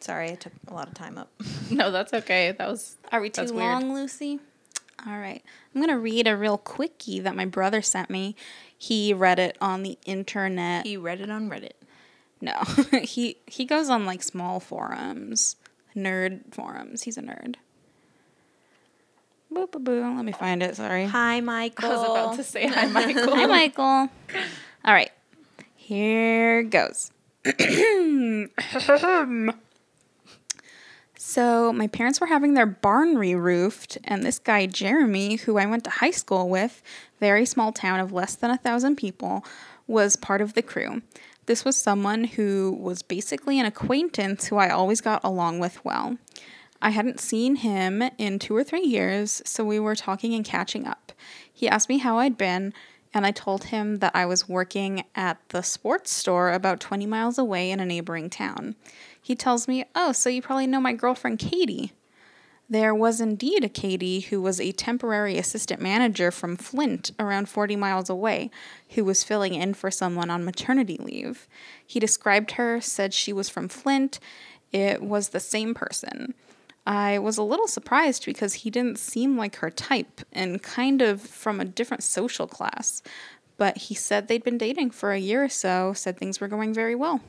Sorry, 0.00 0.30
I 0.30 0.34
took 0.36 0.52
a 0.68 0.74
lot 0.74 0.88
of 0.88 0.94
time 0.94 1.18
up. 1.18 1.30
No, 1.70 1.90
that's 1.90 2.12
okay. 2.12 2.52
That 2.52 2.68
was. 2.68 2.96
Are 3.10 3.20
we 3.22 3.30
too 3.30 3.40
That's 3.40 3.52
weird. 3.52 3.82
Lucy? 3.84 4.40
All 5.06 5.16
right. 5.18 5.42
I'm 5.74 5.80
going 5.80 5.88
to 5.92 5.98
read 5.98 6.26
a 6.26 6.36
real 6.36 6.58
quickie 6.58 7.18
that 7.20 7.34
my 7.34 7.46
brother 7.46 7.80
sent 7.80 8.10
me. 8.10 8.36
He 8.76 9.14
read 9.14 9.38
it 9.38 9.56
on 9.58 9.82
the 9.82 9.96
internet. 10.04 10.86
He 10.86 10.98
read 10.98 11.22
it 11.22 11.30
on 11.30 11.48
Reddit. 11.48 11.72
No. 12.42 12.52
he 13.02 13.38
he 13.46 13.64
goes 13.64 13.88
on 13.88 14.04
like 14.04 14.22
small 14.22 14.60
forums, 14.60 15.56
nerd 15.96 16.54
forums. 16.54 17.02
He's 17.02 17.16
a 17.18 17.22
nerd. 17.22 17.56
Boop, 19.52 19.70
boop, 19.70 19.84
boop. 19.84 20.16
Let 20.16 20.24
me 20.24 20.32
find 20.32 20.62
it. 20.62 20.76
Sorry. 20.76 21.04
Hi, 21.04 21.40
Michael. 21.40 21.90
I 21.90 21.94
was 21.94 22.04
about 22.04 22.36
to 22.36 22.42
say 22.42 22.66
hi, 22.66 22.86
Michael. 22.86 23.34
Hi, 23.36 23.46
Michael. 23.46 23.84
All 24.84 24.94
right. 24.94 25.10
Here 25.76 26.62
goes. 26.62 27.10
so, 31.18 31.72
my 31.72 31.86
parents 31.88 32.20
were 32.20 32.28
having 32.28 32.54
their 32.54 32.66
barn 32.66 33.18
re 33.18 33.34
roofed, 33.34 33.98
and 34.04 34.22
this 34.22 34.38
guy, 34.38 34.66
Jeremy, 34.66 35.36
who 35.36 35.58
I 35.58 35.66
went 35.66 35.84
to 35.84 35.90
high 35.90 36.12
school 36.12 36.48
with, 36.48 36.82
very 37.20 37.44
small 37.44 37.72
town 37.72 38.00
of 38.00 38.12
less 38.12 38.34
than 38.34 38.50
a 38.50 38.56
thousand 38.56 38.96
people, 38.96 39.44
was 39.86 40.16
part 40.16 40.40
of 40.40 40.54
the 40.54 40.62
crew. 40.62 41.02
This 41.46 41.64
was 41.64 41.76
someone 41.76 42.24
who 42.24 42.76
was 42.80 43.02
basically 43.02 43.58
an 43.58 43.66
acquaintance 43.66 44.46
who 44.46 44.56
I 44.56 44.68
always 44.68 45.00
got 45.00 45.24
along 45.24 45.58
with 45.58 45.84
well. 45.84 46.16
I 46.80 46.90
hadn't 46.90 47.20
seen 47.20 47.56
him 47.56 48.02
in 48.18 48.38
two 48.38 48.56
or 48.56 48.64
three 48.64 48.84
years, 48.84 49.42
so 49.44 49.64
we 49.64 49.78
were 49.78 49.94
talking 49.94 50.34
and 50.34 50.44
catching 50.44 50.86
up. 50.86 51.12
He 51.52 51.68
asked 51.68 51.88
me 51.88 51.98
how 51.98 52.18
I'd 52.18 52.38
been, 52.38 52.72
and 53.14 53.26
I 53.26 53.30
told 53.30 53.64
him 53.64 53.98
that 53.98 54.14
I 54.14 54.26
was 54.26 54.48
working 54.48 55.04
at 55.14 55.38
the 55.48 55.62
sports 55.62 56.10
store 56.10 56.52
about 56.52 56.80
20 56.80 57.06
miles 57.06 57.38
away 57.38 57.70
in 57.70 57.80
a 57.80 57.86
neighboring 57.86 58.30
town. 58.30 58.74
He 59.20 59.34
tells 59.34 59.68
me, 59.68 59.84
Oh, 59.94 60.12
so 60.12 60.28
you 60.28 60.42
probably 60.42 60.66
know 60.66 60.80
my 60.80 60.92
girlfriend 60.92 61.38
Katie. 61.38 61.92
There 62.68 62.94
was 62.94 63.20
indeed 63.20 63.64
a 63.64 63.68
Katie 63.68 64.20
who 64.20 64.40
was 64.40 64.60
a 64.60 64.72
temporary 64.72 65.36
assistant 65.36 65.80
manager 65.80 66.30
from 66.30 66.56
Flint, 66.56 67.10
around 67.18 67.48
40 67.48 67.76
miles 67.76 68.08
away, 68.08 68.50
who 68.90 69.04
was 69.04 69.24
filling 69.24 69.54
in 69.54 69.74
for 69.74 69.90
someone 69.90 70.30
on 70.30 70.44
maternity 70.44 70.96
leave. 70.96 71.48
He 71.86 72.00
described 72.00 72.52
her, 72.52 72.80
said 72.80 73.12
she 73.12 73.32
was 73.32 73.48
from 73.48 73.68
Flint. 73.68 74.20
It 74.72 75.02
was 75.02 75.28
the 75.28 75.40
same 75.40 75.74
person. 75.74 76.34
I 76.86 77.18
was 77.18 77.36
a 77.36 77.42
little 77.42 77.68
surprised 77.68 78.24
because 78.24 78.54
he 78.54 78.70
didn't 78.70 78.98
seem 78.98 79.36
like 79.36 79.56
her 79.56 79.70
type 79.70 80.22
and 80.32 80.62
kind 80.62 81.02
of 81.02 81.20
from 81.20 81.60
a 81.60 81.64
different 81.64 82.02
social 82.02 82.46
class. 82.46 83.02
But 83.56 83.76
he 83.76 83.94
said 83.94 84.26
they'd 84.26 84.42
been 84.42 84.58
dating 84.58 84.90
for 84.90 85.12
a 85.12 85.18
year 85.18 85.44
or 85.44 85.48
so, 85.48 85.92
said 85.92 86.16
things 86.16 86.40
were 86.40 86.48
going 86.48 86.74
very 86.74 86.94
well. 86.94 87.20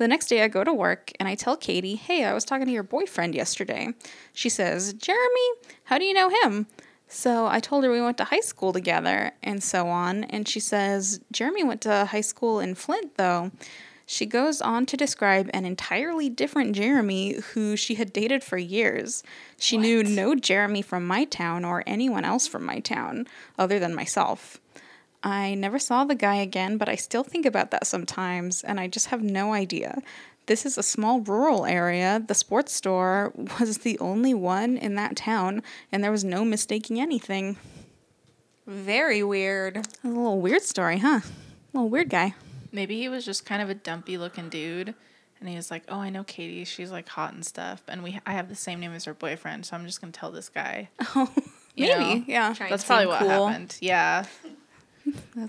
The 0.00 0.08
next 0.08 0.28
day, 0.28 0.42
I 0.42 0.48
go 0.48 0.64
to 0.64 0.72
work 0.72 1.12
and 1.20 1.28
I 1.28 1.34
tell 1.34 1.58
Katie, 1.58 1.94
Hey, 1.94 2.24
I 2.24 2.32
was 2.32 2.46
talking 2.46 2.64
to 2.64 2.72
your 2.72 2.82
boyfriend 2.82 3.34
yesterday. 3.34 3.92
She 4.32 4.48
says, 4.48 4.94
Jeremy, 4.94 5.50
how 5.84 5.98
do 5.98 6.06
you 6.06 6.14
know 6.14 6.30
him? 6.42 6.68
So 7.06 7.46
I 7.46 7.60
told 7.60 7.84
her 7.84 7.90
we 7.90 8.00
went 8.00 8.16
to 8.16 8.24
high 8.24 8.40
school 8.40 8.72
together 8.72 9.32
and 9.42 9.62
so 9.62 9.88
on. 9.88 10.24
And 10.24 10.48
she 10.48 10.58
says, 10.58 11.20
Jeremy 11.30 11.64
went 11.64 11.82
to 11.82 12.06
high 12.06 12.22
school 12.22 12.60
in 12.60 12.76
Flint, 12.76 13.18
though. 13.18 13.50
She 14.06 14.24
goes 14.24 14.62
on 14.62 14.86
to 14.86 14.96
describe 14.96 15.50
an 15.52 15.66
entirely 15.66 16.30
different 16.30 16.74
Jeremy 16.74 17.34
who 17.52 17.76
she 17.76 17.96
had 17.96 18.10
dated 18.10 18.42
for 18.42 18.56
years. 18.56 19.22
She 19.58 19.76
knew 19.76 20.02
no 20.02 20.34
Jeremy 20.34 20.80
from 20.80 21.06
my 21.06 21.24
town 21.24 21.62
or 21.62 21.84
anyone 21.86 22.24
else 22.24 22.46
from 22.46 22.64
my 22.64 22.80
town 22.80 23.26
other 23.58 23.78
than 23.78 23.94
myself. 23.94 24.62
I 25.22 25.54
never 25.54 25.78
saw 25.78 26.04
the 26.04 26.14
guy 26.14 26.36
again, 26.36 26.78
but 26.78 26.88
I 26.88 26.94
still 26.94 27.22
think 27.24 27.44
about 27.44 27.70
that 27.72 27.86
sometimes, 27.86 28.62
and 28.62 28.80
I 28.80 28.88
just 28.88 29.08
have 29.08 29.22
no 29.22 29.52
idea. 29.52 30.02
This 30.46 30.64
is 30.64 30.78
a 30.78 30.82
small 30.82 31.20
rural 31.20 31.66
area. 31.66 32.22
The 32.26 32.34
sports 32.34 32.72
store 32.72 33.32
was 33.60 33.78
the 33.78 33.98
only 33.98 34.34
one 34.34 34.76
in 34.76 34.94
that 34.94 35.16
town, 35.16 35.62
and 35.92 36.02
there 36.02 36.10
was 36.10 36.24
no 36.24 36.44
mistaking 36.44 37.00
anything. 37.00 37.56
Very 38.66 39.22
weird. 39.22 39.76
A 40.04 40.08
little 40.08 40.40
weird 40.40 40.62
story, 40.62 40.98
huh? 40.98 41.20
A 41.22 41.76
little 41.76 41.88
weird 41.90 42.08
guy. 42.08 42.34
Maybe 42.72 42.98
he 42.98 43.08
was 43.08 43.24
just 43.24 43.44
kind 43.44 43.60
of 43.62 43.68
a 43.68 43.74
dumpy 43.74 44.16
looking 44.16 44.48
dude. 44.48 44.94
And 45.40 45.48
he 45.48 45.56
was 45.56 45.70
like, 45.70 45.84
"Oh, 45.88 45.98
I 45.98 46.10
know 46.10 46.22
Katie. 46.22 46.64
She's 46.64 46.90
like 46.92 47.08
hot 47.08 47.32
and 47.32 47.44
stuff, 47.44 47.82
and 47.88 48.02
we 48.02 48.20
I 48.26 48.32
have 48.34 48.50
the 48.50 48.54
same 48.54 48.78
name 48.78 48.92
as 48.92 49.06
her 49.06 49.14
boyfriend, 49.14 49.64
so 49.64 49.74
I'm 49.74 49.86
just 49.86 50.00
gonna 50.00 50.12
tell 50.12 50.30
this 50.30 50.48
guy." 50.50 50.88
Oh, 51.16 51.30
You 51.76 51.86
maybe, 51.86 51.98
know, 52.20 52.24
yeah. 52.26 52.52
Trying 52.52 52.68
That's 52.70 52.84
probably 52.84 53.06
what 53.06 53.20
cool. 53.20 53.46
happened. 53.46 53.76
Yeah, 53.80 54.26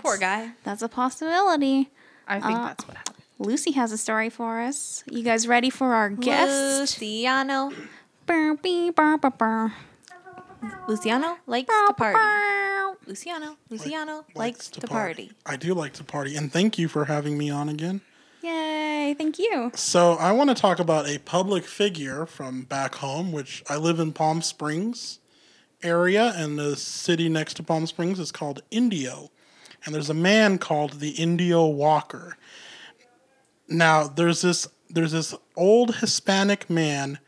Poor 0.00 0.16
guy. 0.18 0.52
That's 0.64 0.82
a 0.82 0.88
possibility. 0.88 1.90
I 2.26 2.40
think 2.40 2.58
Uh, 2.58 2.66
that's 2.68 2.86
what 2.86 2.96
happened. 2.96 3.16
Lucy 3.38 3.72
has 3.72 3.90
a 3.92 3.98
story 3.98 4.30
for 4.30 4.60
us. 4.60 5.02
You 5.10 5.22
guys 5.24 5.48
ready 5.48 5.68
for 5.70 5.94
our 5.94 6.10
guest? 6.10 7.00
Luciano. 7.00 7.72
Burr, 8.26 8.54
bee, 8.54 8.90
burr, 8.90 9.16
burr, 9.18 9.30
burr. 9.30 9.72
Luciano 10.86 11.38
likes 11.46 11.66
Burr, 11.68 11.86
to 11.88 11.92
party. 11.94 12.14
burr. 12.16 12.96
Luciano. 13.06 13.56
Luciano 13.68 14.24
likes, 14.36 14.68
to, 14.70 14.86
party. 14.86 15.32
I 15.44 15.56
do 15.56 15.74
like 15.74 15.92
to 15.94 16.04
party, 16.04 16.36
and 16.36 16.52
thank 16.52 16.78
you 16.78 16.86
for 16.86 17.06
having 17.06 17.36
me 17.36 17.50
on 17.50 17.68
again. 17.68 18.00
Yay, 18.42 19.14
thank 19.18 19.40
you. 19.40 19.72
So, 19.74 20.12
I 20.14 20.30
want 20.30 20.50
to 20.50 20.54
talk 20.54 20.78
about 20.78 21.08
a 21.08 21.18
public 21.18 21.64
figure 21.64 22.26
from 22.26 22.62
back 22.62 22.96
home, 22.96 23.32
which 23.32 23.64
I 23.68 23.76
live 23.76 23.98
in 23.98 24.12
Palm 24.12 24.40
Springs 24.40 25.18
area, 25.82 26.32
and 26.36 26.56
the 26.58 26.76
city 26.76 27.28
next 27.28 27.54
to 27.54 27.64
Palm 27.64 27.88
Springs 27.88 28.20
is 28.20 28.30
called 28.30 28.62
Indio. 28.70 29.31
And 29.84 29.94
there's 29.94 30.10
a 30.10 30.14
man 30.14 30.58
called 30.58 31.00
the 31.00 31.10
Indio 31.10 31.66
Walker. 31.66 32.36
Now, 33.68 34.06
there's 34.06 34.42
this 34.42 34.68
there's 34.90 35.12
this 35.12 35.34
old 35.56 35.96
Hispanic 35.96 36.68
man 36.68 37.18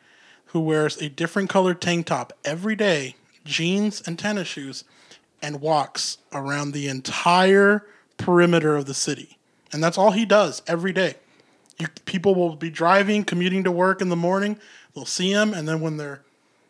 who 0.46 0.60
wears 0.60 0.98
a 0.98 1.08
different 1.08 1.48
colored 1.48 1.80
tank 1.80 2.06
top 2.06 2.32
every 2.44 2.76
day, 2.76 3.16
jeans 3.44 4.02
and 4.06 4.18
tennis 4.18 4.46
shoes, 4.46 4.84
and 5.42 5.60
walks 5.60 6.18
around 6.32 6.72
the 6.72 6.88
entire 6.88 7.86
perimeter 8.18 8.76
of 8.76 8.86
the 8.86 8.94
city. 8.94 9.38
And 9.72 9.82
that's 9.82 9.98
all 9.98 10.12
he 10.12 10.24
does 10.24 10.62
every 10.66 10.92
day. 10.92 11.14
You, 11.78 11.88
people 12.04 12.34
will 12.34 12.54
be 12.54 12.70
driving, 12.70 13.24
commuting 13.24 13.64
to 13.64 13.72
work 13.72 14.00
in 14.00 14.10
the 14.10 14.16
morning. 14.16 14.58
They'll 14.94 15.06
see 15.06 15.32
him, 15.32 15.52
and 15.52 15.66
then 15.66 15.80
when 15.80 15.96
they're 15.96 16.22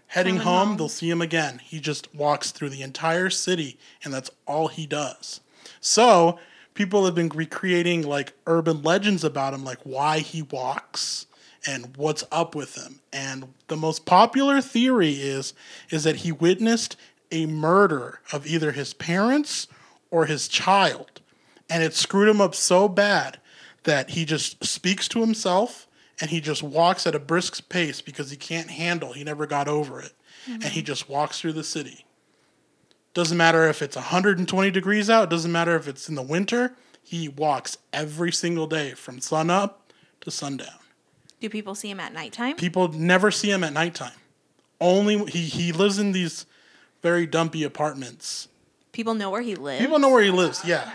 heading 0.07 0.37
home, 0.37 0.69
home. 0.69 0.77
they'll 0.77 0.89
see 0.89 1.11
him 1.11 1.21
again. 1.21 1.59
He 1.59 1.81
just 1.81 2.15
walks 2.15 2.53
through 2.53 2.71
the 2.71 2.83
entire 2.83 3.29
city, 3.29 3.79
and 4.03 4.15
that's 4.15 4.31
all 4.47 4.69
he 4.69 4.87
does. 4.87 5.41
So 5.85 6.39
people 6.73 7.05
have 7.05 7.15
been 7.15 7.29
recreating 7.29 8.03
like 8.03 8.33
urban 8.47 8.83
legends 8.83 9.23
about 9.23 9.53
him, 9.53 9.65
like 9.65 9.81
why 9.83 10.21
he 10.21 10.41
walks 10.41 11.27
and 11.67 11.95
what's 11.99 12.25
up 12.33 12.55
with 12.55 12.75
him. 12.75 13.01
And 13.13 13.53
the 13.69 13.77
most 13.77 14.07
popular 14.07 14.63
theory 14.63 15.13
is 15.13 15.53
is 15.91 16.05
that 16.05 16.17
he 16.17 16.33
witnessed 16.33 16.97
a 17.31 17.45
murder 17.45 18.21
of 18.33 18.47
either 18.47 18.73
his 18.73 18.95
parents 18.95 19.69
or 20.11 20.25
his 20.25 20.49
child. 20.49 21.21
And 21.69 21.83
it 21.83 21.93
screwed 21.93 22.31
him 22.31 22.41
up 22.41 22.55
so 22.55 22.89
bad 22.89 23.39
that 23.83 24.11
he 24.11 24.25
just 24.25 24.65
speaks 24.65 25.07
to 25.09 25.21
himself 25.21 25.87
and 26.19 26.31
he 26.31 26.41
just 26.41 26.63
walks 26.63 27.07
at 27.07 27.15
a 27.15 27.19
brisk 27.19 27.69
pace 27.69 28.01
because 28.01 28.31
he 28.31 28.39
can't 28.39 28.71
handle, 28.71 29.13
he 29.13 29.23
never 29.23 29.47
got 29.47 29.69
over 29.69 30.01
it. 30.01 30.13
And 30.47 30.65
he 30.65 30.81
mm-hmm. 30.81 30.87
just 30.87 31.11
walks 31.11 31.41
through 31.41 31.53
the 31.53 31.65
city. 31.65 32.07
Doesn't 33.15 33.37
matter 33.37 33.69
if 33.69 33.81
it's 33.81 33.97
120 33.97 34.71
degrees 34.71 35.09
out, 35.09 35.31
doesn't 35.31 35.53
matter 35.53 35.77
if 35.77 35.87
it's 35.87 36.09
in 36.09 36.17
the 36.17 36.23
winter, 36.23 36.75
he 37.03 37.29
walks 37.29 37.79
every 37.93 38.33
single 38.33 38.67
day 38.67 38.93
from 38.93 39.21
sun 39.21 39.51
up 39.51 39.93
to 40.23 40.31
sundown. 40.31 40.69
Do 41.41 41.49
people 41.49 41.75
see 41.75 41.91
him 41.91 42.01
at 42.01 42.13
nighttime? 42.13 42.57
People 42.57 42.89
never 42.89 43.31
see 43.31 43.51
him 43.51 43.63
at 43.63 43.73
nighttime. 43.73 44.17
Only 44.81 45.25
he, 45.27 45.43
he 45.43 45.73
lives 45.73 45.99
in 45.99 46.13
these 46.13 46.47
very 47.03 47.27
dumpy 47.27 47.63
apartments. 47.63 48.49
People 48.93 49.15
know 49.15 49.31
where 49.31 49.43
he 49.43 49.55
lives. 49.55 49.81
People 49.81 49.99
know 49.99 50.09
where 50.09 50.23
he 50.23 50.31
lives, 50.31 50.65
yeah. 50.65 50.91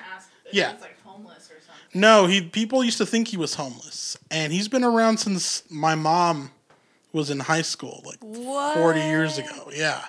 Yeah. 0.51 0.73
like 0.81 1.01
homeless 1.03 1.49
or 1.51 1.61
something. 1.61 2.01
No, 2.01 2.25
he 2.25 2.41
people 2.41 2.83
used 2.83 2.97
to 2.97 3.05
think 3.05 3.27
he 3.27 3.37
was 3.37 3.55
homeless, 3.55 4.17
and 4.31 4.51
he's 4.51 4.67
been 4.67 4.83
around 4.83 5.17
since 5.17 5.63
my 5.69 5.95
mom 5.95 6.51
was 7.13 7.29
in 7.29 7.39
high 7.39 7.61
school, 7.61 8.03
like 8.05 8.19
forty 8.19 9.01
years 9.01 9.37
ago. 9.37 9.69
Yeah, 9.73 10.03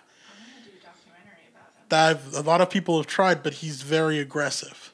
that 1.91 2.11
I've- 2.11 2.37
a 2.37 2.41
lot 2.41 2.61
of 2.61 2.71
people 2.71 2.97
have 2.97 3.07
tried, 3.07 3.43
but 3.43 3.55
he's 3.55 3.83
very 3.83 4.19
aggressive. 4.19 4.93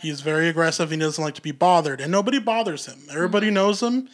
He's 0.00 0.20
very 0.20 0.48
aggressive. 0.48 0.90
He 0.90 0.96
doesn't 0.98 1.22
like 1.22 1.34
to 1.34 1.42
be 1.42 1.50
bothered, 1.52 2.00
and 2.00 2.12
nobody 2.12 2.38
bothers 2.38 2.86
him. 2.86 3.06
Everybody 3.10 3.50
knows 3.50 3.82
him. 3.82 4.08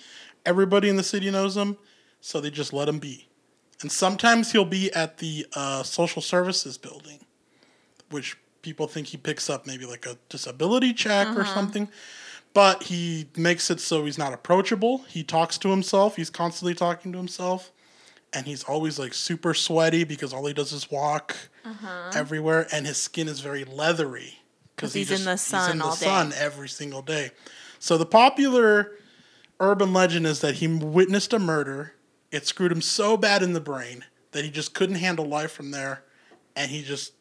Everybody 0.46 0.88
in 0.88 0.96
the 0.96 1.02
city 1.02 1.30
knows 1.30 1.56
him, 1.56 1.76
so 2.20 2.40
they 2.40 2.50
just 2.50 2.72
let 2.72 2.88
him 2.88 2.98
be. 2.98 3.28
And 3.82 3.90
sometimes 3.90 4.52
he'll 4.52 4.64
be 4.64 4.92
at 4.92 5.18
the 5.18 5.46
uh, 5.54 5.82
social 5.82 6.22
services 6.22 6.78
building, 6.78 7.20
which 8.10 8.36
people 8.62 8.86
think 8.86 9.08
he 9.08 9.16
picks 9.16 9.50
up 9.50 9.66
maybe 9.66 9.84
like 9.86 10.06
a 10.06 10.16
disability 10.28 10.92
check 10.92 11.28
or 11.28 11.40
Uh-huh. 11.42 11.54
something. 11.54 11.88
But 12.52 12.84
he 12.84 13.28
makes 13.36 13.70
it 13.70 13.80
so 13.80 14.04
he's 14.04 14.18
not 14.18 14.32
approachable. 14.32 14.98
He 15.08 15.22
talks 15.22 15.56
to 15.58 15.70
himself. 15.70 16.16
He's 16.16 16.30
constantly 16.30 16.74
talking 16.74 17.10
to 17.12 17.18
himself. 17.18 17.70
And 18.32 18.46
he's 18.46 18.62
always 18.64 18.98
like 18.98 19.12
super 19.14 19.54
sweaty 19.54 20.04
because 20.04 20.32
all 20.32 20.46
he 20.46 20.52
does 20.52 20.72
is 20.72 20.90
walk 20.90 21.36
everywhere. 22.14 22.66
And 22.72 22.86
his 22.86 22.96
skin 22.96 23.28
is 23.28 23.40
very 23.40 23.64
leathery. 23.64 24.28
Uh-huh. 24.28 24.36
'Cause 24.76 24.94
he's 24.94 25.10
in 25.10 25.24
the 25.24 25.32
He's 25.32 25.42
sun 25.42 25.72
in 25.72 25.78
the 25.78 25.84
all 25.84 25.94
day. 25.96 26.06
sun 26.06 26.32
every 26.36 26.68
single 26.68 27.02
day. 27.02 27.32
So 27.78 27.98
the 27.98 28.06
popular 28.06 28.92
urban 29.58 29.92
legend 29.92 30.26
is 30.26 30.40
that 30.40 30.56
he 30.56 30.68
witnessed 30.68 31.32
a 31.34 31.38
murder. 31.38 31.92
It 32.30 32.46
screwed 32.46 32.72
him 32.72 32.80
so 32.80 33.16
bad 33.18 33.42
in 33.42 33.52
the 33.52 33.60
brain 33.60 34.04
that 34.32 34.42
he 34.44 34.50
just 34.50 34.72
couldn't 34.72 34.96
handle 34.96 35.26
life 35.26 35.52
from 35.52 35.70
there. 35.72 36.04
And 36.56 36.70
he 36.70 36.82
just 36.82 37.12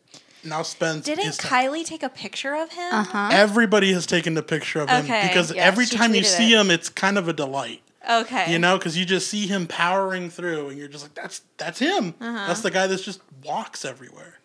now 0.43 0.61
spends 0.63 1.05
Didn't 1.05 1.25
his 1.25 1.37
time- 1.37 1.51
Kylie 1.71 1.83
take 1.85 2.01
a 2.03 2.07
picture 2.09 2.55
of 2.55 2.71
him? 2.71 2.93
Uh 2.93 3.03
huh. 3.03 3.29
Everybody 3.33 3.91
has 3.91 4.05
taken 4.05 4.37
a 4.37 4.41
picture 4.43 4.79
of 4.79 4.89
him 4.89 5.03
Okay, 5.03 5.27
because 5.27 5.51
yeah, 5.53 5.63
every 5.63 5.85
time 5.85 6.15
you 6.15 6.23
see 6.23 6.53
it. 6.53 6.59
him, 6.59 6.71
it's 6.71 6.87
kind 6.87 7.17
of 7.17 7.27
a 7.27 7.33
delight. 7.33 7.81
Okay. 8.07 8.51
You 8.51 8.59
know, 8.59 8.77
because 8.77 8.97
you 8.97 9.05
just 9.05 9.27
see 9.27 9.47
him 9.47 9.67
powering 9.67 10.29
through, 10.29 10.69
and 10.69 10.77
you're 10.77 10.87
just 10.87 11.03
like, 11.03 11.13
"That's 11.15 11.41
that's 11.57 11.79
him. 11.79 12.13
Uh-huh. 12.19 12.47
That's 12.47 12.61
the 12.61 12.71
guy 12.71 12.87
that 12.87 13.01
just 13.01 13.21
walks 13.43 13.83
everywhere. 13.83 14.39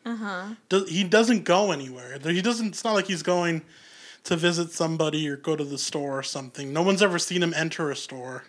Does, 0.69 0.88
he 0.88 1.05
doesn't 1.05 1.45
go 1.45 1.71
anywhere. 1.71 2.19
He 2.19 2.43
doesn't. 2.43 2.69
It's 2.69 2.85
not 2.85 2.95
like 2.95 3.07
he's 3.07 3.23
going 3.23 3.62
to 4.25 4.37
visit 4.37 4.73
somebody 4.73 5.29
or 5.29 5.37
go 5.37 5.55
to 5.55 5.64
the 5.64 5.79
store 5.79 6.19
or 6.19 6.23
something. 6.23 6.73
No 6.73 6.83
one's 6.83 7.03
ever 7.03 7.19
seen 7.19 7.43
him 7.43 7.55
enter 7.55 7.90
a 7.90 7.97
store. 7.97 8.45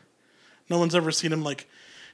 No 0.70 0.80
one's 0.80 0.96
ever 0.96 1.12
seen 1.12 1.32
him 1.32 1.44
like 1.44 1.68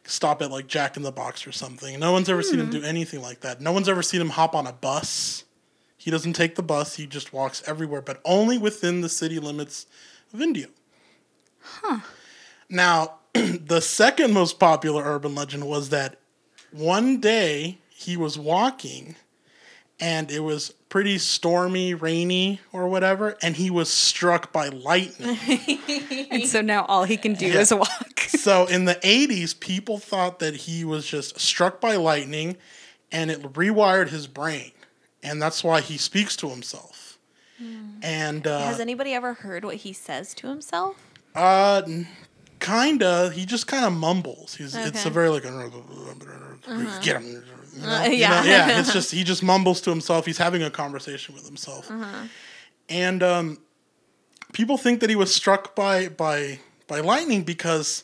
stop 0.03 0.41
at 0.41 0.51
like 0.51 0.67
Jack 0.67 0.97
in 0.97 1.03
the 1.03 1.11
Box 1.11 1.47
or 1.47 1.51
something. 1.51 1.99
No 1.99 2.11
one's 2.11 2.27
ever 2.29 2.41
seen 2.43 2.59
him 2.59 2.69
do 2.69 2.83
anything 2.83 3.21
like 3.21 3.41
that. 3.41 3.61
No 3.61 3.71
one's 3.71 3.87
ever 3.87 4.01
seen 4.03 4.19
him 4.19 4.29
hop 4.29 4.55
on 4.55 4.67
a 4.67 4.73
bus. 4.73 5.45
He 5.97 6.09
doesn't 6.11 6.33
take 6.33 6.55
the 6.55 6.63
bus. 6.63 6.95
He 6.95 7.05
just 7.05 7.31
walks 7.31 7.61
everywhere, 7.67 8.01
but 8.01 8.19
only 8.25 8.57
within 8.57 9.01
the 9.01 9.09
city 9.09 9.39
limits 9.39 9.85
of 10.33 10.41
Indio. 10.41 10.67
Now, 12.71 13.15
the 13.33 13.81
second 13.81 14.33
most 14.33 14.59
popular 14.59 15.03
urban 15.03 15.35
legend 15.35 15.67
was 15.67 15.89
that 15.89 16.17
one 16.71 17.19
day 17.19 17.77
he 17.89 18.17
was 18.17 18.39
walking 18.39 19.15
and 19.99 20.31
it 20.31 20.39
was 20.39 20.71
pretty 20.89 21.19
stormy, 21.19 21.93
rainy, 21.93 22.59
or 22.73 22.87
whatever, 22.87 23.37
and 23.43 23.55
he 23.55 23.69
was 23.69 23.87
struck 23.87 24.51
by 24.51 24.69
lightning. 24.69 25.37
And 26.31 26.47
so 26.47 26.61
now 26.61 26.85
all 26.85 27.03
he 27.03 27.17
can 27.17 27.33
do 27.33 27.45
Yeah. 27.45 27.59
is 27.59 27.73
walk. 27.73 28.19
so 28.27 28.65
in 28.65 28.85
the 28.85 28.95
80s, 28.95 29.59
people 29.59 29.99
thought 29.99 30.39
that 30.39 30.55
he 30.55 30.85
was 30.85 31.05
just 31.05 31.39
struck 31.39 31.81
by 31.81 31.97
lightning 31.97 32.55
and 33.11 33.29
it 33.29 33.41
rewired 33.53 34.09
his 34.09 34.27
brain. 34.27 34.71
And 35.21 35.41
that's 35.41 35.63
why 35.63 35.81
he 35.81 35.97
speaks 35.97 36.35
to 36.37 36.49
himself. 36.49 37.19
And 38.01 38.47
uh, 38.47 38.59
Has 38.61 38.79
anybody 38.79 39.13
ever 39.13 39.33
heard 39.35 39.63
what 39.65 39.75
he 39.75 39.93
says 39.93 40.33
to 40.35 40.47
himself? 40.47 40.95
Uh, 41.35 41.83
kinda. 42.61 43.31
He 43.31 43.45
just 43.45 43.67
kind 43.67 43.83
of 43.83 43.91
mumbles. 43.91 44.55
He's 44.55 44.75
it's 44.75 45.05
a 45.05 45.09
very 45.09 45.29
like 45.29 45.43
get 45.43 45.51
him. 45.53 45.63
Uh-huh. 46.67 46.99
You 47.03 47.17
know? 47.17 47.21
Uh, 47.21 47.41
You 47.75 47.81
know, 47.81 48.11
yeah. 48.11 48.43
yeah. 48.43 48.79
It's 48.79 48.93
just 48.93 49.11
he 49.11 49.23
just 49.23 49.43
mumbles 49.43 49.81
to 49.81 49.89
himself. 49.89 50.25
He's 50.25 50.37
having 50.37 50.63
a 50.63 50.69
conversation 50.69 51.35
with 51.35 51.45
himself, 51.45 51.89
uh-huh. 51.89 52.27
and 52.89 53.23
um, 53.23 53.57
people 54.53 54.77
think 54.77 54.99
that 55.01 55.09
he 55.09 55.15
was 55.15 55.33
struck 55.33 55.75
by 55.75 56.07
by 56.09 56.59
by 56.87 56.99
lightning 56.99 57.43
because 57.43 58.03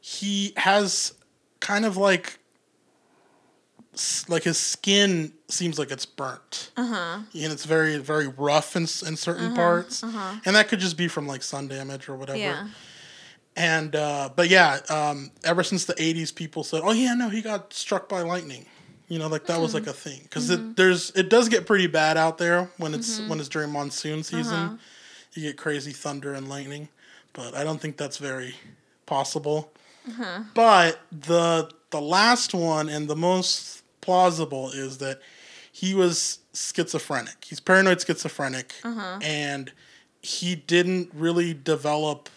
he 0.00 0.52
has 0.56 1.12
kind 1.60 1.84
of 1.84 1.96
like 1.96 2.38
like 4.28 4.44
his 4.44 4.56
skin 4.56 5.32
seems 5.48 5.78
like 5.78 5.90
it's 5.90 6.06
burnt 6.06 6.70
uh-huh. 6.76 7.18
and 7.34 7.52
it's 7.52 7.64
very 7.64 7.98
very 7.98 8.28
rough 8.28 8.76
in, 8.76 8.82
in 8.82 9.16
certain 9.16 9.54
parts 9.54 10.02
and 10.02 10.56
that 10.56 10.68
could 10.68 10.78
just 10.78 10.96
be 10.96 11.08
from 11.08 11.26
like 11.26 11.42
sun 11.42 11.68
damage 11.68 12.08
or 12.08 12.16
whatever 12.16 12.38
Yeah. 12.38 12.68
And 13.56 13.94
uh, 13.96 14.30
but 14.34 14.48
yeah 14.48 14.78
um, 14.88 15.30
ever 15.44 15.62
since 15.62 15.84
the 15.84 15.94
80s 15.94 16.34
people 16.34 16.64
said 16.64 16.82
oh 16.84 16.92
yeah 16.92 17.14
no 17.14 17.28
he 17.28 17.42
got 17.42 17.72
struck 17.72 18.08
by 18.08 18.22
lightning. 18.22 18.66
You 19.08 19.18
know 19.18 19.26
like 19.26 19.46
that 19.46 19.60
was 19.60 19.74
like 19.74 19.84
mm-hmm. 19.84 19.90
a 19.90 19.94
thing. 19.94 20.20
Because 20.22 20.50
it 20.50 20.60
mm-hmm. 20.60 20.72
there's 20.74 21.10
it 21.10 21.28
does 21.28 21.48
get 21.48 21.66
pretty 21.66 21.88
bad 21.88 22.16
out 22.16 22.38
there 22.38 22.70
when 22.78 22.94
it's 22.94 23.18
mm-hmm. 23.18 23.28
when 23.28 23.40
it's 23.40 23.48
during 23.48 23.70
monsoon 23.70 24.22
season. 24.22 24.54
Uh-huh. 24.54 24.76
You 25.34 25.42
get 25.42 25.56
crazy 25.56 25.92
thunder 25.92 26.32
and 26.32 26.48
lightning. 26.48 26.88
But 27.32 27.54
i 27.54 27.62
don't 27.62 27.80
think 27.80 27.96
that's 27.96 28.18
very 28.18 28.54
possible. 29.06 29.72
Uh-huh. 30.08 30.42
But 30.54 31.00
the 31.12 31.70
the 31.90 32.00
last 32.00 32.54
one 32.54 32.88
and 32.88 33.08
the 33.08 33.16
most 33.16 33.82
plausible 34.00 34.70
is 34.70 34.98
that 34.98 35.20
he 35.72 35.94
was 35.94 36.38
schizophrenic. 36.54 37.44
He's 37.44 37.60
paranoid 37.60 38.00
schizophrenic, 38.00 38.74
uh-huh. 38.84 39.18
and 39.22 39.72
he 40.22 40.54
didn't 40.54 41.10
really 41.14 41.54
develop 41.54 42.28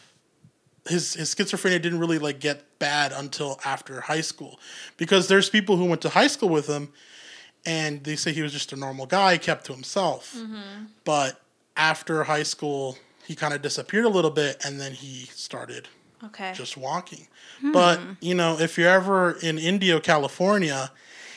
his 0.88 1.14
his 1.14 1.34
schizophrenia 1.34 1.82
didn't 1.82 2.00
really 2.00 2.20
like 2.20 2.40
get 2.40 2.80
bad 2.80 3.12
until 3.12 3.60
after 3.64 4.02
high 4.02 4.22
school, 4.22 4.60
because 4.98 5.28
there's 5.28 5.50
people 5.50 5.78
who 5.78 5.86
went 5.86 6.02
to 6.02 6.10
high 6.10 6.28
school 6.28 6.50
with 6.50 6.68
him, 6.68 6.92
and 7.66 8.04
they 8.04 8.16
say 8.16 8.34
he 8.34 8.42
was 8.42 8.52
just 8.52 8.74
a 8.74 8.76
normal 8.76 9.06
guy, 9.06 9.38
kept 9.38 9.66
to 9.66 9.74
himself, 9.74 10.36
mm-hmm. 10.36 10.86
but 11.06 11.42
after 11.78 12.24
high 12.26 12.44
school 12.44 12.98
he 13.26 13.36
kind 13.36 13.54
of 13.54 13.62
disappeared 13.62 14.06
a 14.06 14.10
little 14.10 14.32
bit, 14.32 14.64
and 14.66 14.80
then 14.80 14.92
he 14.92 15.26
started 15.28 15.88
Okay. 16.26 16.54
just 16.54 16.78
walking. 16.78 17.28
Hmm. 17.60 17.72
But 17.72 18.00
you 18.22 18.34
know, 18.34 18.58
if 18.60 18.78
you're 18.78 18.90
ever 18.90 19.32
in 19.42 19.58
Indio, 19.58 20.00
California, 20.00 20.92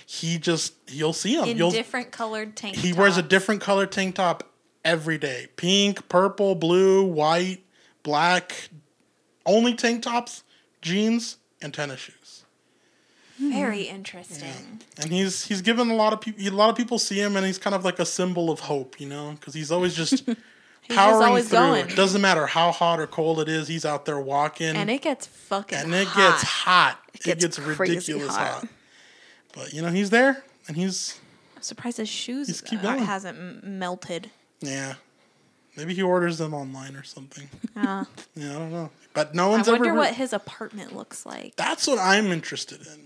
he 0.06 0.38
just 0.38 0.74
you'll 0.88 1.12
see 1.12 1.34
him. 1.36 1.48
In 1.48 1.56
you'll 1.56 1.70
different 1.70 2.12
colored 2.12 2.56
tank 2.56 2.76
he 2.76 2.92
wears 2.92 3.16
a 3.16 3.22
different 3.22 3.60
colored 3.60 3.90
tank 3.90 4.14
top 4.14 4.44
every 4.84 5.18
day: 5.18 5.48
pink, 5.56 6.08
purple, 6.08 6.54
blue, 6.54 7.04
white, 7.04 7.64
black. 8.02 8.68
Only 9.46 9.74
tank 9.74 10.02
tops, 10.02 10.42
jeans, 10.82 11.38
and 11.62 11.72
tennis 11.72 12.00
shoes. 12.00 12.44
Very 13.38 13.82
interesting. 13.82 14.80
And 14.98 15.10
he's 15.10 15.44
he's 15.46 15.60
given 15.62 15.90
a 15.90 15.94
lot 15.94 16.12
of 16.12 16.20
people. 16.20 16.42
A 16.46 16.50
lot 16.50 16.70
of 16.70 16.76
people 16.76 16.98
see 16.98 17.20
him, 17.20 17.36
and 17.36 17.44
he's 17.46 17.58
kind 17.58 17.74
of 17.76 17.84
like 17.84 17.98
a 17.98 18.06
symbol 18.06 18.50
of 18.50 18.60
hope, 18.60 18.98
you 19.00 19.06
know, 19.08 19.32
because 19.38 19.54
he's 19.54 19.70
always 19.70 19.94
just. 20.02 20.28
Powering 20.88 21.28
always 21.28 21.48
through. 21.48 21.58
going. 21.58 21.88
It 21.90 21.96
doesn't 21.96 22.20
matter 22.20 22.46
how 22.46 22.70
hot 22.70 23.00
or 23.00 23.08
cold 23.08 23.40
it 23.40 23.48
is. 23.48 23.66
He's 23.66 23.84
out 23.84 24.04
there 24.04 24.20
walking, 24.20 24.76
And 24.76 24.88
it 24.88 25.02
gets 25.02 25.26
fucking 25.26 25.76
hot. 25.78 25.84
and 25.84 25.92
it 25.94 26.06
hot. 26.06 26.30
gets 26.30 26.42
hot. 26.44 26.98
It 27.12 27.22
gets 27.24 27.44
gets, 27.44 27.58
ridiculous 27.58 28.36
hot. 28.36 28.52
hot. 28.60 28.68
But 29.52 29.72
you 29.72 29.82
know 29.82 29.88
he's 29.90 30.10
there, 30.10 30.44
and 30.68 30.76
he's 30.76 31.18
I'm 31.56 31.62
surprised 31.62 31.96
his 31.96 32.08
shoes 32.08 32.62
uh, 32.72 32.98
hasn't 32.98 33.64
melted. 33.64 34.30
yeah. 34.60 34.94
Maybe 35.76 35.94
he 35.94 36.02
orders 36.02 36.38
them 36.38 36.54
online 36.54 36.96
or 36.96 37.02
something. 37.04 37.48
Uh, 37.76 38.04
Yeah, 38.34 38.50
I 38.56 38.58
don't 38.58 38.72
know. 38.72 38.90
But 39.12 39.34
no 39.34 39.48
one's 39.50 39.68
ever 39.68 39.76
I 39.76 39.78
wonder 39.80 39.90
ever. 39.90 39.98
what 39.98 40.14
his 40.14 40.32
apartment 40.32 40.96
looks 40.96 41.26
like. 41.26 41.54
That's 41.56 41.86
what 41.86 41.98
I'm 41.98 42.26
interested 42.32 42.80
in. 42.86 43.00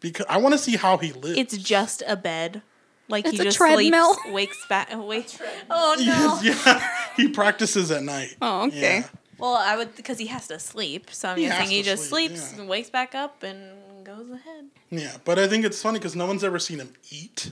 Because 0.00 0.24
I 0.28 0.38
want 0.38 0.54
to 0.54 0.58
see 0.58 0.76
how 0.76 0.96
he 0.96 1.12
lives. 1.12 1.36
It's 1.38 1.56
just 1.58 2.02
a 2.06 2.16
bed. 2.16 2.62
Like 3.08 3.24
It's 3.26 3.34
he 3.36 3.40
a 3.40 3.44
just 3.44 3.56
treadmill. 3.58 4.14
sleeps, 4.14 4.32
wakes 4.34 4.66
back, 4.68 4.88
wakes. 4.94 5.38
Oh 5.70 5.96
no! 5.98 6.38
Yes, 6.42 6.44
yeah. 6.66 6.88
He 7.16 7.28
practices 7.28 7.90
at 7.90 8.02
night. 8.02 8.36
Oh, 8.40 8.66
okay. 8.68 8.98
Yeah. 9.00 9.06
Well, 9.38 9.54
I 9.54 9.76
would 9.76 9.94
because 9.96 10.18
he 10.18 10.26
has 10.26 10.46
to 10.48 10.58
sleep. 10.58 11.10
So 11.10 11.28
I'm 11.30 11.38
He 11.38 11.44
guessing 11.46 11.68
he 11.70 11.82
just 11.82 12.08
sleep, 12.08 12.32
sleeps, 12.32 12.52
yeah. 12.54 12.60
and 12.60 12.68
wakes 12.68 12.90
back 12.90 13.14
up, 13.14 13.42
and 13.42 14.04
goes 14.04 14.30
ahead. 14.30 14.66
Yeah, 14.90 15.16
but 15.24 15.38
I 15.38 15.46
think 15.48 15.64
it's 15.64 15.80
funny 15.82 15.98
because 15.98 16.14
no 16.16 16.26
one's 16.26 16.44
ever 16.44 16.58
seen 16.58 16.78
him 16.80 16.92
eat. 17.10 17.50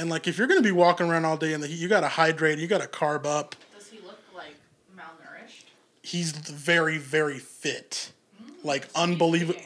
And 0.00 0.08
like, 0.08 0.26
if 0.26 0.38
you're 0.38 0.46
gonna 0.46 0.62
be 0.62 0.72
walking 0.72 1.10
around 1.10 1.26
all 1.26 1.36
day 1.36 1.52
in 1.52 1.60
the 1.60 1.66
heat, 1.66 1.78
you 1.78 1.86
gotta 1.86 2.08
hydrate. 2.08 2.58
You 2.58 2.66
gotta 2.66 2.86
carb 2.86 3.26
up. 3.26 3.54
Does 3.76 3.88
he 3.88 3.98
look 3.98 4.18
like 4.34 4.54
malnourished? 4.96 5.64
He's 6.02 6.32
very, 6.32 6.96
very 6.96 7.38
fit. 7.38 8.12
Mm, 8.42 8.64
like 8.64 8.88
unbelievable. 8.94 9.60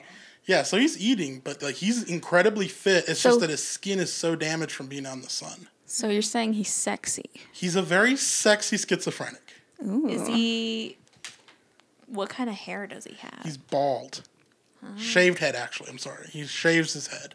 Yeah, 0.47 0.65
so 0.65 0.77
he's 0.77 0.99
eating, 1.01 1.41
but 1.45 1.63
like 1.63 1.77
he's 1.77 2.03
incredibly 2.03 2.67
fit. 2.67 3.05
It's 3.09 3.21
So- 3.21 3.31
just 3.31 3.41
that 3.41 3.51
his 3.51 3.63
skin 3.67 4.01
is 4.01 4.13
so 4.13 4.35
damaged 4.35 4.73
from 4.73 4.89
being 4.89 5.07
on 5.07 5.23
the 5.23 5.31
sun. 5.31 5.69
So 5.87 6.09
you're 6.09 6.21
saying 6.23 6.55
he's 6.55 6.73
sexy? 6.73 7.31
He's 7.53 7.77
a 7.77 7.83
very 7.83 8.17
sexy 8.17 8.77
schizophrenic. 8.77 9.41
Ooh. 9.87 10.09
Is 10.09 10.27
he? 10.27 10.97
What 12.07 12.29
kind 12.29 12.51
of 12.51 12.57
hair 12.57 12.89
does 12.89 13.05
he 13.05 13.15
have? 13.15 13.41
He's 13.45 13.57
bald. 13.57 14.23
Shaved 14.99 15.39
head, 15.39 15.55
actually. 15.55 15.89
I'm 15.91 15.99
sorry. 15.99 16.27
He 16.31 16.45
shaves 16.45 16.93
his 16.93 17.07
head. 17.07 17.35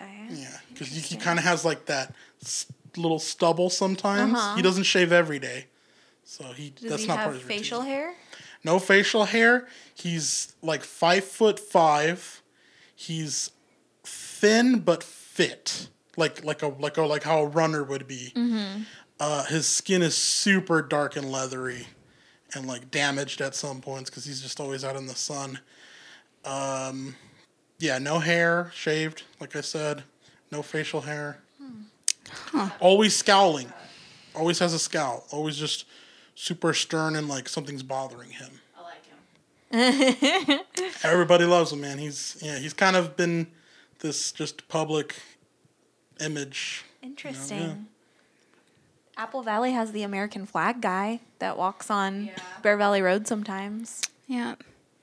Okay. 0.00 0.26
Yeah, 0.30 0.56
because 0.72 0.88
he, 0.88 1.16
kind 1.16 1.38
of 1.38 1.44
has 1.44 1.64
like 1.64 1.86
that 1.86 2.14
little 2.96 3.18
stubble 3.18 3.70
sometimes. 3.70 4.38
He 4.56 4.62
doesn't 4.62 4.84
shave 4.84 5.12
every 5.12 5.38
day, 5.38 5.66
so 6.24 6.44
he 6.52 6.70
Does 6.70 6.90
that's 6.90 7.02
he 7.02 7.08
not 7.08 7.18
have 7.18 7.24
part 7.26 7.36
of 7.36 7.42
his 7.42 7.48
facial 7.48 7.80
routine. 7.80 7.94
hair? 7.94 8.14
No 8.64 8.78
facial 8.78 9.24
hair. 9.24 9.68
He's 9.94 10.54
like 10.62 10.82
five 10.82 11.24
foot 11.24 11.58
five. 11.60 12.42
He's 12.94 13.50
thin 14.04 14.80
but 14.80 15.02
fit, 15.02 15.88
like 16.16 16.44
like 16.44 16.62
a 16.62 16.68
like 16.68 16.96
a 16.96 17.02
like 17.02 17.22
how 17.22 17.40
a 17.42 17.46
runner 17.46 17.84
would 17.84 18.06
be. 18.06 18.32
Uh, 19.18 19.44
his 19.46 19.66
skin 19.66 20.02
is 20.02 20.14
super 20.16 20.82
dark 20.82 21.16
and 21.16 21.30
leathery, 21.32 21.86
and 22.54 22.66
like 22.66 22.90
damaged 22.90 23.40
at 23.40 23.54
some 23.54 23.80
points 23.80 24.10
because 24.10 24.24
he's 24.24 24.42
just 24.42 24.60
always 24.60 24.84
out 24.84 24.96
in 24.96 25.06
the 25.06 25.14
sun. 25.14 25.60
Um, 26.44 27.14
yeah, 27.78 27.98
no 27.98 28.18
hair, 28.18 28.70
shaved, 28.74 29.22
like 29.40 29.54
I 29.56 29.60
said, 29.60 30.04
no 30.50 30.62
facial 30.62 31.02
hair. 31.02 31.38
Always 32.80 33.14
scowling. 33.14 33.72
Always 34.34 34.58
has 34.58 34.72
a 34.74 34.78
scowl. 34.78 35.24
Always 35.30 35.56
just 35.56 35.86
super 36.34 36.72
stern 36.74 37.16
and 37.16 37.28
like 37.28 37.48
something's 37.48 37.82
bothering 37.82 38.30
him. 38.30 38.50
I 38.76 38.82
like 38.82 40.50
him. 40.50 40.60
Everybody 41.02 41.44
loves 41.44 41.72
him, 41.72 41.80
man. 41.80 41.98
He's 41.98 42.36
yeah, 42.42 42.58
he's 42.58 42.72
kind 42.74 42.96
of 42.96 43.16
been 43.16 43.46
this 44.00 44.32
just 44.32 44.68
public 44.68 45.16
image. 46.20 46.84
Interesting. 47.02 47.86
Apple 49.16 49.42
Valley 49.42 49.72
has 49.72 49.92
the 49.92 50.02
American 50.02 50.44
flag 50.44 50.80
guy 50.82 51.20
that 51.38 51.56
walks 51.56 51.90
on 51.90 52.26
Yeah. 52.26 52.38
Bear 52.62 52.76
Valley 52.76 53.00
Road 53.00 53.26
sometimes. 53.26 54.02
Yeah. 54.26 54.56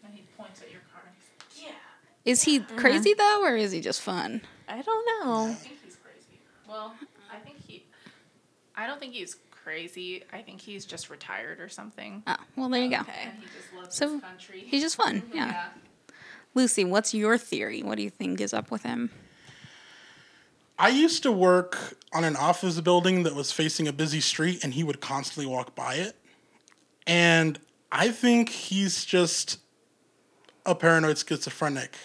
And 0.03 0.13
he 0.13 0.21
points 0.37 0.61
at 0.61 0.71
your 0.71 0.81
car. 0.93 1.01
Yeah. 1.55 1.71
Is 2.25 2.43
he 2.43 2.59
uh-huh. 2.59 2.75
crazy 2.77 3.13
though, 3.13 3.43
or 3.43 3.55
is 3.55 3.71
he 3.71 3.81
just 3.81 4.01
fun? 4.01 4.41
I 4.67 4.81
don't 4.81 5.05
know. 5.25 5.47
I 5.47 5.53
think 5.53 5.77
he's 5.83 5.97
crazy. 5.97 6.41
Well, 6.67 6.93
I 7.31 7.37
think 7.39 7.57
he. 7.65 7.85
I 8.75 8.87
don't 8.87 8.99
think 8.99 9.13
he's 9.13 9.35
crazy. 9.51 10.23
I 10.31 10.41
think 10.41 10.61
he's 10.61 10.85
just 10.85 11.09
retired 11.09 11.59
or 11.59 11.69
something. 11.69 12.23
Oh, 12.27 12.35
well, 12.55 12.69
there 12.69 12.81
you 12.81 12.89
go. 12.89 13.01
Okay. 13.01 13.11
And 13.23 13.33
he 13.39 13.45
just 13.45 13.73
loves 13.75 13.95
So, 13.95 14.13
his 14.13 14.21
country. 14.21 14.63
He's 14.65 14.81
just 14.81 14.95
fun. 14.95 15.21
Mm-hmm. 15.21 15.37
Yeah. 15.37 15.69
Lucy, 16.55 16.83
what's 16.83 17.13
your 17.13 17.37
theory? 17.37 17.81
What 17.81 17.97
do 17.97 18.03
you 18.03 18.09
think 18.09 18.39
is 18.39 18.53
up 18.53 18.71
with 18.71 18.83
him? 18.83 19.09
I 20.77 20.89
used 20.89 21.23
to 21.23 21.31
work 21.31 21.97
on 22.13 22.23
an 22.23 22.35
office 22.35 22.79
building 22.81 23.23
that 23.23 23.35
was 23.35 23.51
facing 23.51 23.87
a 23.87 23.93
busy 23.93 24.19
street, 24.19 24.63
and 24.63 24.73
he 24.73 24.83
would 24.83 25.01
constantly 25.01 25.51
walk 25.51 25.75
by 25.75 25.95
it. 25.95 26.15
And 27.07 27.59
I 27.91 28.09
think 28.09 28.49
he's 28.49 29.05
just 29.05 29.59
a 30.65 30.73
paranoid 30.75 31.17
schizophrenic, 31.17 31.95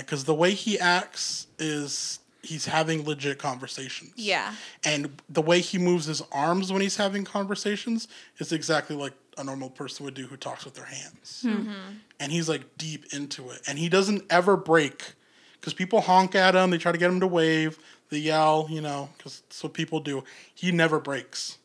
because 0.00 0.24
the 0.24 0.34
way 0.34 0.52
he 0.52 0.78
acts 0.78 1.46
is 1.58 2.20
he's 2.42 2.66
having 2.66 3.04
legit 3.04 3.38
conversations. 3.38 4.12
Yeah. 4.16 4.54
And 4.84 5.20
the 5.28 5.42
way 5.42 5.60
he 5.60 5.78
moves 5.78 6.06
his 6.06 6.22
arms 6.32 6.72
when 6.72 6.80
he's 6.80 6.96
having 6.96 7.24
conversations 7.24 8.08
is 8.38 8.52
exactly 8.52 8.96
like 8.96 9.12
a 9.36 9.44
normal 9.44 9.70
person 9.70 10.04
would 10.04 10.14
do 10.14 10.26
who 10.26 10.36
talks 10.36 10.64
with 10.64 10.74
their 10.74 10.84
hands. 10.84 11.44
Mm-hmm. 11.46 11.68
mm-hmm. 11.68 11.92
And 12.20 12.32
he's 12.32 12.48
like 12.48 12.76
deep 12.76 13.12
into 13.12 13.50
it. 13.50 13.60
And 13.68 13.78
he 13.78 13.88
doesn't 13.88 14.24
ever 14.30 14.56
break 14.56 15.12
because 15.60 15.74
people 15.74 16.00
honk 16.00 16.34
at 16.34 16.54
him, 16.54 16.70
they 16.70 16.78
try 16.78 16.92
to 16.92 16.98
get 16.98 17.10
him 17.10 17.20
to 17.20 17.26
wave, 17.26 17.78
they 18.10 18.18
yell, 18.18 18.66
you 18.70 18.80
know, 18.80 19.08
because 19.16 19.40
that's 19.42 19.62
what 19.62 19.74
people 19.74 20.00
do. 20.00 20.24
He 20.54 20.72
never 20.72 20.98
breaks. 20.98 21.58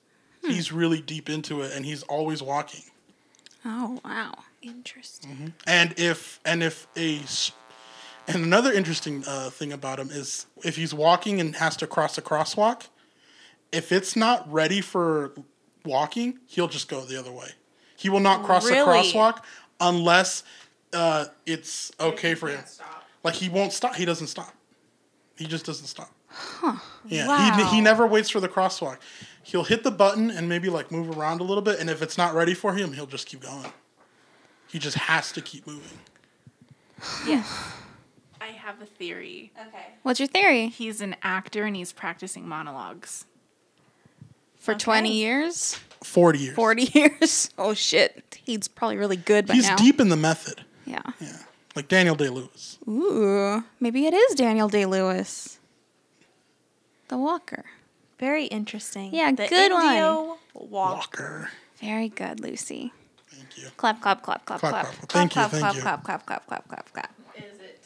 Hmm. 0.44 0.52
He's 0.52 0.72
really 0.72 1.02
deep 1.02 1.30
into 1.30 1.62
it 1.62 1.72
and 1.76 1.86
he's 1.86 2.04
always 2.04 2.42
walking. 2.42 2.84
Oh, 3.66 4.00
wow. 4.04 4.34
Interesting. 4.62 5.32
Mm-hmm. 5.32 5.48
And 5.68 5.94
if 5.98 6.40
and 6.46 6.64
if 6.64 6.88
a 6.96 7.20
s- 7.20 7.52
and 8.28 8.44
another 8.44 8.72
interesting 8.72 9.24
uh, 9.28 9.50
thing 9.50 9.74
about 9.74 10.00
him 10.00 10.10
is 10.10 10.46
if 10.64 10.76
he's 10.76 10.94
walking 10.94 11.40
and 11.40 11.56
has 11.58 11.76
to 11.78 11.88
cross 11.88 12.18
a 12.18 12.22
crosswalk, 12.22 12.88
if 13.72 13.92
it's 13.92 14.16
not 14.16 14.52
ready 14.52 14.82
for 14.82 15.34
walking, 15.84 16.40
he'll 16.48 16.68
just 16.68 16.88
go 16.88 17.02
the 17.02 17.18
other 17.20 17.32
way. 17.32 17.50
He 17.98 18.10
will 18.10 18.20
not 18.20 18.44
cross 18.44 18.70
Really? 18.70 18.80
a 18.80 18.86
crosswalk 18.86 19.40
unless 19.80 20.44
uh, 20.94 21.26
it's 21.46 21.92
okay 22.00 22.36
for 22.36 22.50
him. 22.50 22.64
Stop. 22.66 23.04
Like 23.24 23.36
he 23.36 23.50
won't 23.50 23.74
stop. 23.74 23.96
He 23.96 24.06
doesn't 24.06 24.28
stop. 24.28 24.54
He 25.38 25.46
just 25.46 25.66
doesn't 25.66 25.88
stop. 25.88 26.12
Yeah, 27.06 27.28
Wow. 27.28 27.68
he, 27.70 27.76
he 27.76 27.82
never 27.82 28.08
waits 28.08 28.30
for 28.30 28.40
the 28.40 28.50
crosswalk. 28.50 28.98
He'll 29.44 29.64
hit 29.66 29.84
the 29.84 29.92
button 29.92 30.32
and 30.32 30.48
maybe 30.48 30.70
like 30.70 30.92
move 30.92 31.18
around 31.18 31.42
a 31.42 31.44
little 31.44 31.62
bit, 31.62 31.80
and 31.80 31.90
if 31.90 32.02
it's 32.02 32.18
not 32.18 32.34
ready 32.34 32.54
for 32.54 32.74
him, 32.74 32.94
he'll 32.94 33.06
just 33.06 33.28
keep 33.28 33.42
going. 33.42 33.72
He 34.68 34.80
just 34.80 34.98
has 34.98 35.32
to 35.34 35.42
keep 35.42 35.68
moving. 35.68 36.00
Yeah. 37.28 37.44
I 38.54 38.58
have 38.58 38.82
a 38.82 38.86
theory. 38.86 39.52
Okay. 39.60 39.86
What's 40.04 40.20
your 40.20 40.28
theory? 40.28 40.68
He's 40.68 41.02
an 41.02 41.16
actor 41.24 41.64
and 41.64 41.76
he's 41.76 41.92
practicing 41.92 42.48
monologues. 42.48 43.26
For 44.58 44.76
20 44.76 45.12
years? 45.12 45.80
Forty 46.04 46.40
years. 46.40 46.56
40 46.56 46.84
years? 46.94 47.50
Oh, 47.58 47.74
shit. 47.74 48.40
He's 48.46 48.68
probably 48.68 48.98
really 48.98 49.18
good 49.18 49.46
by 49.48 49.56
He's 49.56 49.68
now. 49.68 49.76
deep 49.76 50.00
in 50.00 50.10
the 50.10 50.16
method. 50.16 50.64
Yeah. 50.86 51.02
Yeah, 51.20 51.38
like 51.76 51.88
Daniel 51.88 52.16
Day 52.16 52.30
Lewis. 52.30 52.78
Ooh, 52.88 53.64
maybe 53.80 54.06
it 54.06 54.14
is 54.14 54.36
Daniel 54.36 54.68
Day 54.70 54.86
Lewis. 54.86 55.60
The 57.08 57.18
Walker. 57.18 57.66
Very 58.20 58.46
interesting. 58.46 59.14
Yeah, 59.14 59.32
the 59.32 59.48
good 59.48 59.72
one. 59.72 59.86
Indio 59.88 60.38
Walk. 60.54 60.70
Walker. 60.96 61.50
Very 61.82 62.10
good, 62.10 62.40
Lucy. 62.42 62.92
Thank 63.30 63.58
you. 63.58 63.68
Clap, 63.78 64.02
clap, 64.02 64.22
clap, 64.24 64.46
clap, 64.46 64.60
Clap, 64.60 64.72
clap. 64.72 64.86
clap. 64.86 65.10
Thank 65.10 65.32
you. 65.32 65.34
clap, 65.34 65.52
Thank 65.52 65.62
clap, 65.62 65.76
you. 65.76 65.82
clap, 65.82 66.04
clap, 66.04 66.26
clap, 66.26 66.48
clap, 66.48 66.68
clap, 66.68 66.94
clap. 66.94 67.14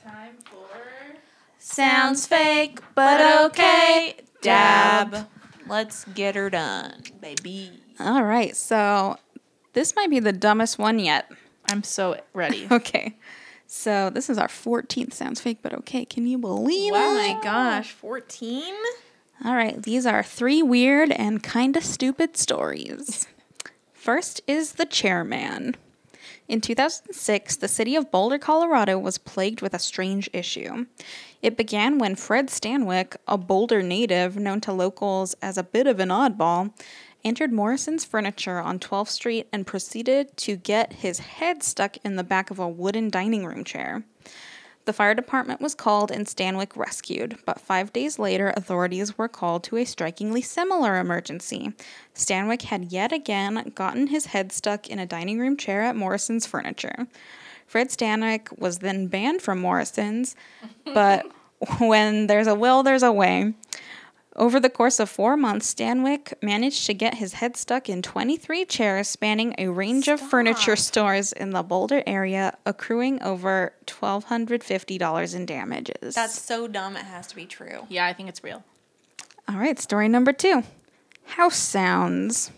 Is 0.07 0.13
it 0.13 0.15
time 0.15 0.37
for? 0.45 1.17
Sounds 1.59 2.27
fake, 2.27 2.79
but 2.95 3.45
okay. 3.47 4.15
Dab. 4.41 5.27
Let's 5.67 6.05
get 6.05 6.35
her 6.35 6.49
done, 6.49 7.03
baby. 7.19 7.71
All 7.99 8.23
right, 8.23 8.55
so 8.55 9.17
this 9.73 9.95
might 9.95 10.09
be 10.09 10.19
the 10.19 10.31
dumbest 10.31 10.79
one 10.79 10.99
yet. 10.99 11.29
I'm 11.69 11.83
so 11.83 12.19
ready. 12.33 12.67
Okay. 12.71 13.17
So 13.69 14.09
this 14.09 14.29
is 14.29 14.37
our 14.37 14.47
14th 14.47 15.11
Sounds 15.11 15.41
Fake, 15.41 15.59
but 15.61 15.73
okay. 15.73 16.05
Can 16.05 16.25
you 16.25 16.37
believe 16.37 16.93
Oh 16.93 16.95
it? 16.95 17.31
Oh 17.31 17.33
my 17.35 17.43
gosh, 17.43 17.91
14? 17.91 18.63
All 19.43 19.55
right, 19.55 19.83
these 19.83 20.05
are 20.05 20.23
three 20.23 20.63
weird 20.63 21.11
and 21.11 21.43
kind 21.43 21.75
of 21.75 21.83
stupid 21.83 22.37
stories. 22.37 23.27
First 23.91 24.39
is 24.47 24.73
the 24.73 24.85
chairman. 24.85 25.75
In 26.47 26.61
2006, 26.61 27.57
the 27.57 27.67
city 27.67 27.97
of 27.97 28.09
Boulder, 28.09 28.37
Colorado 28.37 28.97
was 28.97 29.17
plagued 29.17 29.61
with 29.61 29.73
a 29.73 29.79
strange 29.79 30.29
issue. 30.31 30.85
It 31.41 31.57
began 31.57 31.97
when 31.97 32.15
Fred 32.15 32.47
Stanwyck, 32.47 33.17
a 33.27 33.37
Boulder 33.37 33.83
native 33.83 34.37
known 34.37 34.61
to 34.61 34.71
locals 34.71 35.35
as 35.41 35.57
a 35.57 35.63
bit 35.63 35.87
of 35.87 35.99
an 35.99 36.07
oddball, 36.07 36.73
entered 37.25 37.51
Morrison's 37.51 38.05
Furniture 38.05 38.59
on 38.59 38.79
12th 38.79 39.09
Street 39.09 39.49
and 39.51 39.67
proceeded 39.67 40.37
to 40.37 40.55
get 40.55 40.93
his 40.93 41.19
head 41.19 41.63
stuck 41.63 41.97
in 42.05 42.15
the 42.15 42.23
back 42.23 42.49
of 42.49 42.59
a 42.59 42.69
wooden 42.69 43.09
dining 43.09 43.45
room 43.45 43.65
chair. 43.65 44.05
The 44.87 44.93
fire 44.93 45.13
department 45.13 45.59
was 45.59 45.75
called 45.75 46.11
and 46.11 46.25
Stanwick 46.25 46.77
rescued, 46.77 47.39
but 47.45 47.59
five 47.59 47.91
days 47.91 48.17
later, 48.17 48.53
authorities 48.55 49.17
were 49.17 49.27
called 49.27 49.65
to 49.65 49.75
a 49.75 49.83
strikingly 49.83 50.41
similar 50.41 50.97
emergency. 50.97 51.73
Stanwick 52.15 52.61
had 52.61 52.89
yet 52.89 53.11
again 53.11 53.73
gotten 53.75 54.07
his 54.07 54.27
head 54.27 54.53
stuck 54.53 54.87
in 54.87 54.97
a 54.97 55.05
dining 55.05 55.39
room 55.39 55.57
chair 55.57 55.81
at 55.81 55.97
Morrison's 55.97 56.45
Furniture. 56.45 57.07
Fred 57.65 57.89
Stanwick 57.89 58.57
was 58.57 58.77
then 58.77 59.07
banned 59.07 59.41
from 59.41 59.59
Morrison's, 59.59 60.37
but 60.85 61.25
when 61.79 62.27
there's 62.27 62.47
a 62.47 62.55
will, 62.55 62.81
there's 62.81 63.03
a 63.03 63.11
way. 63.11 63.55
Over 64.37 64.59
the 64.59 64.69
course 64.69 64.99
of 64.99 65.09
four 65.09 65.35
months, 65.35 65.73
Stanwick 65.73 66.33
managed 66.43 66.85
to 66.85 66.93
get 66.93 67.15
his 67.15 67.33
head 67.33 67.57
stuck 67.57 67.89
in 67.89 68.03
23 68.03 68.65
chairs 68.65 69.07
spanning 69.07 69.55
a 69.57 69.67
range 69.69 70.07
of 70.07 70.19
furniture 70.19 70.75
stores 70.75 71.33
in 71.33 71.49
the 71.51 71.63
Boulder 71.63 72.03
area, 72.05 72.55
accruing 72.63 73.19
over 73.23 73.73
$1,250 73.87 75.35
in 75.35 75.45
damages. 75.47 76.13
That's 76.13 76.39
so 76.39 76.67
dumb, 76.67 76.95
it 76.95 77.05
has 77.05 77.25
to 77.27 77.35
be 77.35 77.47
true. 77.47 77.87
yeah, 77.89 78.05
I 78.05 78.13
think 78.13 78.29
it's 78.29 78.43
real. 78.43 78.63
All 79.49 79.57
right, 79.57 79.79
story 79.79 80.07
number 80.07 80.33
two 80.33 80.63
House 81.25 81.57
sounds. 81.57 82.51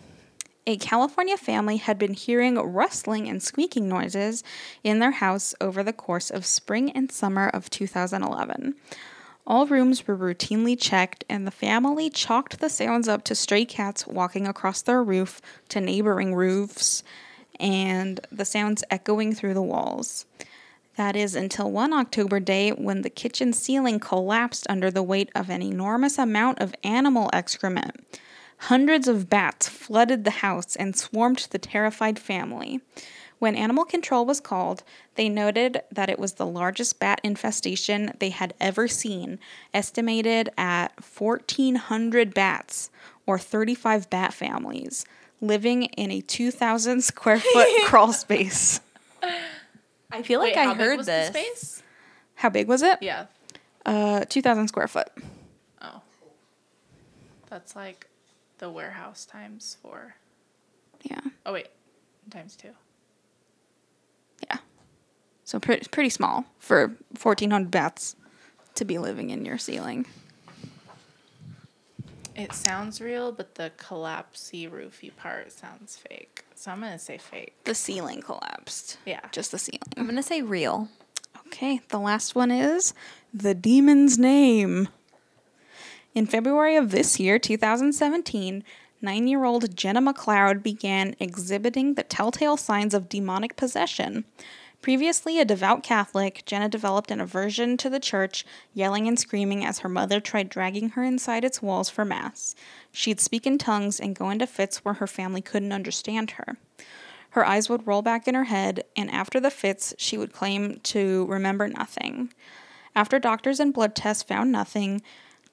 A 0.66 0.76
California 0.76 1.38
family 1.38 1.78
had 1.78 1.98
been 1.98 2.12
hearing 2.12 2.56
rustling 2.56 3.26
and 3.26 3.42
squeaking 3.42 3.88
noises 3.88 4.44
in 4.84 4.98
their 4.98 5.12
house 5.12 5.54
over 5.60 5.82
the 5.82 5.94
course 5.94 6.30
of 6.30 6.44
spring 6.44 6.90
and 6.92 7.10
summer 7.10 7.48
of 7.48 7.70
2011. 7.70 8.74
All 9.50 9.66
rooms 9.66 10.06
were 10.06 10.16
routinely 10.16 10.80
checked, 10.80 11.24
and 11.28 11.44
the 11.44 11.50
family 11.50 12.08
chalked 12.08 12.60
the 12.60 12.68
sounds 12.68 13.08
up 13.08 13.24
to 13.24 13.34
stray 13.34 13.64
cats 13.64 14.06
walking 14.06 14.46
across 14.46 14.80
their 14.80 15.02
roof 15.02 15.42
to 15.70 15.80
neighboring 15.80 16.36
roofs 16.36 17.02
and 17.58 18.20
the 18.30 18.44
sounds 18.44 18.84
echoing 18.92 19.34
through 19.34 19.54
the 19.54 19.60
walls. 19.60 20.24
That 20.94 21.16
is 21.16 21.34
until 21.34 21.68
one 21.68 21.92
October 21.92 22.38
day 22.38 22.70
when 22.70 23.02
the 23.02 23.10
kitchen 23.10 23.52
ceiling 23.52 23.98
collapsed 23.98 24.68
under 24.68 24.88
the 24.88 25.02
weight 25.02 25.30
of 25.34 25.50
an 25.50 25.62
enormous 25.62 26.16
amount 26.16 26.60
of 26.60 26.72
animal 26.84 27.28
excrement. 27.32 28.20
Hundreds 28.56 29.08
of 29.08 29.28
bats 29.28 29.68
flooded 29.68 30.22
the 30.22 30.30
house 30.30 30.76
and 30.76 30.94
swarmed 30.94 31.48
the 31.50 31.58
terrified 31.58 32.20
family. 32.20 32.82
When 33.40 33.56
animal 33.56 33.86
control 33.86 34.26
was 34.26 34.38
called, 34.38 34.84
they 35.14 35.30
noted 35.30 35.80
that 35.90 36.10
it 36.10 36.18
was 36.18 36.34
the 36.34 36.46
largest 36.46 37.00
bat 37.00 37.22
infestation 37.24 38.14
they 38.20 38.28
had 38.28 38.52
ever 38.60 38.86
seen, 38.86 39.38
estimated 39.72 40.50
at 40.58 40.92
1,400 41.02 42.34
bats, 42.34 42.90
or 43.24 43.38
35 43.38 44.10
bat 44.10 44.34
families, 44.34 45.06
living 45.40 45.84
in 45.84 46.10
a 46.10 46.20
2,000 46.20 47.00
square 47.00 47.40
foot 47.40 47.68
crawl 47.86 48.12
space. 48.12 48.80
I 50.12 50.20
feel 50.22 50.38
like 50.38 50.54
Wait, 50.54 50.62
how 50.62 50.72
I 50.72 50.74
big 50.74 50.82
heard 50.86 50.96
was 50.98 51.06
this. 51.06 51.30
The 51.30 51.38
space? 51.38 51.82
How 52.34 52.50
big 52.50 52.68
was 52.68 52.82
it? 52.82 52.98
Yeah. 53.00 53.26
Uh, 53.86 54.26
2,000 54.28 54.68
square 54.68 54.88
foot. 54.88 55.08
Oh. 55.80 56.02
That's 57.48 57.74
like 57.74 58.06
the 58.58 58.68
warehouse 58.68 59.24
times 59.24 59.78
four. 59.80 60.16
Yeah. 61.02 61.20
Oh 61.46 61.54
wait, 61.54 61.68
times 62.30 62.54
two. 62.54 62.68
Yeah. 64.40 64.58
So 65.44 65.58
pretty 65.58 65.86
pretty 65.88 66.10
small 66.10 66.44
for 66.58 66.88
1,400 67.20 67.70
bats 67.70 68.16
to 68.74 68.84
be 68.84 68.98
living 68.98 69.30
in 69.30 69.44
your 69.44 69.58
ceiling. 69.58 70.06
It 72.36 72.52
sounds 72.54 73.00
real, 73.00 73.32
but 73.32 73.56
the 73.56 73.70
collapsey 73.76 74.66
roofy 74.66 75.10
part 75.10 75.52
sounds 75.52 75.96
fake. 75.96 76.44
So 76.54 76.70
I'm 76.70 76.80
gonna 76.80 76.98
say 76.98 77.18
fake. 77.18 77.54
The 77.64 77.74
ceiling 77.74 78.22
collapsed. 78.22 78.98
Yeah. 79.04 79.20
Just 79.32 79.50
the 79.50 79.58
ceiling. 79.58 79.80
I'm 79.96 80.06
gonna 80.06 80.22
say 80.22 80.40
real. 80.40 80.88
Okay, 81.48 81.80
the 81.88 81.98
last 81.98 82.34
one 82.34 82.50
is 82.50 82.94
The 83.34 83.54
Demon's 83.54 84.18
Name. 84.18 84.88
In 86.14 86.26
February 86.26 86.76
of 86.76 86.90
this 86.90 87.20
year, 87.20 87.38
2017, 87.38 88.64
nine 89.00 89.26
year 89.26 89.44
old 89.44 89.76
Jenna 89.76 90.00
McLeod 90.00 90.62
began 90.62 91.14
exhibiting 91.18 91.94
the 91.94 92.02
telltale 92.02 92.56
signs 92.56 92.94
of 92.94 93.08
demonic 93.08 93.56
possession. 93.56 94.24
Previously 94.82 95.38
a 95.38 95.44
devout 95.44 95.82
Catholic, 95.82 96.42
Jenna 96.46 96.68
developed 96.68 97.10
an 97.10 97.20
aversion 97.20 97.76
to 97.76 97.90
the 97.90 98.00
church, 98.00 98.46
yelling 98.72 99.06
and 99.06 99.18
screaming 99.18 99.62
as 99.62 99.80
her 99.80 99.90
mother 99.90 100.20
tried 100.20 100.48
dragging 100.48 100.90
her 100.90 101.04
inside 101.04 101.44
its 101.44 101.60
walls 101.60 101.90
for 101.90 102.04
Mass. 102.04 102.54
She'd 102.90 103.20
speak 103.20 103.46
in 103.46 103.58
tongues 103.58 104.00
and 104.00 104.16
go 104.16 104.30
into 104.30 104.46
fits 104.46 104.78
where 104.78 104.94
her 104.94 105.06
family 105.06 105.42
couldn't 105.42 105.72
understand 105.72 106.32
her. 106.32 106.56
Her 107.30 107.46
eyes 107.46 107.68
would 107.68 107.86
roll 107.86 108.00
back 108.00 108.26
in 108.26 108.34
her 108.34 108.44
head, 108.44 108.84
and 108.96 109.10
after 109.10 109.38
the 109.38 109.50
fits, 109.50 109.94
she 109.98 110.16
would 110.16 110.32
claim 110.32 110.80
to 110.84 111.26
remember 111.26 111.68
nothing. 111.68 112.32
After 112.94 113.18
doctors 113.18 113.60
and 113.60 113.74
blood 113.74 113.94
tests 113.94 114.22
found 114.22 114.50
nothing, 114.50 115.02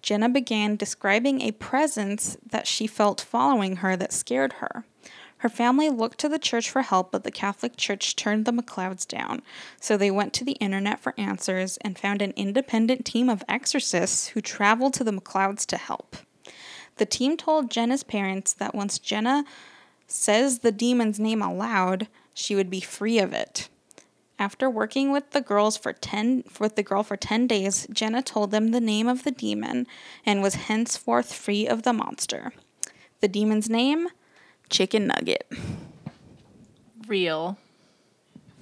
Jenna 0.01 0.29
began 0.29 0.75
describing 0.75 1.41
a 1.41 1.51
presence 1.51 2.37
that 2.45 2.67
she 2.67 2.87
felt 2.87 3.21
following 3.21 3.77
her 3.77 3.95
that 3.95 4.13
scared 4.13 4.53
her. 4.53 4.85
Her 5.39 5.49
family 5.49 5.89
looked 5.89 6.19
to 6.19 6.29
the 6.29 6.39
church 6.39 6.69
for 6.69 6.81
help, 6.81 7.11
but 7.11 7.23
the 7.23 7.31
Catholic 7.31 7.77
Church 7.77 8.15
turned 8.15 8.45
the 8.45 8.51
McLeods 8.51 9.07
down. 9.07 9.43
So 9.79 9.95
they 9.95 10.09
went 10.09 10.33
to 10.33 10.43
the 10.43 10.53
internet 10.53 10.99
for 10.99 11.13
answers 11.17 11.77
and 11.81 11.97
found 11.97 12.21
an 12.21 12.33
independent 12.35 13.05
team 13.05 13.29
of 13.29 13.43
exorcists 13.47 14.29
who 14.29 14.41
traveled 14.41 14.93
to 14.95 15.03
the 15.03 15.11
McLeods 15.11 15.65
to 15.67 15.77
help. 15.77 16.17
The 16.95 17.05
team 17.05 17.37
told 17.37 17.69
Jenna's 17.69 18.03
parents 18.03 18.53
that 18.53 18.73
once 18.73 18.97
Jenna 18.97 19.45
says 20.07 20.59
the 20.59 20.71
demon's 20.71 21.19
name 21.19 21.41
aloud, 21.43 22.07
she 22.33 22.55
would 22.55 22.71
be 22.71 22.81
free 22.81 23.19
of 23.19 23.33
it. 23.33 23.69
After 24.39 24.69
working 24.69 25.11
with 25.11 25.31
the 25.31 25.41
girls 25.41 25.77
for 25.77 25.93
10 25.93 26.43
with 26.59 26.75
the 26.75 26.83
girl 26.83 27.01
for 27.01 27.17
10 27.17 27.47
days, 27.47 27.87
Jenna 27.91 28.21
told 28.21 28.51
them 28.51 28.69
the 28.69 28.79
name 28.79 29.07
of 29.07 29.23
the 29.23 29.31
demon 29.31 29.87
and 30.25 30.43
was 30.43 30.55
henceforth 30.55 31.33
free 31.33 31.67
of 31.67 31.83
the 31.83 31.93
monster. 31.93 32.53
The 33.19 33.27
demon's 33.27 33.69
name? 33.69 34.09
Chicken 34.69 35.07
Nugget. 35.07 35.51
Real. 37.07 37.57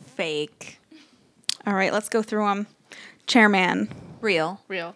Fake. 0.05 0.79
All 1.67 1.73
right, 1.73 1.91
let's 1.91 2.09
go 2.09 2.21
through 2.21 2.45
them. 2.45 2.67
Chairman. 3.27 3.89
Real. 4.21 4.61
Real. 4.69 4.95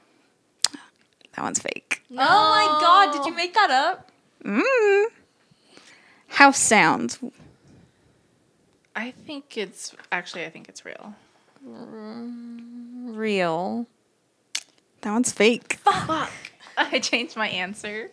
That 1.36 1.44
one's 1.44 1.60
fake. 1.60 2.04
Oh 2.12 2.16
my 2.16 2.78
god, 2.80 3.18
did 3.18 3.26
you 3.30 3.36
make 3.36 3.54
that 3.54 3.70
up? 3.70 4.12
Mm. 4.46 5.06
House 6.28 6.60
sounds. 6.60 7.20
I 9.00 9.12
think 9.12 9.58
it's 9.58 9.96
actually 10.12 10.44
I 10.44 10.50
think 10.50 10.68
it's 10.68 10.84
real. 10.84 11.16
Real. 13.16 13.88
That 15.02 15.14
one's 15.14 15.32
fake. 15.32 15.76
Fuck. 15.86 16.30
I 16.78 17.00
changed 17.00 17.38
my 17.38 17.48
answer. 17.48 18.12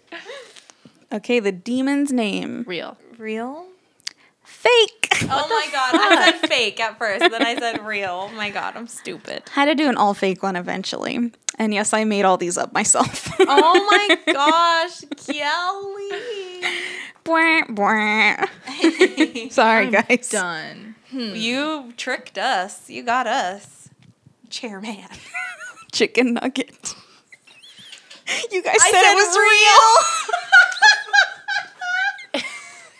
Okay, 1.13 1.41
the 1.41 1.51
demon's 1.51 2.13
name. 2.13 2.65
Real. 2.69 2.97
Real? 3.19 3.67
Fake. 4.45 5.09
oh 5.23 5.49
my 5.49 5.69
god, 5.73 5.95
I 5.95 6.31
said 6.31 6.49
fake 6.49 6.79
at 6.79 6.99
first, 6.99 7.19
then 7.19 7.43
I 7.45 7.57
said 7.57 7.85
real. 7.85 8.29
Oh 8.31 8.35
my 8.37 8.51
god, 8.51 8.77
I'm 8.77 8.87
stupid. 8.87 9.43
Had 9.51 9.65
to 9.65 9.75
do 9.75 9.89
an 9.89 9.97
all 9.97 10.15
fake 10.15 10.45
one 10.45 10.55
eventually. 10.55 11.33
And 11.59 11.75
yes, 11.75 11.93
I 11.93 12.05
made 12.05 12.25
all 12.25 12.37
these 12.37 12.57
up 12.57 12.73
myself. 12.73 13.29
Oh 13.49 13.89
my 13.91 14.33
gosh, 14.33 15.03
Kelly. 15.27 16.36
Bwah, 17.27 17.67
bwah. 17.67 18.47
Sorry, 19.53 19.91
guys. 19.91 20.29
Done. 20.29 20.95
Hmm. 21.11 21.35
You 21.35 21.93
tricked 21.97 22.39
us. 22.39 22.89
You 22.89 23.03
got 23.03 23.27
us. 23.27 23.89
Chairman. 24.49 24.99
Chicken 25.93 26.35
nugget. 26.35 26.95
You 28.53 28.63
guys 28.63 28.77
I 28.81 28.91
said, 28.91 29.03
said 29.03 29.13
it 29.13 29.17
was 29.17 29.37
real. 29.37 29.83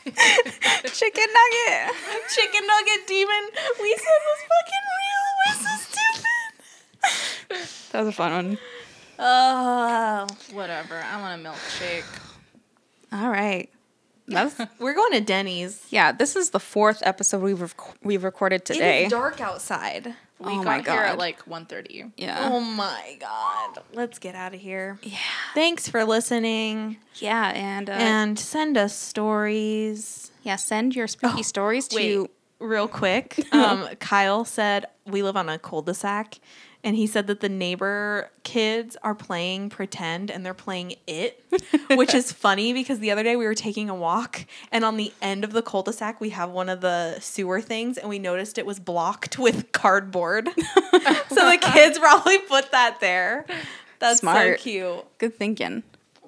Chicken 0.93 1.27
nugget. 1.37 1.95
Chicken 2.35 2.67
nugget 2.67 3.07
demon 3.07 3.45
we 3.81 3.95
said 3.97 4.07
it 4.07 4.27
was 4.27 4.43
fucking 4.51 4.87
real. 4.99 5.25
We're 5.39 5.59
so 5.63 5.73
stupid. 5.85 6.35
That 7.93 7.99
was 8.01 8.09
a 8.09 8.13
fun 8.13 8.33
one. 8.33 8.59
Oh, 9.19 10.27
Whatever. 10.53 10.97
I 10.97 11.21
want 11.21 11.41
a 11.41 11.45
milkshake. 11.49 12.05
All 13.13 13.31
right. 13.31 13.69
That's 14.29 14.57
we're 14.79 14.95
going 14.95 15.13
to 15.13 15.21
Denny's. 15.21 15.85
yeah. 15.91 16.13
This 16.13 16.37
is 16.37 16.51
the 16.51 16.61
fourth 16.61 17.03
episode 17.05 17.43
we've 17.43 17.61
rec- 17.61 17.97
we've 18.03 18.25
recorded 18.25 18.65
today. 18.65 19.03
It 19.03 19.07
is 19.07 19.11
dark 19.13 19.41
outside. 19.41 20.15
We 20.39 20.53
Oh 20.53 20.63
got 20.63 20.85
my 20.85 20.93
here 20.93 21.01
at 21.03 21.17
like 21.17 21.45
1.30. 21.47 22.13
Yeah. 22.19 22.51
Oh 22.53 22.61
my 22.61 23.17
god. 23.19 23.83
Let's 23.95 24.19
get 24.19 24.35
out 24.35 24.53
of 24.53 24.61
here. 24.61 24.99
Yeah. 25.03 25.17
Thanks 25.55 25.89
for 25.89 26.05
listening 26.05 26.99
Yeah, 27.15 27.53
and 27.55 27.89
uh, 27.89 27.95
and 27.95 28.39
send 28.39 28.77
us 28.77 28.95
stories. 28.95 30.31
yeah, 30.43 30.57
send 30.57 30.95
your 30.95 31.07
spooky 31.07 31.43
stories 31.43 31.89
to 31.89 31.97
Wait, 32.23 32.31
real 32.59 32.89
quick. 32.89 33.43
Um, 33.53 33.89
Kyle 33.99 34.45
said 34.45 34.87
we 35.07 35.23
live 35.23 35.37
on 35.37 35.49
a 35.49 35.59
cul-de-sac, 35.59 36.39
and 36.87 36.95
he 36.95 37.09
said 37.09 37.27
that 37.27 37.41
the 37.41 37.49
neighbor 37.49 38.31
kids 38.45 38.97
are 39.03 39.15
playing 39.15 39.69
pretend 39.71 40.31
and 40.31 40.47
they're 40.47 40.55
playing 40.55 40.95
it, 41.09 41.45
which 41.91 42.15
is 42.15 42.31
funny 42.31 42.73
because 42.73 43.01
the 43.01 43.11
other 43.11 43.25
day 43.25 43.35
we 43.35 43.45
were 43.45 43.57
taking 43.57 43.91
a 43.91 43.95
walk, 43.95 44.47
and 44.71 44.85
on 44.85 44.97
the 44.97 45.13
end 45.21 45.43
of 45.43 45.53
the 45.53 45.63
cul-de-sac 45.63 46.21
we 46.21 46.31
have 46.31 46.51
one 46.51 46.69
of 46.69 46.81
the 46.81 47.19
sewer 47.19 47.61
things, 47.61 47.99
and 47.99 48.09
we 48.09 48.21
noticed 48.21 48.57
it 48.57 48.65
was 48.65 48.79
blocked 48.79 49.37
with 49.37 49.73
cardboard. 49.73 50.49
so 50.57 51.51
the 51.51 51.59
kids 51.61 51.99
probably 51.99 52.39
put 52.39 52.71
that 52.71 53.01
there. 53.01 53.47
That's 53.99 54.21
Smart. 54.21 54.61
so 54.61 54.63
cute. 54.63 55.19
good 55.19 55.35
thinking. 55.35 55.83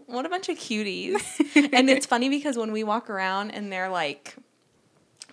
What 0.06 0.26
a 0.26 0.28
bunch 0.28 0.48
of 0.48 0.58
cuties. 0.58 1.22
and 1.72 1.88
it's 1.88 2.06
funny 2.06 2.28
because 2.28 2.56
when 2.56 2.72
we 2.72 2.82
walk 2.82 3.08
around 3.08 3.52
and 3.52 3.70
they're 3.70 3.90
like 3.90 4.34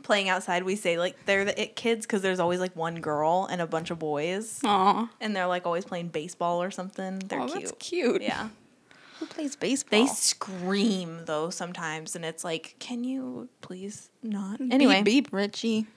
playing 0.06 0.30
outside, 0.30 0.64
we 0.64 0.76
say 0.78 0.98
like 0.98 1.16
they're 1.26 1.44
the 1.46 1.62
it 1.62 1.76
kids 1.76 2.06
because 2.06 2.22
there's 2.22 2.40
always 2.40 2.60
like 2.60 2.76
one 2.76 3.02
girl 3.02 3.48
and 3.52 3.60
a 3.62 3.68
bunch 3.68 3.92
of 3.92 4.00
boys. 4.00 4.62
Aw. 4.64 5.10
And 5.20 5.36
they're 5.36 5.48
like 5.48 5.66
always 5.66 5.84
playing 5.84 6.10
baseball 6.10 6.62
or 6.64 6.72
something. 6.72 7.20
They're 7.20 7.42
Oh, 7.42 7.48
cute. 7.48 7.60
that's 7.64 7.72
cute. 7.80 8.22
Yeah. 8.22 8.50
Who 9.20 9.26
plays 9.26 9.56
baseball? 9.56 10.00
They 10.00 10.08
scream 10.08 11.22
though 11.26 11.50
sometimes 11.50 12.16
and 12.16 12.24
it's 12.24 12.44
like, 12.44 12.76
can 12.80 13.04
you 13.04 13.50
please 13.62 14.10
not? 14.24 14.60
Beep, 14.60 14.74
Anyway. 14.74 15.02
beep, 15.04 15.30
Richie. 15.32 15.88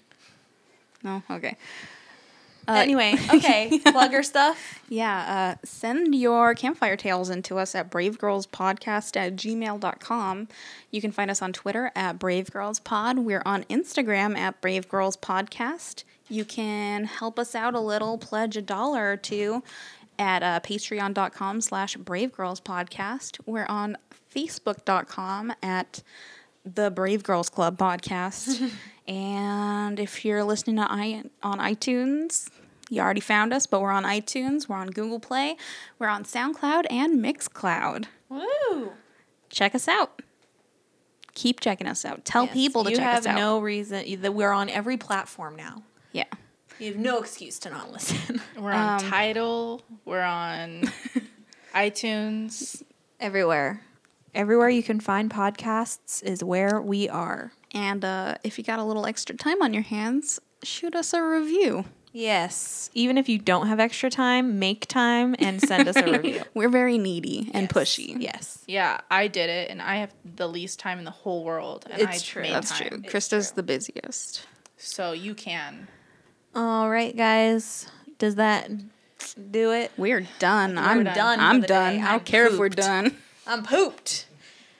No, 1.04 1.22
okay. 1.30 1.56
Uh, 2.68 2.72
anyway, 2.74 3.14
okay. 3.34 3.78
Plug 3.78 4.12
your 4.12 4.22
stuff. 4.22 4.80
Yeah, 4.90 5.56
uh, 5.56 5.66
send 5.66 6.14
your 6.14 6.54
campfire 6.54 6.96
tales 6.96 7.30
into 7.30 7.56
us 7.58 7.74
at 7.74 7.90
bravegirlspodcast 7.90 9.16
at 9.16 9.36
gmail.com. 9.36 10.48
You 10.90 11.00
can 11.00 11.10
find 11.10 11.30
us 11.30 11.40
on 11.40 11.54
Twitter 11.54 11.90
at 11.96 12.18
bravegirlspod. 12.18 13.24
We're 13.24 13.42
on 13.46 13.64
Instagram 13.64 14.36
at 14.36 14.60
bravegirlspodcast. 14.60 16.04
You 16.28 16.44
can 16.44 17.04
help 17.04 17.38
us 17.38 17.54
out 17.54 17.74
a 17.74 17.80
little, 17.80 18.18
pledge 18.18 18.56
a 18.56 18.62
dollar 18.62 19.12
or 19.12 19.16
two 19.16 19.62
at 20.18 20.42
uh, 20.42 20.60
patreon.com 20.60 21.62
slash 21.62 21.96
bravegirlspodcast. 21.96 23.40
We're 23.46 23.66
on 23.66 23.96
facebook.com 24.34 25.54
at 25.62 26.02
the 26.64 26.90
Brave 26.90 27.22
Girls 27.22 27.48
Club 27.48 27.78
podcast. 27.78 28.70
and 29.08 29.98
if 29.98 30.24
you're 30.24 30.44
listening 30.44 30.76
to 30.76 30.86
I- 30.90 31.24
on 31.42 31.58
iTunes, 31.58 32.48
you 32.90 33.00
already 33.02 33.20
found 33.20 33.52
us, 33.52 33.66
but 33.66 33.80
we're 33.80 33.90
on 33.90 34.04
iTunes, 34.04 34.68
we're 34.68 34.76
on 34.76 34.88
Google 34.90 35.18
Play, 35.20 35.56
we're 35.98 36.08
on 36.08 36.24
SoundCloud 36.24 36.84
and 36.90 37.18
Mixcloud. 37.24 38.04
Woo. 38.28 38.92
Check 39.50 39.74
us 39.74 39.88
out. 39.88 40.22
Keep 41.34 41.60
checking 41.60 41.86
us 41.86 42.04
out. 42.04 42.24
Tell 42.24 42.44
Yes, 42.44 42.52
people 42.54 42.84
to 42.84 42.90
check 42.90 43.00
us 43.00 43.16
out. 43.18 43.22
You 43.24 43.28
have 43.30 43.38
no 43.38 43.58
reason 43.60 44.20
that 44.22 44.34
we're 44.34 44.52
on 44.52 44.68
every 44.68 44.96
platform 44.96 45.56
now. 45.56 45.82
yeah. 46.12 46.24
You 46.80 46.92
have 46.92 46.96
no 47.00 47.18
excuse 47.18 47.58
to 47.60 47.70
not 47.70 47.90
listen. 47.90 48.40
We're 48.56 48.70
on 48.70 49.00
Um, 49.02 49.10
Tidal. 49.10 49.82
We're 50.04 50.20
on 50.22 50.84
iTunes. 51.74 52.84
Everywhere. 53.18 53.82
Everywhere 54.32 54.68
you 54.68 54.84
can 54.84 55.00
find 55.00 55.28
podcasts 55.28 56.22
is 56.22 56.44
where 56.44 56.80
we 56.80 57.08
are. 57.08 57.52
And 57.74 58.04
uh, 58.04 58.36
if 58.44 58.58
you 58.58 58.64
got 58.64 58.78
a 58.78 58.84
little 58.84 59.06
extra 59.06 59.36
time 59.36 59.60
on 59.62 59.74
your 59.74 59.82
hands, 59.82 60.40
shoot 60.62 60.94
us 60.94 61.12
a 61.12 61.22
review. 61.22 61.84
Yes. 62.12 62.88
Even 62.94 63.18
if 63.18 63.28
you 63.28 63.38
don't 63.38 63.66
have 63.68 63.78
extra 63.78 64.08
time, 64.10 64.58
make 64.58 64.86
time 64.86 65.36
and 65.38 65.60
send 65.60 65.86
us 65.88 65.96
a 65.96 66.02
review. 66.10 66.42
We're 66.54 66.70
very 66.70 66.96
needy 66.96 67.50
and 67.52 67.64
Yes. 67.64 67.72
pushy. 67.72 68.16
Yes. 68.18 68.64
Yeah, 68.66 69.00
I 69.10 69.28
did 69.28 69.50
it, 69.50 69.70
and 69.70 69.82
I 69.82 69.96
have 69.96 70.12
the 70.24 70.48
least 70.48 70.78
time 70.80 70.98
in 70.98 71.04
the 71.04 71.10
whole 71.10 71.44
world. 71.44 71.86
And 71.90 72.00
It's 72.00 72.22
I 72.22 72.24
true. 72.24 72.42
made 72.42 72.54
That's 72.54 72.70
time. 72.78 72.88
true. 72.88 72.98
Krista's 73.02 73.52
the 73.52 73.62
busiest. 73.62 74.46
So 74.78 75.12
you 75.12 75.34
can. 75.34 75.88
All 76.54 76.88
right, 76.88 77.14
guys. 77.14 77.88
Does 78.18 78.36
that 78.36 78.70
do 79.50 79.72
it? 79.72 79.92
We're 79.98 80.26
done. 80.38 80.78
I'm 80.78 81.04
done. 81.04 81.14
done. 81.14 81.40
I'm 81.40 81.60
done. 81.60 81.94
I 81.94 81.96
don't 81.98 82.04
I'm 82.06 82.20
care 82.20 82.46
if 82.46 82.58
we're 82.58 82.68
done. 82.70 83.16
I'm 83.46 83.62
pooped. 83.62 84.26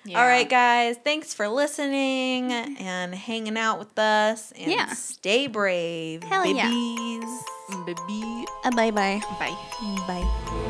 Yeah. 0.09 0.21
All 0.21 0.27
right, 0.27 0.49
guys. 0.49 0.97
Thanks 0.97 1.35
for 1.35 1.49
listening 1.49 2.51
and 2.53 3.15
hanging 3.15 3.59
out 3.59 3.79
with 3.79 3.99
us. 3.99 4.53
And 4.53 4.71
Yeah. 4.73 4.87
stay 4.95 5.47
brave. 5.47 6.23
Hell 6.23 6.47
yeah. 6.47 6.69
babies. 6.69 7.43
Baby. 7.85 8.47
Uh, 8.65 8.71
bye 8.71 8.91
bye. 8.91 9.21
Bye. 9.39 9.57
Bye. 10.07 10.65